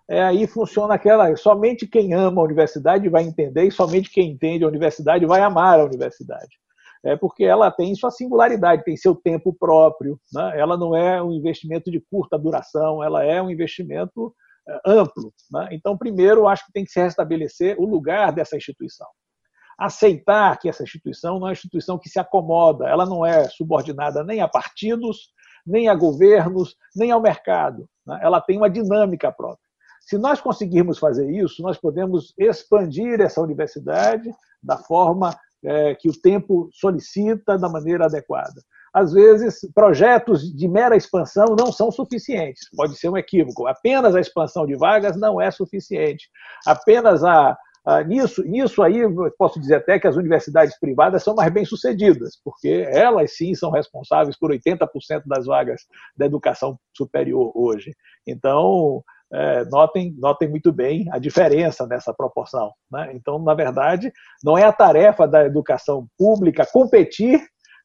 É, 0.08 0.22
aí 0.22 0.46
funciona 0.46 0.94
aquela, 0.94 1.34
somente 1.36 1.86
quem 1.86 2.12
ama 2.12 2.42
a 2.42 2.44
universidade 2.44 3.08
vai 3.08 3.22
entender 3.22 3.64
e 3.64 3.70
somente 3.70 4.10
quem 4.10 4.32
entende 4.32 4.64
a 4.64 4.68
universidade 4.68 5.24
vai 5.24 5.40
amar 5.40 5.80
a 5.80 5.84
universidade 5.84 6.54
é 7.04 7.16
porque 7.16 7.44
ela 7.44 7.70
tem 7.70 7.94
sua 7.94 8.10
singularidade, 8.10 8.82
tem 8.82 8.96
seu 8.96 9.14
tempo 9.14 9.52
próprio. 9.52 10.18
Né? 10.32 10.58
Ela 10.58 10.76
não 10.76 10.96
é 10.96 11.22
um 11.22 11.32
investimento 11.32 11.90
de 11.90 12.00
curta 12.00 12.38
duração, 12.38 13.04
ela 13.04 13.22
é 13.22 13.42
um 13.42 13.50
investimento 13.50 14.34
é, 14.66 14.80
amplo. 14.86 15.32
Né? 15.50 15.68
Então, 15.72 15.98
primeiro, 15.98 16.48
acho 16.48 16.64
que 16.64 16.72
tem 16.72 16.84
que 16.84 16.90
se 16.90 17.00
restabelecer 17.00 17.78
o 17.78 17.84
lugar 17.84 18.32
dessa 18.32 18.56
instituição. 18.56 19.06
Aceitar 19.78 20.58
que 20.58 20.68
essa 20.68 20.82
instituição 20.82 21.34
não 21.34 21.46
é 21.46 21.50
uma 21.50 21.52
instituição 21.52 21.98
que 21.98 22.08
se 22.08 22.18
acomoda, 22.18 22.88
ela 22.88 23.04
não 23.04 23.26
é 23.26 23.48
subordinada 23.50 24.24
nem 24.24 24.40
a 24.40 24.48
partidos, 24.48 25.32
nem 25.66 25.88
a 25.88 25.94
governos, 25.94 26.76
nem 26.94 27.10
ao 27.10 27.20
mercado. 27.20 27.88
Né? 28.06 28.18
Ela 28.22 28.40
tem 28.40 28.56
uma 28.56 28.70
dinâmica 28.70 29.32
própria. 29.32 29.64
Se 30.00 30.18
nós 30.18 30.40
conseguirmos 30.40 30.98
fazer 30.98 31.30
isso, 31.30 31.62
nós 31.62 31.78
podemos 31.78 32.34
expandir 32.38 33.20
essa 33.20 33.40
universidade 33.40 34.30
da 34.62 34.76
forma 34.76 35.34
é, 35.64 35.94
que 35.94 36.08
o 36.08 36.20
tempo 36.20 36.68
solicita 36.72 37.58
da 37.58 37.68
maneira 37.68 38.04
adequada. 38.04 38.62
Às 38.92 39.12
vezes, 39.12 39.60
projetos 39.74 40.54
de 40.54 40.68
mera 40.68 40.94
expansão 40.94 41.56
não 41.58 41.72
são 41.72 41.90
suficientes. 41.90 42.68
Pode 42.76 42.96
ser 42.96 43.08
um 43.08 43.16
equívoco. 43.16 43.66
Apenas 43.66 44.14
a 44.14 44.20
expansão 44.20 44.66
de 44.66 44.76
vagas 44.76 45.16
não 45.16 45.40
é 45.40 45.50
suficiente. 45.50 46.28
Apenas 46.64 47.24
a, 47.24 47.56
a 47.84 48.02
nisso, 48.02 48.42
nisso 48.44 48.82
aí, 48.82 49.02
posso 49.36 49.60
dizer 49.60 49.76
até 49.76 49.98
que 49.98 50.06
as 50.06 50.16
universidades 50.16 50.78
privadas 50.78 51.22
são 51.22 51.34
mais 51.34 51.52
bem-sucedidas, 51.52 52.40
porque 52.42 52.86
elas 52.90 53.36
sim 53.36 53.54
são 53.54 53.70
responsáveis 53.70 54.38
por 54.38 54.50
80% 54.50 55.22
das 55.26 55.46
vagas 55.46 55.82
da 56.16 56.24
educação 56.24 56.78
superior 56.96 57.52
hoje. 57.54 57.94
Então, 58.26 59.04
é, 59.32 59.64
notem, 59.66 60.14
notem 60.18 60.48
muito 60.48 60.72
bem 60.72 61.06
a 61.10 61.18
diferença 61.18 61.86
nessa 61.86 62.14
proporção. 62.14 62.72
Né? 62.90 63.12
Então, 63.14 63.38
na 63.38 63.52
verdade, 63.52 64.12
não 64.42 64.56
é 64.56 64.64
a 64.64 64.72
tarefa 64.72 65.28
da 65.28 65.44
educação 65.44 66.06
pública 66.16 66.66
competir 66.72 67.40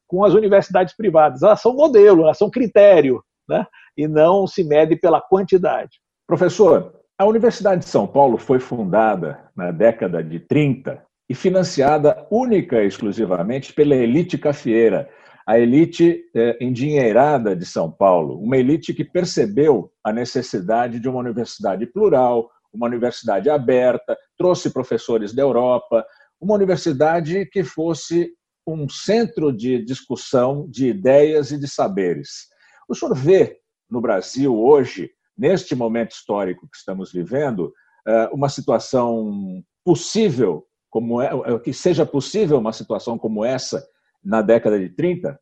com 0.06 0.24
as 0.24 0.32
universidades 0.32 0.96
privadas. 0.96 1.42
Elas 1.42 1.60
são 1.60 1.74
modelo, 1.74 2.22
elas 2.22 2.38
são 2.38 2.50
critério, 2.50 3.22
né? 3.48 3.66
e 3.96 4.08
não 4.08 4.46
se 4.46 4.64
mede 4.64 4.96
pela 4.96 5.20
quantidade. 5.20 5.98
Professor, 6.26 6.99
a 7.20 7.26
Universidade 7.26 7.84
de 7.84 7.90
São 7.90 8.06
Paulo 8.06 8.38
foi 8.38 8.58
fundada 8.58 9.44
na 9.54 9.70
década 9.70 10.24
de 10.24 10.40
30 10.40 11.04
e 11.28 11.34
financiada 11.34 12.26
única 12.30 12.82
e 12.82 12.86
exclusivamente 12.86 13.74
pela 13.74 13.94
elite 13.94 14.38
cafeeira, 14.38 15.06
a 15.46 15.58
elite 15.58 16.24
é, 16.34 16.56
endinheirada 16.64 17.54
de 17.54 17.66
São 17.66 17.90
Paulo, 17.90 18.40
uma 18.40 18.56
elite 18.56 18.94
que 18.94 19.04
percebeu 19.04 19.92
a 20.02 20.14
necessidade 20.14 20.98
de 20.98 21.10
uma 21.10 21.18
universidade 21.18 21.84
plural, 21.84 22.50
uma 22.72 22.86
universidade 22.86 23.50
aberta, 23.50 24.16
trouxe 24.38 24.70
professores 24.70 25.34
da 25.34 25.42
Europa, 25.42 26.02
uma 26.40 26.54
universidade 26.54 27.44
que 27.52 27.62
fosse 27.62 28.32
um 28.66 28.88
centro 28.88 29.52
de 29.52 29.84
discussão 29.84 30.66
de 30.70 30.88
ideias 30.88 31.50
e 31.50 31.60
de 31.60 31.68
saberes. 31.68 32.46
O 32.88 32.94
senhor 32.94 33.14
vê 33.14 33.58
no 33.90 34.00
Brasil 34.00 34.58
hoje, 34.58 35.10
neste 35.40 35.74
momento 35.74 36.12
histórico 36.12 36.68
que 36.70 36.76
estamos 36.76 37.10
vivendo, 37.10 37.72
é, 38.06 38.28
uma 38.30 38.50
situação 38.50 39.64
possível 39.82 40.66
como 40.90 41.22
é, 41.22 41.30
que 41.64 41.72
seja 41.72 42.04
possível 42.04 42.58
uma 42.58 42.74
situação 42.74 43.16
como 43.16 43.42
essa 43.42 43.82
na 44.22 44.42
década 44.42 44.78
de 44.78 44.90
30? 44.90 45.40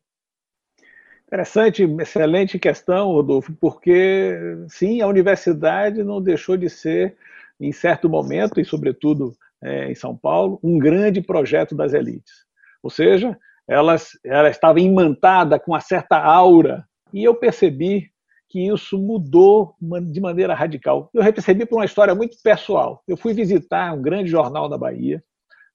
Interessante, 1.27 1.83
excelente 1.99 2.57
questão, 2.57 3.11
Rodolfo, 3.11 3.53
porque 3.59 4.37
sim, 4.69 5.01
a 5.01 5.07
universidade 5.07 6.01
não 6.01 6.21
deixou 6.21 6.55
de 6.55 6.69
ser, 6.69 7.17
em 7.59 7.73
certo 7.73 8.07
momento, 8.07 8.61
e 8.61 8.65
sobretudo 8.65 9.35
é, 9.61 9.91
em 9.91 9.95
São 9.95 10.15
Paulo, 10.15 10.59
um 10.63 10.79
grande 10.79 11.21
projeto 11.21 11.75
das 11.75 11.93
elites. 11.93 12.45
Ou 12.81 12.89
seja, 12.89 13.37
elas, 13.67 14.11
ela 14.23 14.49
estava 14.49 14.79
imantada 14.79 15.59
com 15.59 15.71
uma 15.71 15.81
certa 15.81 16.17
aura, 16.17 16.87
e 17.11 17.23
eu 17.23 17.35
percebi 17.35 18.09
que 18.49 18.67
isso 18.67 18.97
mudou 18.97 19.75
de 20.11 20.19
maneira 20.19 20.55
radical. 20.55 21.09
Eu 21.13 21.21
percebi 21.31 21.65
por 21.65 21.77
uma 21.77 21.85
história 21.85 22.15
muito 22.15 22.37
pessoal. 22.43 23.03
Eu 23.07 23.15
fui 23.15 23.33
visitar 23.33 23.93
um 23.93 24.01
grande 24.01 24.29
jornal 24.29 24.67
da 24.67 24.77
Bahia, 24.77 25.23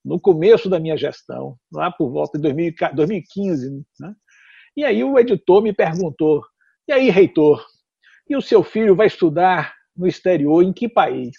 no 0.05 0.21
começo 0.21 0.69
da 0.69 0.81
minha 0.81 0.97
gestão, 0.97 1.57
lá 1.73 1.91
por 1.91 2.11
volta 2.11 2.37
de 2.37 2.43
2015, 2.43 3.85
né? 4.01 4.15
E 4.77 4.85
aí 4.85 5.05
o 5.05 5.19
editor 5.19 5.63
me 5.63 5.73
perguntou: 5.73 6.43
e 6.89 6.93
aí, 6.93 7.09
reitor, 7.11 7.65
e 8.29 8.37
o 8.37 8.43
seu 8.43 8.63
filho 8.63 8.97
vai 8.97 9.07
estudar 9.07 9.73
no 9.97 10.07
exterior 10.07 10.63
em 10.63 10.73
que 10.73 10.89
país? 10.89 11.37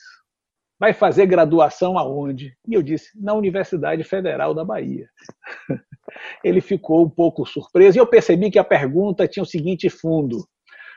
Vai 0.80 0.94
fazer 0.94 1.26
graduação 1.26 1.98
aonde? 1.98 2.56
E 2.68 2.74
eu 2.74 2.82
disse: 2.82 3.10
na 3.22 3.34
Universidade 3.34 4.04
Federal 4.04 4.54
da 4.54 4.64
Bahia. 4.64 5.08
Ele 6.44 6.62
ficou 6.62 7.06
um 7.06 7.10
pouco 7.10 7.46
surpreso 7.46 7.98
e 7.98 8.00
eu 8.00 8.08
percebi 8.08 8.50
que 8.50 8.60
a 8.60 8.64
pergunta 8.64 9.28
tinha 9.28 9.44
o 9.44 9.48
seguinte 9.48 9.90
fundo: 9.90 10.48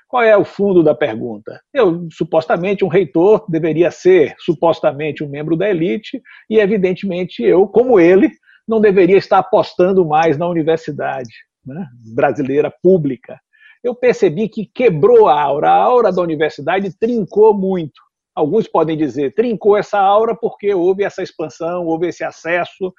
qual 0.09 0.23
é 0.23 0.37
o 0.37 0.45
fundo 0.45 0.83
da 0.83 0.95
pergunta? 0.95 1.61
Eu, 1.73 2.09
supostamente, 2.11 2.83
um 2.83 2.89
reitor 2.89 3.45
deveria 3.49 3.91
ser, 3.91 4.35
supostamente, 4.39 5.23
um 5.23 5.29
membro 5.29 5.55
da 5.55 5.69
elite, 5.69 6.21
e, 6.49 6.59
evidentemente, 6.59 7.43
eu, 7.43 7.69
como 7.69 8.01
ele, 8.01 8.31
não 8.67 8.81
deveria 8.81 9.19
estar 9.19 9.39
apostando 9.39 10.07
mais 10.07 10.39
na 10.39 10.49
universidade 10.49 11.33
né, 11.65 11.87
brasileira 12.15 12.73
pública. 12.83 13.39
Eu 13.85 13.95
percebi 13.95 14.49
que 14.49 14.67
quebrou 14.67 15.29
a 15.29 15.41
aura, 15.41 15.71
a 15.71 15.75
aura 15.75 16.11
da 16.11 16.23
universidade 16.23 16.97
trincou 16.99 17.55
muito. 17.55 18.01
Alguns 18.35 18.67
podem 18.67 18.97
dizer, 18.97 19.35
trincou 19.35 19.77
essa 19.77 19.99
aura 19.99 20.35
porque 20.35 20.73
houve 20.75 21.05
essa 21.05 21.23
expansão, 21.23 21.85
houve 21.85 22.09
esse 22.09 22.25
acesso. 22.25 22.93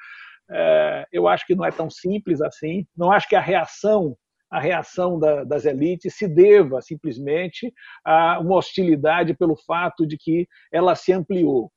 É, 0.52 1.06
eu 1.12 1.28
acho 1.28 1.46
que 1.46 1.56
não 1.56 1.66
é 1.66 1.72
tão 1.72 1.90
simples 1.90 2.42
assim. 2.42 2.86
Não 2.96 3.12
acho 3.12 3.28
que 3.28 3.36
a 3.36 3.42
reação 3.42 4.16
a 4.50 4.60
reação 4.60 5.20
da, 5.20 5.44
das 5.44 5.66
elites 5.66 6.16
se 6.16 6.28
deva 6.28 6.82
simplesmente 6.82 7.74
a 8.04 8.40
uma 8.40 8.56
hostilidade 8.56 9.34
pelo 9.36 9.56
fato 9.56 10.08
de 10.08 10.18
que 10.18 10.48
ela 10.72 10.96
se 10.96 11.14
ampliou. 11.14 11.72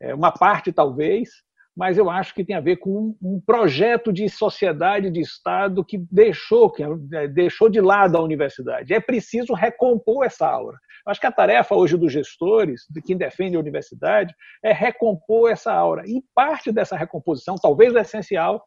É 0.00 0.14
uma 0.14 0.30
parte, 0.30 0.72
talvez, 0.72 1.30
mas 1.76 1.98
eu 1.98 2.08
acho 2.08 2.34
que 2.34 2.44
tem 2.44 2.56
a 2.56 2.60
ver 2.60 2.76
com 2.76 3.14
um 3.22 3.40
projeto 3.44 4.10
de 4.10 4.28
sociedade, 4.30 5.10
de 5.10 5.20
Estado 5.20 5.84
que 5.84 5.98
deixou, 6.10 6.70
que 6.70 6.82
é, 6.82 7.28
deixou 7.28 7.68
de 7.68 7.82
lado 7.82 8.16
a 8.16 8.22
universidade. 8.22 8.94
É 8.94 9.00
preciso 9.00 9.52
recompor 9.52 10.24
essa 10.24 10.48
aura. 10.48 10.78
Eu 11.06 11.10
acho 11.10 11.20
que 11.20 11.26
a 11.26 11.32
tarefa 11.32 11.74
hoje 11.74 11.96
dos 11.98 12.12
gestores, 12.12 12.82
de 12.88 13.02
quem 13.02 13.16
defende 13.16 13.56
a 13.56 13.60
universidade, 13.60 14.34
é 14.64 14.72
recompor 14.72 15.50
essa 15.50 15.72
aura. 15.72 16.02
E 16.06 16.22
parte 16.34 16.72
dessa 16.72 16.96
recomposição, 16.96 17.56
talvez 17.56 17.94
essencial, 17.94 18.64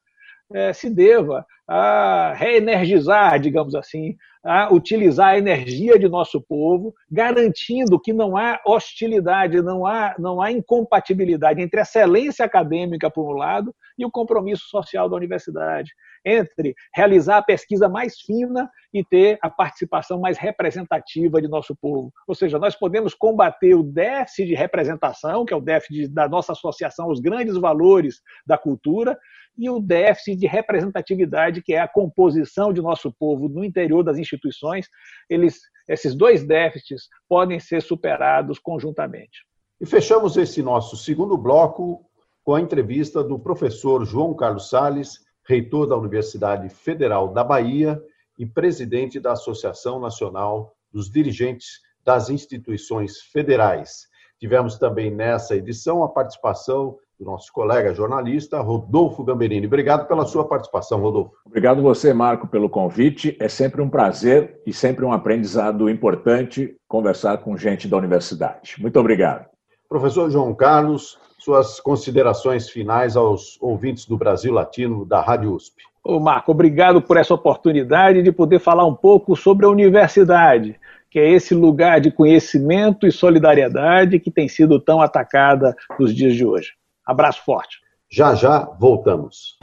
é, 0.53 0.73
se 0.73 0.89
deva 0.89 1.45
a 1.67 2.33
reenergizar, 2.35 3.39
digamos 3.39 3.75
assim, 3.75 4.15
a 4.43 4.73
utilizar 4.73 5.29
a 5.29 5.37
energia 5.37 5.99
de 5.99 6.07
nosso 6.07 6.41
povo, 6.41 6.95
garantindo 7.11 7.99
que 7.99 8.13
não 8.13 8.37
há 8.37 8.59
hostilidade, 8.65 9.61
não 9.61 9.85
há, 9.85 10.15
não 10.17 10.41
há 10.41 10.51
incompatibilidade 10.51 11.61
entre 11.61 11.79
a 11.79 11.83
excelência 11.83 12.45
acadêmica, 12.45 13.11
por 13.11 13.29
um 13.29 13.37
lado, 13.37 13.75
e 13.97 14.05
o 14.05 14.09
compromisso 14.09 14.63
social 14.69 15.09
da 15.09 15.15
universidade, 15.15 15.91
entre 16.25 16.73
realizar 16.95 17.37
a 17.37 17.43
pesquisa 17.43 17.89
mais 17.89 18.19
fina 18.21 18.69
e 18.93 19.03
ter 19.03 19.37
a 19.41 19.49
participação 19.49 20.19
mais 20.19 20.37
representativa 20.37 21.41
de 21.41 21.47
nosso 21.47 21.75
povo. 21.75 22.11
Ou 22.25 22.33
seja, 22.33 22.57
nós 22.57 22.75
podemos 22.75 23.13
combater 23.13 23.75
o 23.75 23.83
déficit 23.83 24.47
de 24.47 24.55
representação, 24.55 25.45
que 25.45 25.53
é 25.53 25.57
o 25.57 25.61
déficit 25.61 26.07
da 26.07 26.29
nossa 26.29 26.53
associação 26.53 27.05
aos 27.07 27.19
grandes 27.19 27.57
valores 27.57 28.21
da 28.47 28.57
cultura, 28.57 29.19
e 29.59 29.69
o 29.69 29.81
déficit 29.81 30.37
de 30.37 30.47
representatividade, 30.47 31.61
que 31.61 31.73
é 31.73 31.81
a 31.81 31.87
composição 31.87 32.71
de 32.71 32.81
nosso 32.81 33.11
povo 33.11 33.49
no 33.49 33.61
interior 33.61 34.03
das 34.03 34.17
instituições, 34.17 34.87
eles, 35.29 35.59
esses 35.85 36.15
dois 36.15 36.47
déficits 36.47 37.09
podem 37.27 37.59
ser 37.59 37.81
superados 37.81 38.57
conjuntamente. 38.57 39.45
E 39.81 39.85
fechamos 39.85 40.37
esse 40.37 40.63
nosso 40.63 40.95
segundo 40.95 41.37
bloco 41.37 42.05
com 42.41 42.55
a 42.55 42.61
entrevista 42.61 43.21
do 43.21 43.37
professor 43.37 44.05
João 44.05 44.33
Carlos 44.33 44.69
Sales, 44.69 45.19
reitor 45.45 45.87
da 45.87 45.97
Universidade 45.97 46.69
Federal 46.69 47.33
da 47.33 47.43
Bahia 47.43 48.01
e 48.37 48.45
presidente 48.45 49.19
da 49.19 49.33
Associação 49.33 49.99
Nacional 49.99 50.73
dos 50.89 51.11
Dirigentes 51.11 51.81
das 52.05 52.29
Instituições 52.29 53.19
Federais. 53.19 54.07
Tivemos 54.39 54.77
também 54.77 55.13
nessa 55.13 55.53
edição 55.53 56.01
a 56.01 56.07
participação 56.07 56.97
do 57.19 57.25
nosso 57.25 57.51
colega 57.51 57.93
jornalista 57.93 58.61
Rodolfo 58.61 59.23
Gamberini. 59.23 59.67
Obrigado 59.67 60.07
pela 60.07 60.25
sua 60.25 60.47
participação, 60.47 61.01
Rodolfo. 61.01 61.33
Obrigado 61.45 61.81
você, 61.81 62.13
Marco, 62.13 62.47
pelo 62.47 62.69
convite. 62.69 63.35
É 63.41 63.49
sempre 63.49 63.81
um 63.81 63.89
prazer 63.89 64.61
e 64.65 64.71
sempre 64.71 65.03
um 65.03 65.11
aprendizado 65.11 65.89
importante 65.89 66.77
conversar 66.87 67.39
com 67.39 67.57
gente 67.57 67.89
da 67.89 67.97
universidade. 67.97 68.75
Muito 68.79 68.97
obrigado. 68.97 69.45
Professor 69.89 70.29
João 70.29 70.55
Carlos, 70.55 71.17
suas 71.37 71.81
considerações 71.81 72.69
finais 72.69 73.17
aos 73.17 73.57
ouvintes 73.61 74.05
do 74.05 74.17
Brasil 74.17 74.53
Latino 74.53 75.05
da 75.05 75.19
Rádio 75.19 75.53
USP. 75.53 75.83
Ô 76.01 76.19
Marco, 76.19 76.51
obrigado 76.51 77.01
por 77.01 77.17
essa 77.17 77.33
oportunidade 77.33 78.23
de 78.23 78.31
poder 78.31 78.59
falar 78.59 78.85
um 78.85 78.95
pouco 78.95 79.35
sobre 79.35 79.65
a 79.65 79.69
universidade, 79.69 80.79
que 81.11 81.19
é 81.19 81.29
esse 81.29 81.53
lugar 81.53 81.99
de 81.99 82.11
conhecimento 82.11 83.05
e 83.05 83.11
solidariedade 83.11 84.19
que 84.19 84.31
tem 84.31 84.47
sido 84.47 84.79
tão 84.79 85.01
atacada 85.01 85.75
nos 85.99 86.15
dias 86.15 86.35
de 86.35 86.45
hoje. 86.45 86.78
Abraço 87.09 87.43
forte. 87.43 87.77
Já 88.07 88.35
já 88.35 88.59
voltamos. 88.79 89.57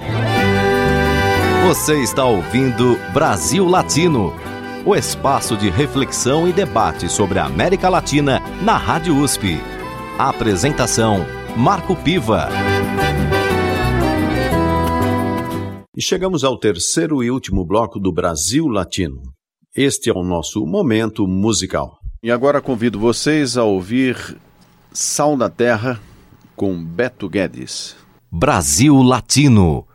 Você 1.64 2.02
está 2.02 2.24
ouvindo 2.24 2.96
Brasil 3.14 3.64
Latino, 3.64 4.32
o 4.84 4.96
espaço 4.96 5.56
de 5.56 5.70
reflexão 5.70 6.48
e 6.48 6.52
debate 6.52 7.08
sobre 7.08 7.38
a 7.38 7.44
América 7.44 7.88
Latina 7.88 8.40
na 8.64 8.76
Rádio 8.76 9.16
USP. 9.16 9.60
A 10.18 10.28
apresentação 10.30 11.18
Marco 11.56 11.94
Piva. 11.94 12.48
E 15.96 16.02
chegamos 16.02 16.42
ao 16.42 16.58
terceiro 16.58 17.22
e 17.22 17.30
último 17.30 17.64
bloco 17.64 18.00
do 18.00 18.12
Brasil 18.12 18.66
Latino. 18.66 19.22
Este 19.72 20.10
é 20.10 20.12
o 20.12 20.24
nosso 20.24 20.66
momento 20.66 21.28
musical. 21.28 22.00
E 22.24 22.32
agora 22.32 22.60
convido 22.60 22.98
vocês 22.98 23.56
a 23.56 23.62
ouvir 23.62 24.36
Sal 24.90 25.36
da 25.36 25.48
Terra 25.48 26.00
com 26.56 26.82
Beto 26.82 27.28
Guedes. 27.28 27.94
Brasil 28.32 28.96
Latino. 29.02 29.85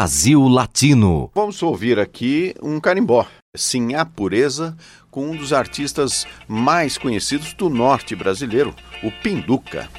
Brasil 0.00 0.48
Latino. 0.48 1.30
Vamos 1.34 1.62
ouvir 1.62 1.98
aqui 1.98 2.54
um 2.62 2.80
carimbó, 2.80 3.26
Sim 3.54 3.94
a 3.94 4.02
Pureza, 4.02 4.74
com 5.10 5.26
um 5.26 5.36
dos 5.36 5.52
artistas 5.52 6.26
mais 6.48 6.96
conhecidos 6.96 7.52
do 7.52 7.68
norte 7.68 8.16
brasileiro, 8.16 8.74
o 9.02 9.12
Pinduca. 9.12 9.90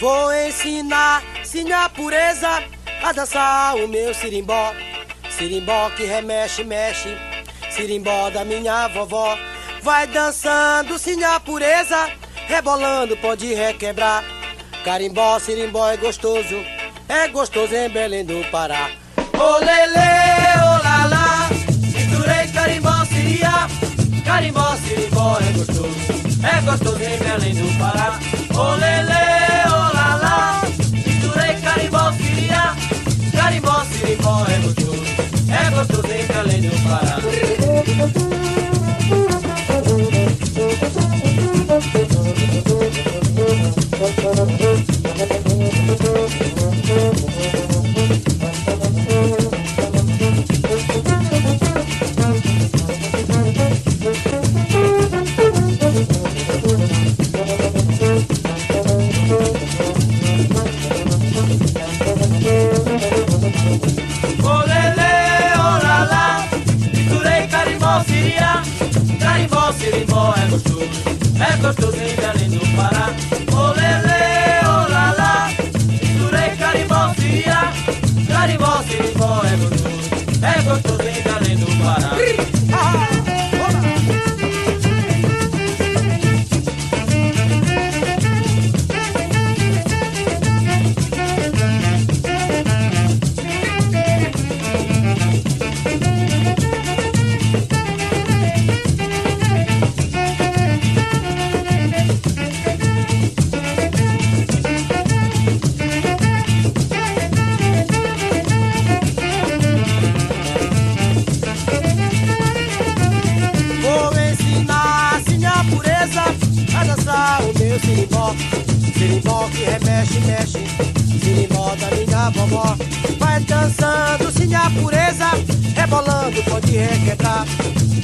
Vou 0.00 0.32
ensinar, 0.32 1.22
sim 1.44 1.70
a 1.72 1.90
pureza, 1.90 2.48
a 3.02 3.12
dançar 3.12 3.76
o 3.76 3.86
meu 3.86 4.14
sirimbó. 4.14 4.72
Sirimbó 5.28 5.90
que 5.90 6.04
remexe, 6.04 6.64
mexe, 6.64 7.14
sirimbó 7.70 8.30
da 8.30 8.46
minha 8.46 8.88
vovó. 8.88 9.36
Vai 9.82 10.06
dançando, 10.06 10.98
sim 10.98 11.22
a 11.22 11.38
pureza, 11.38 12.08
rebolando 12.46 13.14
pode 13.18 13.52
requebrar. 13.52 14.24
Carimbó, 14.86 15.38
sirimbó 15.38 15.86
é 15.90 15.98
gostoso, 15.98 16.56
é 17.06 17.28
gostoso 17.28 17.74
em 17.74 17.90
Belém 17.90 18.24
do 18.24 18.42
Pará. 18.50 18.90
Carimbó, 24.40 24.76
sirimbó 24.76 25.38
é 25.40 25.52
gostoso, 25.52 25.88
é 26.42 26.60
gostoso 26.62 27.02
em 27.02 27.18
Belém 27.18 27.54
do 27.54 27.78
Pará. 27.78 28.18
Olele, 28.56 28.89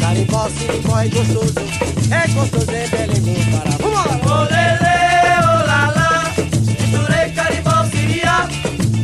Carimbó, 0.06 0.48
sirimbó 0.50 1.00
é 1.00 1.08
gostoso, 1.08 1.52
é 2.12 2.28
gostoso 2.28 2.70
em 2.70 2.88
Belém 2.90 3.22
do 3.22 3.32
Pará. 3.50 3.70
Vamos 3.80 3.98
lá! 3.98 4.04
Olele, 4.38 4.94
olala, 5.42 6.08
misturei 6.78 7.30
carimbó, 7.30 7.84
siria, 7.90 8.48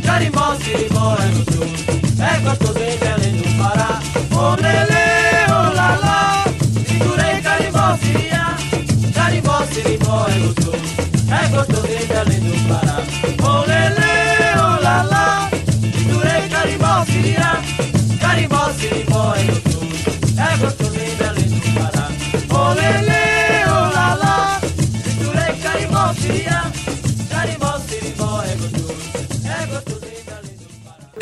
carimbó, 0.05 0.55
sirimbó 0.55 1.17
é 1.19 1.27
gostoso, 1.35 1.75
é 2.21 2.39
gostoso 2.39 2.79
em 2.79 2.97
Belém 2.97 3.35
do 3.35 3.49
Pará. 3.61 3.99
Olele, 4.31 5.03
olala, 5.51 6.45
misturei 6.89 7.41
carimbó, 7.41 7.97
siria, 7.97 8.45
carimbó, 9.13 9.65
sirimbó 9.73 10.25
é 10.29 10.39
gostoso, 10.39 10.77
é 11.29 11.47
gostoso 11.49 11.87
em 11.87 12.05
Belém 12.07 12.39
do 12.39 12.55
Pará. 12.69 12.97
Olele, 13.45 13.82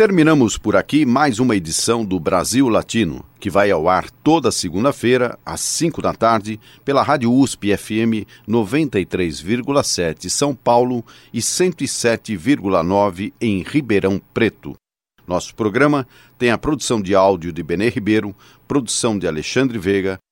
Terminamos 0.02 0.58
por 0.58 0.76
aqui 0.76 1.06
mais 1.06 1.38
uma 1.38 1.56
edição 1.56 2.04
do 2.04 2.20
Brasil 2.20 2.68
Latino, 2.68 3.24
que 3.40 3.52
vai 3.52 3.70
ao 3.70 3.88
ar 3.88 4.10
toda 4.10 4.52
segunda-feira, 4.52 5.38
às 5.46 5.62
5 5.62 6.02
da 6.02 6.12
tarde, 6.12 6.60
pela 6.84 7.04
Rádio 7.04 7.32
USP 7.32 7.78
FM 7.78 8.26
93,7 8.50 10.28
São 10.28 10.56
Paulo 10.56 11.06
e 11.32 11.40
107,9 11.40 13.32
em 13.40 13.62
Ribeirão 13.62 14.20
Preto. 14.34 14.76
Nosso 15.28 15.54
programa 15.54 16.08
tem 16.36 16.50
a 16.50 16.58
produção 16.58 17.00
de 17.00 17.14
áudio 17.14 17.54
de 17.54 17.62
Benê 17.62 17.90
Ribeiro, 17.90 18.36
produção 18.68 19.20
de 19.20 19.28
Alexandre 19.28 19.78
Veiga, 19.78 20.18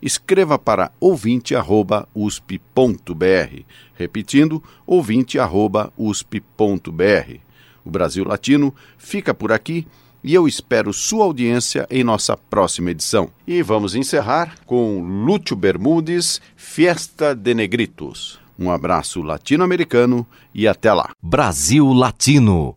escreva 0.00 0.58
para 0.58 0.92
ouvinte@usp.br, 1.00 3.64
repetindo 3.94 4.62
ouvinte@usp.br. 4.86 7.40
O 7.84 7.90
Brasil 7.90 8.24
Latino 8.24 8.74
fica 8.98 9.32
por 9.32 9.52
aqui 9.52 9.86
e 10.22 10.34
eu 10.34 10.48
espero 10.48 10.92
sua 10.92 11.24
audiência 11.24 11.86
em 11.88 12.02
nossa 12.02 12.36
próxima 12.36 12.90
edição. 12.90 13.30
E 13.46 13.62
vamos 13.62 13.94
encerrar 13.94 14.56
com 14.66 15.00
Lúcio 15.00 15.54
Bermudes, 15.54 16.40
Fiesta 16.56 17.34
de 17.34 17.54
Negritos. 17.54 18.40
Um 18.58 18.70
abraço 18.70 19.22
latino-americano 19.22 20.26
e 20.52 20.66
até 20.66 20.92
lá. 20.92 21.10
Brasil 21.22 21.92
Latino. 21.92 22.76